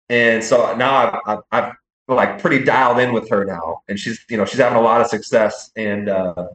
[0.07, 1.73] And so now I've, I've, I've
[2.07, 5.01] like pretty dialed in with her now, and she's you know she's having a lot
[5.01, 6.47] of success, and uh,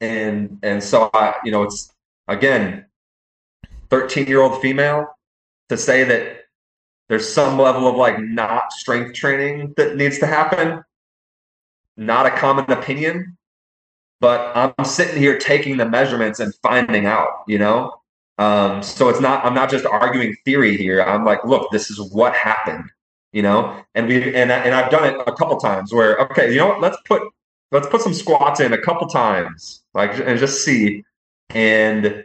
[0.00, 1.94] and and so I you know it's
[2.26, 2.86] again,
[3.90, 5.06] thirteen year old female
[5.68, 6.46] to say that
[7.08, 10.82] there's some level of like not strength training that needs to happen.
[11.96, 13.36] Not a common opinion,
[14.20, 18.00] but I'm sitting here taking the measurements and finding out, you know?
[18.38, 21.02] Um, so it's not, I'm not just arguing theory here.
[21.02, 22.84] I'm like, look, this is what happened,
[23.32, 23.82] you know?
[23.94, 26.80] And we, and, and I've done it a couple times where, okay, you know what?
[26.80, 27.22] Let's put,
[27.72, 31.02] let's put some squats in a couple times, like, and just see.
[31.50, 32.24] And,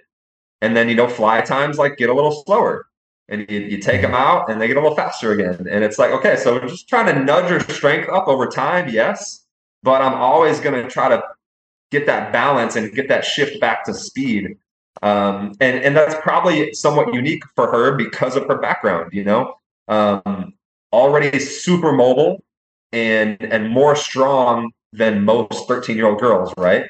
[0.61, 2.87] and then, you know, fly times like get a little slower
[3.29, 5.67] and you, you take them out and they get a little faster again.
[5.69, 8.89] And it's like, okay, so we're just trying to nudge your strength up over time.
[8.89, 9.45] Yes.
[9.83, 11.23] But I'm always going to try to
[11.91, 14.57] get that balance and get that shift back to speed.
[15.01, 19.13] Um, and and that's probably somewhat unique for her because of her background.
[19.13, 19.55] You know,
[19.87, 20.53] um,
[20.91, 22.43] already super mobile
[22.91, 26.89] and and more strong than most 13 year old girls, right?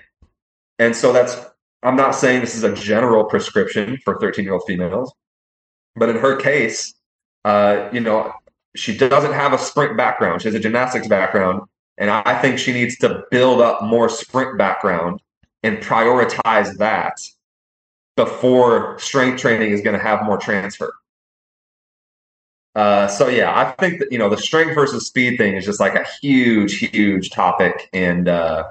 [0.79, 1.37] And so that's
[1.83, 5.13] I'm not saying this is a general prescription for 13 year old females,
[5.95, 6.93] but in her case,
[7.45, 8.33] uh, you know,
[8.75, 10.41] she doesn't have a sprint background.
[10.41, 11.61] She has a gymnastics background,
[12.01, 15.21] and I think she needs to build up more sprint background
[15.61, 17.21] and prioritize that
[18.15, 20.91] before strength training is going to have more transfer.
[22.73, 25.79] Uh, so yeah, I think that you know the strength versus speed thing is just
[25.79, 28.69] like a huge, huge topic, and uh,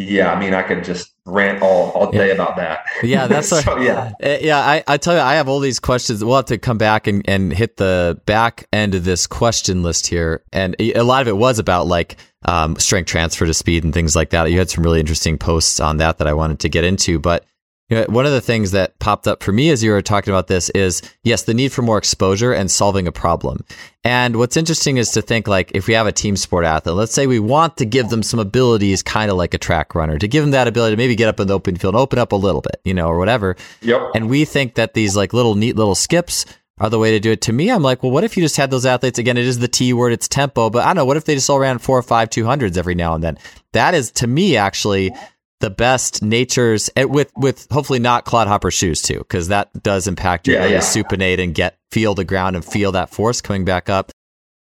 [0.00, 2.34] yeah, I mean, I could just rant all, all day yeah.
[2.34, 2.86] about that.
[3.02, 4.58] Yeah, that's so, a, yeah, uh, yeah.
[4.58, 6.24] I, I tell you, I have all these questions.
[6.24, 10.06] We'll have to come back and, and hit the back end of this question list
[10.06, 13.92] here, and a lot of it was about like um, strength transfer to speed and
[13.92, 14.50] things like that.
[14.50, 17.44] You had some really interesting posts on that that I wanted to get into, but
[17.90, 20.32] you know, one of the things that popped up for me as you were talking
[20.32, 23.64] about this is yes, the need for more exposure and solving a problem.
[24.04, 27.12] And what's interesting is to think like if we have a team sport athlete, let's
[27.12, 30.28] say we want to give them some abilities, kind of like a track runner, to
[30.28, 32.36] give them that ability to maybe get up in the open field, open up a
[32.36, 33.56] little bit, you know, or whatever.
[33.82, 34.12] Yep.
[34.14, 36.46] And we think that these like little neat little skips
[36.78, 37.42] are the way to do it.
[37.42, 39.36] To me, I'm like, well, what if you just had those athletes again?
[39.36, 41.04] It is the T word, it's tempo, but I don't know.
[41.04, 43.36] What if they just all ran four or five 200s every now and then?
[43.72, 45.12] That is to me actually
[45.60, 50.46] the best natures eh, with with hopefully not clodhopper shoes too, because that does impact
[50.46, 51.04] your yeah, ability yeah.
[51.04, 54.10] to supinate and get feel the ground and feel that force coming back up.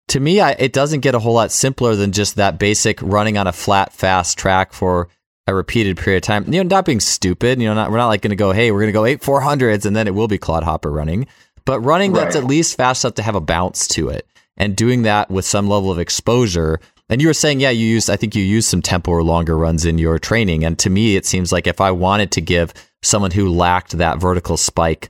[0.09, 3.37] To me, I, it doesn't get a whole lot simpler than just that basic running
[3.37, 5.09] on a flat, fast track for
[5.45, 6.45] a repeated period of time.
[6.45, 7.61] You know, not being stupid.
[7.61, 9.21] You know, not, we're not like going to go, hey, we're going to go eight
[9.21, 11.27] four hundreds, and then it will be clodhopper running,
[11.65, 12.23] but running right.
[12.23, 15.45] that's at least fast enough to have a bounce to it, and doing that with
[15.45, 16.79] some level of exposure
[17.09, 19.57] and you were saying, yeah, you used, I think you used some tempo or longer
[19.57, 20.65] runs in your training.
[20.65, 24.19] And to me, it seems like if I wanted to give someone who lacked that
[24.19, 25.09] vertical spike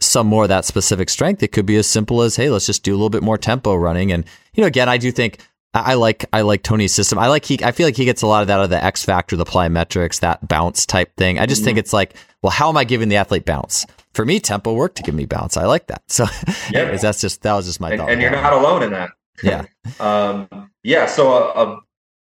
[0.00, 2.84] some more of that specific strength, it could be as simple as, hey, let's just
[2.84, 4.12] do a little bit more tempo running.
[4.12, 5.38] And, you know, again, I do think
[5.74, 7.18] I like I like Tony's system.
[7.18, 8.82] I like he I feel like he gets a lot of that out of the
[8.82, 11.38] X factor, the plyometrics, that bounce type thing.
[11.38, 11.66] I just mm-hmm.
[11.66, 13.86] think it's like, well, how am I giving the athlete bounce?
[14.14, 15.56] For me, tempo work to give me bounce.
[15.56, 16.02] I like that.
[16.08, 16.24] So
[16.70, 16.80] yeah.
[16.80, 18.10] anyways, that's just that was just my and, thought.
[18.10, 19.10] And you're not alone in that.
[19.42, 19.64] Yeah.
[20.00, 21.06] um, yeah.
[21.06, 21.80] So, uh, uh,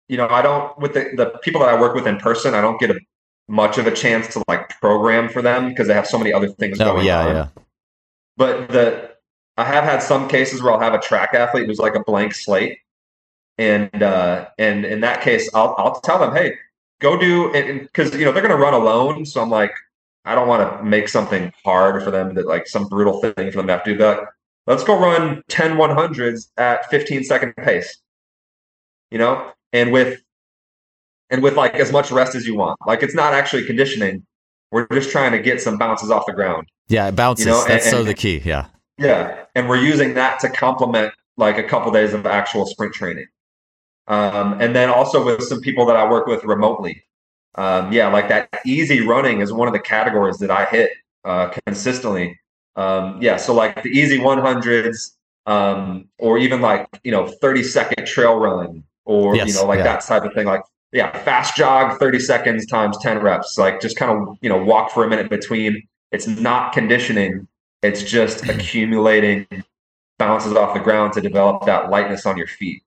[0.07, 2.61] you know, I don't with the, the people that I work with in person, I
[2.61, 2.99] don't get a,
[3.47, 6.49] much of a chance to like program for them because they have so many other
[6.49, 7.35] things oh, going yeah, on.
[7.35, 7.47] Yeah.
[8.35, 9.11] But the
[9.57, 12.33] I have had some cases where I'll have a track athlete who's like a blank
[12.33, 12.79] slate,
[13.57, 16.55] and uh, and in that case, I'll I'll tell them, hey,
[16.99, 19.25] go do it because you know they're going to run alone.
[19.25, 19.73] So I'm like,
[20.25, 23.57] I don't want to make something hard for them that like some brutal thing for
[23.57, 23.97] them to have to do.
[23.97, 24.25] But
[24.67, 27.97] let's go run 10 100s at 15 second pace
[29.09, 30.21] you know and with
[31.29, 32.79] and with like as much rest as you want.
[32.85, 34.25] Like it's not actually conditioning.
[34.71, 36.67] We're just trying to get some bounces off the ground.
[36.87, 37.65] Yeah bounces you know?
[37.67, 38.67] that's and, so and, the key yeah.
[38.97, 43.27] Yeah and we're using that to complement like a couple days of actual sprint training.
[44.07, 47.03] Um, and then also with some people that i work with remotely.
[47.55, 50.91] Um, yeah like that easy running is one of the categories that i hit
[51.25, 52.39] uh, consistently
[52.77, 55.15] um, yeah, so like the easy 100s,
[55.47, 59.79] um, or even like you know 30 second trail run, or yes, you know like
[59.79, 59.83] yeah.
[59.83, 60.45] that type of thing.
[60.45, 60.61] Like
[60.93, 63.57] yeah, fast jog 30 seconds times 10 reps.
[63.57, 67.47] Like just kind of you know walk for a minute between, It's not conditioning.
[67.81, 69.47] It's just accumulating
[70.19, 72.83] bounces off the ground to develop that lightness on your feet.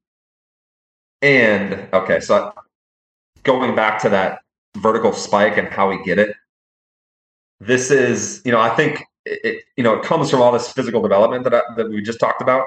[1.22, 2.52] And okay, so
[3.42, 4.40] going back to that
[4.76, 6.34] vertical spike and how we get it,
[7.60, 11.00] this is, you know, I think it, you know, it comes from all this physical
[11.00, 12.64] development that I, that we just talked about.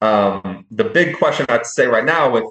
[0.00, 2.44] Um, the big question I'd say right now with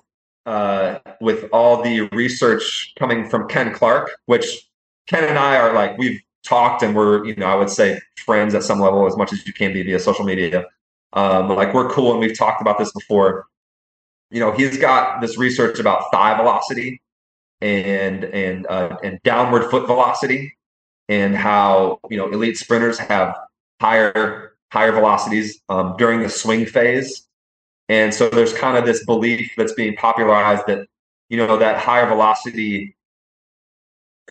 [0.46, 4.70] uh, with all the research coming from Ken Clark, which
[5.08, 8.56] Ken and I are like we've talked and we're you know I would say friends
[8.56, 10.66] at some level as much as you can be via social media.
[11.14, 13.46] Um, like we're cool and we've talked about this before.
[14.30, 17.02] You know, he's got this research about thigh velocity
[17.62, 20.57] and and uh, and downward foot velocity
[21.10, 23.36] and how you know elite sprinters have
[23.80, 27.24] higher higher velocities um, during the swing phase.
[27.90, 30.88] And so there's kind of this belief that's being popularized that
[31.30, 32.96] you know that higher velocity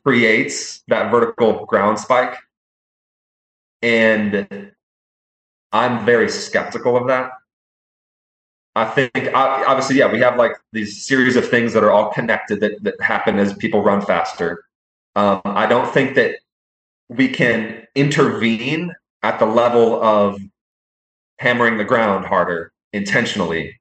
[0.04, 2.36] creates that vertical ground spike.
[3.82, 4.72] And
[5.72, 7.30] i'm very skeptical of that.
[8.74, 12.60] I think obviously yeah we have like these series of things that are all connected
[12.60, 14.64] that, that happen as people run faster.
[15.14, 16.36] Um, i don't think that
[17.08, 20.40] we can intervene at the level of
[21.38, 23.78] hammering the ground harder intentionally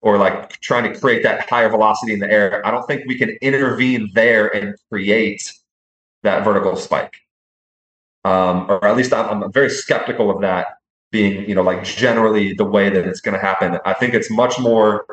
[0.00, 2.64] or like trying to create that higher velocity in the air.
[2.66, 5.52] I don't think we can intervene there and create
[6.22, 7.16] that vertical spike.
[8.24, 10.66] Um, or at least I'm, I'm very skeptical of that
[11.10, 13.78] being, you know, like generally the way that it's going to happen.
[13.84, 15.04] I think it's much more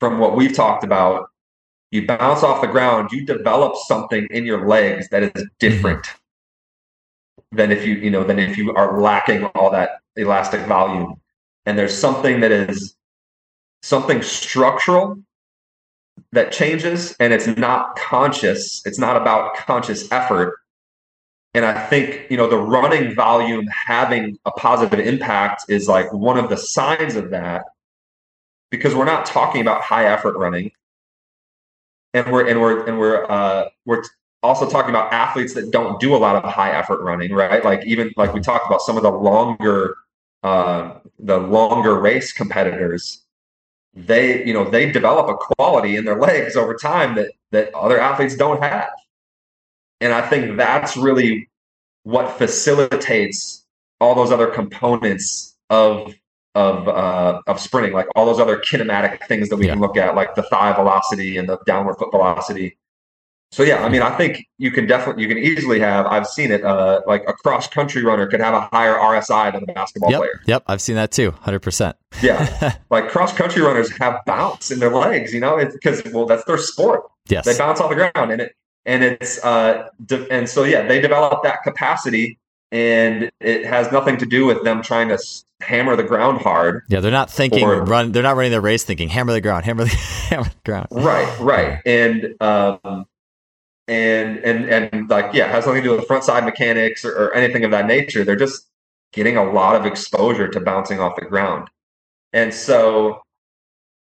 [0.00, 1.30] from what we've talked about.
[1.90, 6.06] You bounce off the ground, you develop something in your legs that is different
[7.52, 11.20] than if you you know than if you are lacking all that elastic volume.
[11.64, 12.96] And there's something that is
[13.82, 15.18] something structural
[16.32, 20.54] that changes and it's not conscious it's not about conscious effort.
[21.54, 26.38] And i think you know the running volume having a positive impact is like one
[26.38, 27.64] of the signs of that
[28.70, 30.72] because we're not talking about high effort running.
[32.14, 34.02] And we're and we're and we're uh we're
[34.46, 37.64] also talking about athletes that don't do a lot of high effort running, right?
[37.64, 39.96] Like even like we talked about some of the longer
[40.42, 43.24] uh, the longer race competitors,
[43.94, 47.98] they you know they develop a quality in their legs over time that that other
[47.98, 48.90] athletes don't have,
[50.00, 51.48] and I think that's really
[52.04, 53.64] what facilitates
[54.00, 56.14] all those other components of
[56.54, 59.72] of uh, of sprinting, like all those other kinematic things that we yeah.
[59.72, 62.76] can look at, like the thigh velocity and the downward foot velocity
[63.52, 66.06] so yeah, I mean, I think you can definitely you can easily have.
[66.06, 66.64] I've seen it.
[66.64, 70.20] Uh, like a cross country runner could have a higher RSI than a basketball yep,
[70.20, 70.40] player.
[70.46, 71.30] Yep, I've seen that too.
[71.30, 71.96] Hundred percent.
[72.22, 75.32] Yeah, like cross country runners have bounce in their legs.
[75.32, 77.04] You know, because well, that's their sport.
[77.28, 80.86] Yes, they bounce off the ground, and it and it's uh, de- and so yeah,
[80.86, 82.38] they develop that capacity,
[82.72, 85.18] and it has nothing to do with them trying to
[85.60, 86.82] hammer the ground hard.
[86.88, 88.10] Yeah, they're not thinking or, run.
[88.10, 89.90] They're not running their race thinking hammer the ground, hammer the
[90.30, 90.88] hammer the ground.
[90.90, 93.06] Right, right, and um
[93.88, 97.34] and and and like yeah, has nothing to do with front side mechanics or, or
[97.34, 98.24] anything of that nature.
[98.24, 98.66] They're just
[99.12, 101.68] getting a lot of exposure to bouncing off the ground,
[102.32, 103.22] and so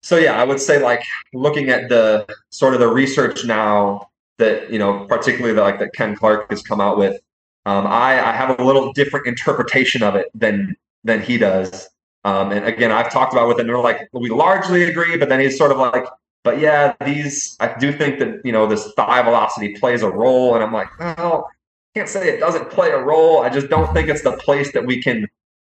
[0.02, 4.72] so yeah, I would say like looking at the sort of the research now that
[4.72, 7.22] you know, particularly the, like that Ken Clark has come out with.
[7.66, 11.90] Um, I, I have a little different interpretation of it than than he does.
[12.26, 13.68] Um, and again, I've talked about with him.
[13.68, 16.06] They're like we largely agree, but then he's sort of like,
[16.44, 20.56] but yeah, these I do think that you know this thigh velocity plays a role,
[20.56, 23.42] and I'm like, well, I can't say it doesn't play a role.
[23.42, 25.28] I just don't think it's the place that we can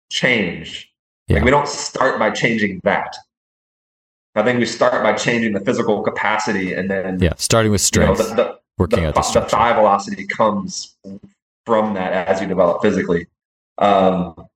[0.10, 0.92] change.
[1.28, 1.38] Yeah.
[1.38, 3.16] Like we don't start by changing that.
[4.36, 8.20] I think we start by changing the physical capacity, and then yeah, starting with strength,
[8.20, 10.96] you know, the, the, working the, out the, the thigh velocity comes
[11.66, 13.28] from that as you develop physically.
[13.78, 14.48] Um,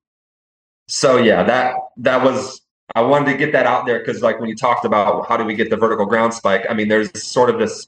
[0.87, 2.61] so yeah, that that was
[2.93, 5.43] I wanted to get that out there because, like, when you talked about how do
[5.43, 7.87] we get the vertical ground spike, I mean, there's sort of this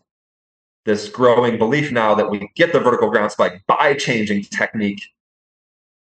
[0.85, 5.01] this growing belief now that we get the vertical ground spike by changing technique,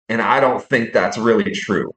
[0.10, 1.96] and I don't think that's really true.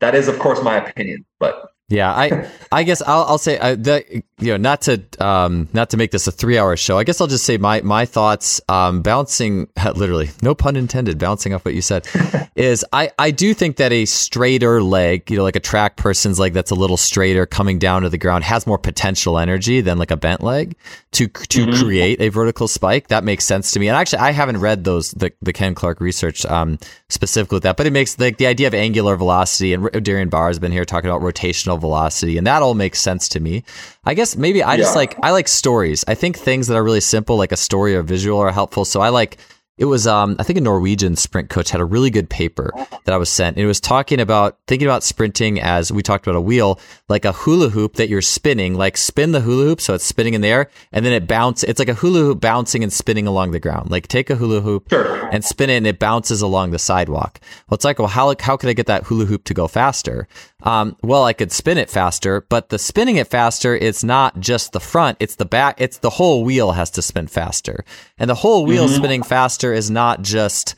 [0.00, 3.76] That is, of course, my opinion, but yeah, I I guess I'll I'll say uh,
[3.80, 6.98] that you know not to um not to make this a three hour show.
[6.98, 11.52] I guess I'll just say my my thoughts um bouncing literally no pun intended bouncing
[11.52, 12.08] off what you said
[12.56, 16.38] is I I do think that a straighter leg you know like a track person's
[16.38, 19.98] leg that's a little straighter coming down to the ground has more potential energy than
[19.98, 20.76] like a bent leg
[21.12, 21.84] to to mm-hmm.
[21.84, 23.08] create a vertical spike.
[23.08, 23.88] That makes sense to me.
[23.88, 26.78] And actually, I haven't read those the the Ken Clark research um
[27.10, 30.48] specifically with that, but it makes like the idea of angular velocity and Darian Barr
[30.48, 33.64] has been here talking about rotational velocity, and that all makes sense to me.
[34.04, 36.04] I guess maybe I just like I like stories.
[36.08, 38.84] I think things that are really simple, like a story or visual, are helpful.
[38.84, 39.38] So I like
[39.76, 42.70] it was um, I think a Norwegian sprint coach had a really good paper
[43.06, 43.58] that I was sent.
[43.58, 46.78] It was talking about thinking about sprinting as we talked about a wheel,
[47.08, 50.34] like a hula hoop that you're spinning, like spin the hula hoop so it's spinning
[50.34, 51.68] in the air and then it bounces.
[51.68, 53.90] It's like a hula hoop bouncing and spinning along the ground.
[53.90, 55.26] Like take a hula hoop Sure.
[55.32, 57.40] and spin it and it bounces along the sidewalk.
[57.68, 60.28] Well, it's like, well, how how could I get that hula hoop to go faster?
[60.64, 64.72] Um, well, I could spin it faster, but the spinning it faster, it's not just
[64.72, 67.84] the front, it's the back, it's the whole wheel has to spin faster.
[68.16, 70.74] And the whole wheel spinning faster is not just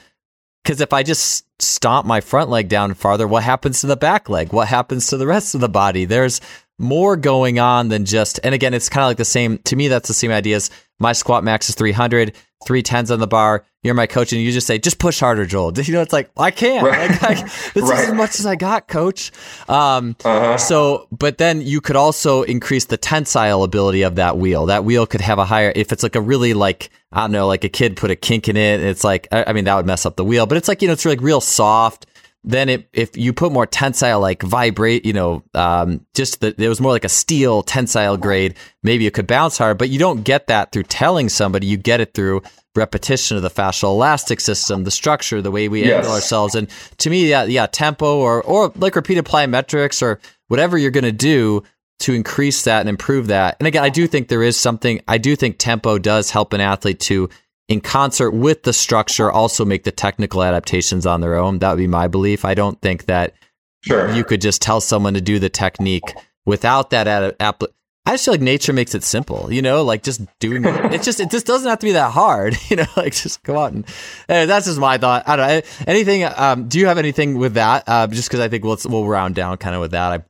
[0.65, 4.29] because if I just stomp my front leg down farther, what happens to the back
[4.29, 4.53] leg?
[4.53, 6.05] What happens to the rest of the body?
[6.05, 6.41] There's
[6.79, 9.89] more going on than just, and again, it's kind of like the same, to me,
[9.89, 12.35] that's the same idea as my squat max is 300,
[12.67, 13.65] three tens on the bar.
[13.83, 15.73] You're my coach, and you just say, just push harder, Joel.
[15.77, 16.85] You know, it's like, I can't.
[16.85, 17.11] Right.
[17.11, 17.35] Like, I,
[17.75, 19.31] this is as much as I got, coach.
[19.69, 20.59] Um, Uh-huh.
[20.59, 24.67] so, but then you could also increase the tensile ability of that wheel.
[24.67, 27.47] That wheel could have a higher, if it's like a really like, I don't know,
[27.47, 28.81] like a kid put a kink in it.
[28.81, 30.89] It's like, I, I mean, that would mess up the wheel, but it's like, you
[30.89, 32.07] know, it's like real soft.
[32.49, 36.69] Then it, if you put more tensile, like vibrate, you know, um, just that it
[36.69, 38.55] was more like a steel tensile grade,
[38.85, 41.67] maybe it could bounce hard, but you don't get that through telling somebody.
[41.67, 42.43] You get it through
[42.77, 45.97] repetition of the fascial elastic system, the structure, the way we Yes.
[45.97, 46.55] angle ourselves.
[46.55, 46.69] And
[46.99, 51.11] to me, yeah, yeah, tempo or or like repeated plyometrics or whatever you're going to
[51.13, 51.65] do
[51.99, 53.57] to increase that and improve that.
[53.59, 55.01] And again, I do think there is something.
[55.09, 57.29] I do think tempo does help an athlete to,
[57.69, 61.59] in concert with the structure, also make the technical adaptations on their own.
[61.59, 62.45] That would be my belief.
[62.45, 63.35] I don't think that
[63.83, 64.11] Sure.
[64.13, 66.15] you could just tell someone to do the technique
[66.45, 67.63] without that ad- app.
[68.05, 70.95] I just feel like nature makes it simple, you know, like just doing it.
[70.95, 73.59] It's just, it just doesn't have to be that hard, you know, like just go
[73.59, 73.85] out and
[74.29, 75.29] uh, that's just my thought.
[75.29, 75.61] I don't know.
[75.89, 77.83] Anything, um, do you have anything with that?
[77.89, 80.13] Uh, just because I think we'll, we'll round down kind of with that.
[80.21, 80.25] I,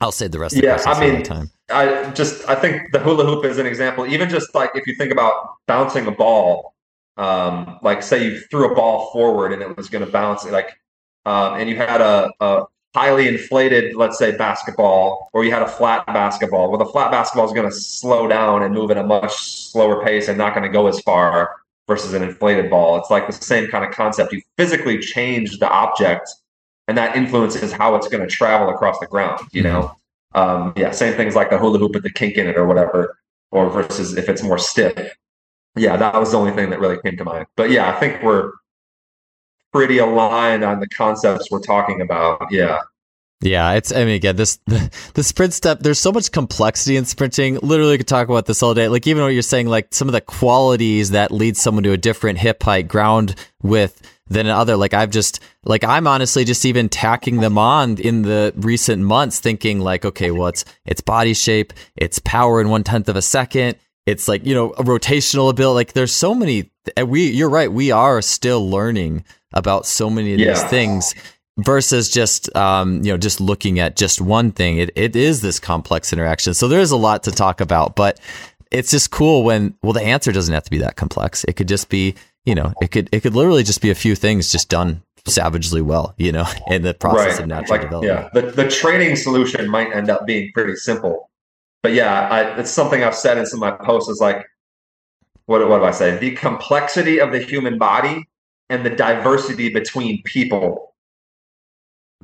[0.00, 1.50] I'll save the rest of the Yeah, I mean, time.
[1.70, 4.04] I just I think the hula hoop is an example.
[4.04, 5.32] Even just like if you think about
[5.68, 6.71] bouncing a ball,
[7.16, 10.70] um, like say you threw a ball forward and it was going to bounce, like,
[11.26, 12.64] um, and you had a, a
[12.94, 16.70] highly inflated, let's say basketball, or you had a flat basketball.
[16.70, 20.04] Well, the flat basketball is going to slow down and move at a much slower
[20.04, 21.56] pace and not going to go as far
[21.88, 22.96] versus an inflated ball.
[22.98, 24.32] It's like the same kind of concept.
[24.32, 26.28] You physically change the object,
[26.88, 29.40] and that influences how it's going to travel across the ground.
[29.52, 29.96] You know.
[30.34, 33.18] Um, yeah, same things like the hula hoop with the kink in it or whatever,
[33.50, 35.14] or versus if it's more stiff.
[35.76, 37.46] Yeah, that was the only thing that really came to mind.
[37.56, 38.52] But yeah, I think we're
[39.72, 42.46] pretty aligned on the concepts we're talking about.
[42.50, 42.80] Yeah.
[43.42, 43.92] Yeah, it's.
[43.92, 44.56] I mean, again, this
[45.14, 45.80] the, sprint step.
[45.80, 47.58] There's so much complexity in sprinting.
[47.60, 48.86] Literally, could talk about this all day.
[48.86, 51.96] Like even what you're saying, like some of the qualities that lead someone to a
[51.96, 54.76] different hip height, ground width than another.
[54.76, 59.40] Like I've just, like I'm honestly just even tacking them on in the recent months,
[59.40, 63.22] thinking like, okay, well, it's it's body shape, it's power in one tenth of a
[63.22, 63.76] second.
[64.06, 65.74] It's like you know a rotational ability.
[65.74, 66.70] Like there's so many.
[67.06, 67.72] We, you're right.
[67.72, 70.68] We are still learning about so many of these Yeah.
[70.68, 71.14] things
[71.58, 74.78] versus just um, you know just looking at just one thing.
[74.78, 76.54] It it is this complex interaction.
[76.54, 78.18] So there is a lot to talk about, but
[78.70, 81.44] it's just cool when well the answer doesn't have to be that complex.
[81.44, 82.14] It could just be
[82.44, 85.82] you know it could it could literally just be a few things just done savagely
[85.82, 86.14] well.
[86.18, 88.30] You know in the process of natural like, development.
[88.34, 88.40] Yeah.
[88.40, 91.28] The, the training solution might end up being pretty simple.
[91.82, 94.46] But yeah, I, it's something I've said in some of my posts is like,
[95.46, 96.16] what, what do I say?
[96.18, 98.24] The complexity of the human body
[98.70, 100.94] and the diversity between people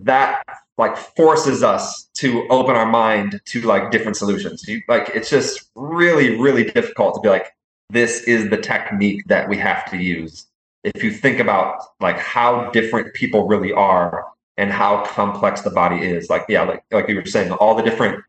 [0.01, 0.43] that
[0.79, 4.65] like forces us to open our mind to like different solutions.
[4.67, 7.53] You, like it's just really, really difficult to be like,
[7.91, 10.47] this is the technique that we have to use.
[10.85, 14.25] If you think about like how different people really are
[14.57, 17.83] and how complex the body is, like yeah, like like you were saying, all the
[17.83, 18.23] different,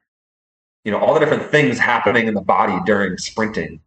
[0.83, 3.81] you know, all the different things happening in the body during sprinting.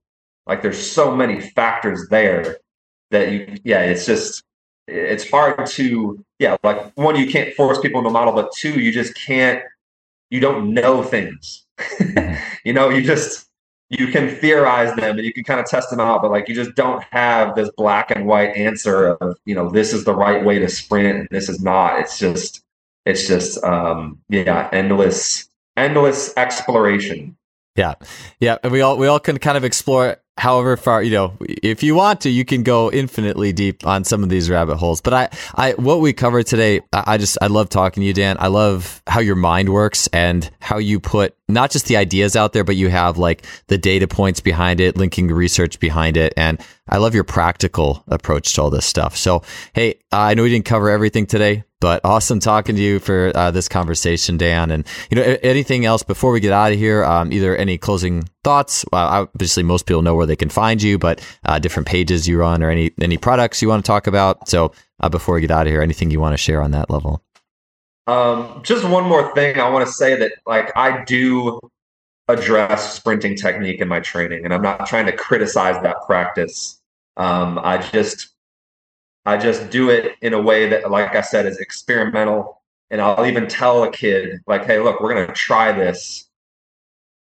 [0.47, 2.59] Like there's so many factors there
[3.11, 4.43] that you, yeah, it's just
[4.89, 8.81] it's hard to yeah like one you can't force people into a model but two
[8.81, 9.63] you just can't
[10.31, 11.67] you don't know things.
[12.65, 13.49] You know you just
[13.91, 16.55] you can theorize them and you can kind of test them out but like you
[16.55, 20.45] just don't have this black and white answer of you know this is the right
[20.45, 21.99] way to sprint and this is not.
[21.99, 22.63] It's just
[23.05, 27.37] it's just um yeah endless endless exploration.
[27.77, 27.95] Yeah,
[28.39, 31.83] yeah, and we all we all can kind of explore however far you know if
[31.83, 35.01] you want to you can go infinitely deep on some of these rabbit holes.
[35.01, 38.37] But i i what we covered today i just i love talking to you dan.
[38.41, 42.55] I love how your mind works and how you put not just the ideas out
[42.55, 46.33] there but you have like the data points behind it linking research behind it.
[46.37, 49.17] And i love your practical approach to all this stuff.
[49.17, 49.43] So
[49.75, 53.51] hey i know we didn't cover everything today But awesome talking to you for uh,
[53.51, 54.71] this conversation, Dan.
[54.71, 57.05] And you know, anything else before we get out of here?
[57.05, 58.85] Um, either any closing thoughts?
[58.93, 62.63] Obviously, most people know where they can find you, but uh, different pages you run
[62.63, 64.49] or any any products you want to talk about.
[64.49, 66.89] So uh, before we get out of here, anything you want to share on that
[66.89, 67.21] level?
[68.07, 69.59] Um, just one more thing.
[69.59, 71.59] I want to say that like I do
[72.29, 76.81] address sprinting technique in my training, and I'm not trying to criticize that practice.
[77.17, 78.32] Um, I just
[79.25, 82.61] I just do it in a way that, like I said, is experimental.
[82.91, 86.29] And I'll even tell a kid, like, hey, look, we're gonna try this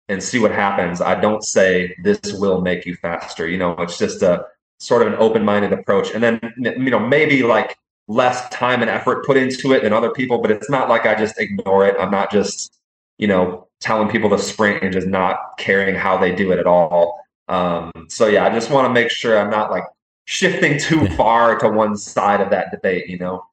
[0.08, 1.00] and see what happens.
[1.00, 3.48] I don't say this will make you faster.
[3.48, 4.46] You know, it's just a
[4.78, 6.10] sort of an open-minded approach.
[6.12, 7.76] And then you know, maybe like
[8.06, 11.14] less time and effort put into it than other people, but it's not like I
[11.14, 11.94] just ignore it.
[12.00, 12.72] I'm not just,
[13.18, 16.66] you know, telling people to sprint and just not caring how they do it at
[16.66, 17.20] all.
[17.48, 19.84] Um, so yeah, I just want to make sure I'm not like
[20.28, 23.46] shifting too far to one side of that debate, you know.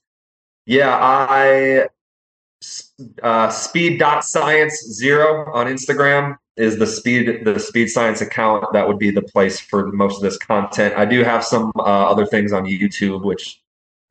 [0.65, 1.88] Yeah, I
[3.23, 8.85] uh, speed dot science zero on Instagram is the speed the speed science account that
[8.88, 10.93] would be the place for most of this content.
[10.97, 13.61] I do have some uh, other things on YouTube, which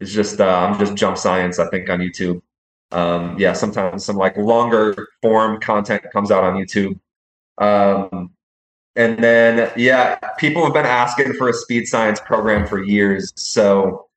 [0.01, 1.59] is just uh, I'm just jump science.
[1.59, 2.41] I think on YouTube.
[2.93, 6.99] Um, yeah, sometimes some like longer form content comes out on YouTube.
[7.59, 8.34] Um,
[8.97, 13.33] and then yeah, people have been asking for a speed science program for years.
[13.37, 14.09] So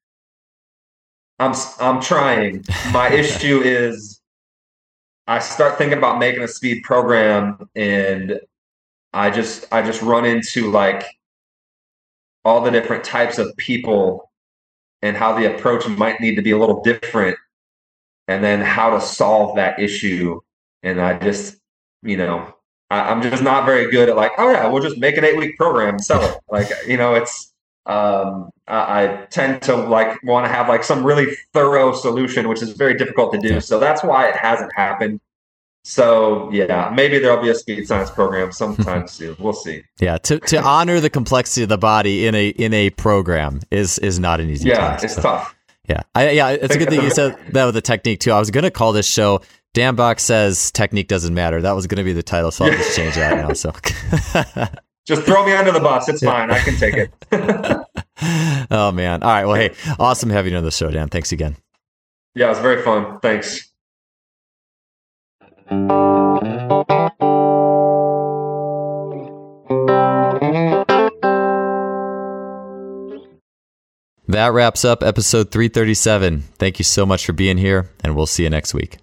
[1.39, 2.63] I'm I'm trying.
[2.91, 4.21] My issue is
[5.27, 8.39] I start thinking about making a speed program and
[9.13, 11.05] I just I just run into like
[12.45, 14.31] all the different types of people
[15.01, 17.37] and how the approach might need to be a little different
[18.27, 20.39] and then how to solve that issue
[20.83, 21.57] and i just
[22.03, 22.53] you know
[22.89, 25.37] I, am just not very good at like oh yeah we'll just make an eight
[25.37, 27.53] week program and sell it like you know it's
[27.85, 32.61] um, I, I, tend to like want to have like some really thorough solution which
[32.61, 35.21] is very difficult to do so that's why it hasn't happened
[35.87, 39.37] so yeah, maybe there'll be a speed science program sometime soon.
[39.39, 39.83] We'll see.
[40.01, 43.97] Yeah, to, to honor the complexity of the body in a in a program is
[43.99, 44.67] is not an easy.
[44.67, 45.21] Yeah, task, it's so.
[45.21, 45.55] tough.
[45.87, 48.33] Yeah, I, yeah, it's a good thing you said that with the technique too.
[48.33, 49.39] I was going to call this show
[49.77, 51.61] Dan Bach says technique doesn't matter.
[51.61, 53.53] That was going to be the title, so I'll just change that now.
[53.53, 53.71] So
[55.05, 56.09] just throw me under the bus.
[56.09, 56.49] It's fine.
[56.49, 57.13] I can take it.
[58.71, 59.21] oh man!
[59.21, 59.45] All right.
[59.45, 61.09] Well, hey, awesome having you on the show, Dan.
[61.09, 61.57] Thanks again.
[62.33, 63.19] Yeah, it was very fun.
[63.19, 63.71] Thanks.
[74.27, 76.41] That wraps up episode 337.
[76.57, 78.97] Thank you so much for being here, and we'll see you next week.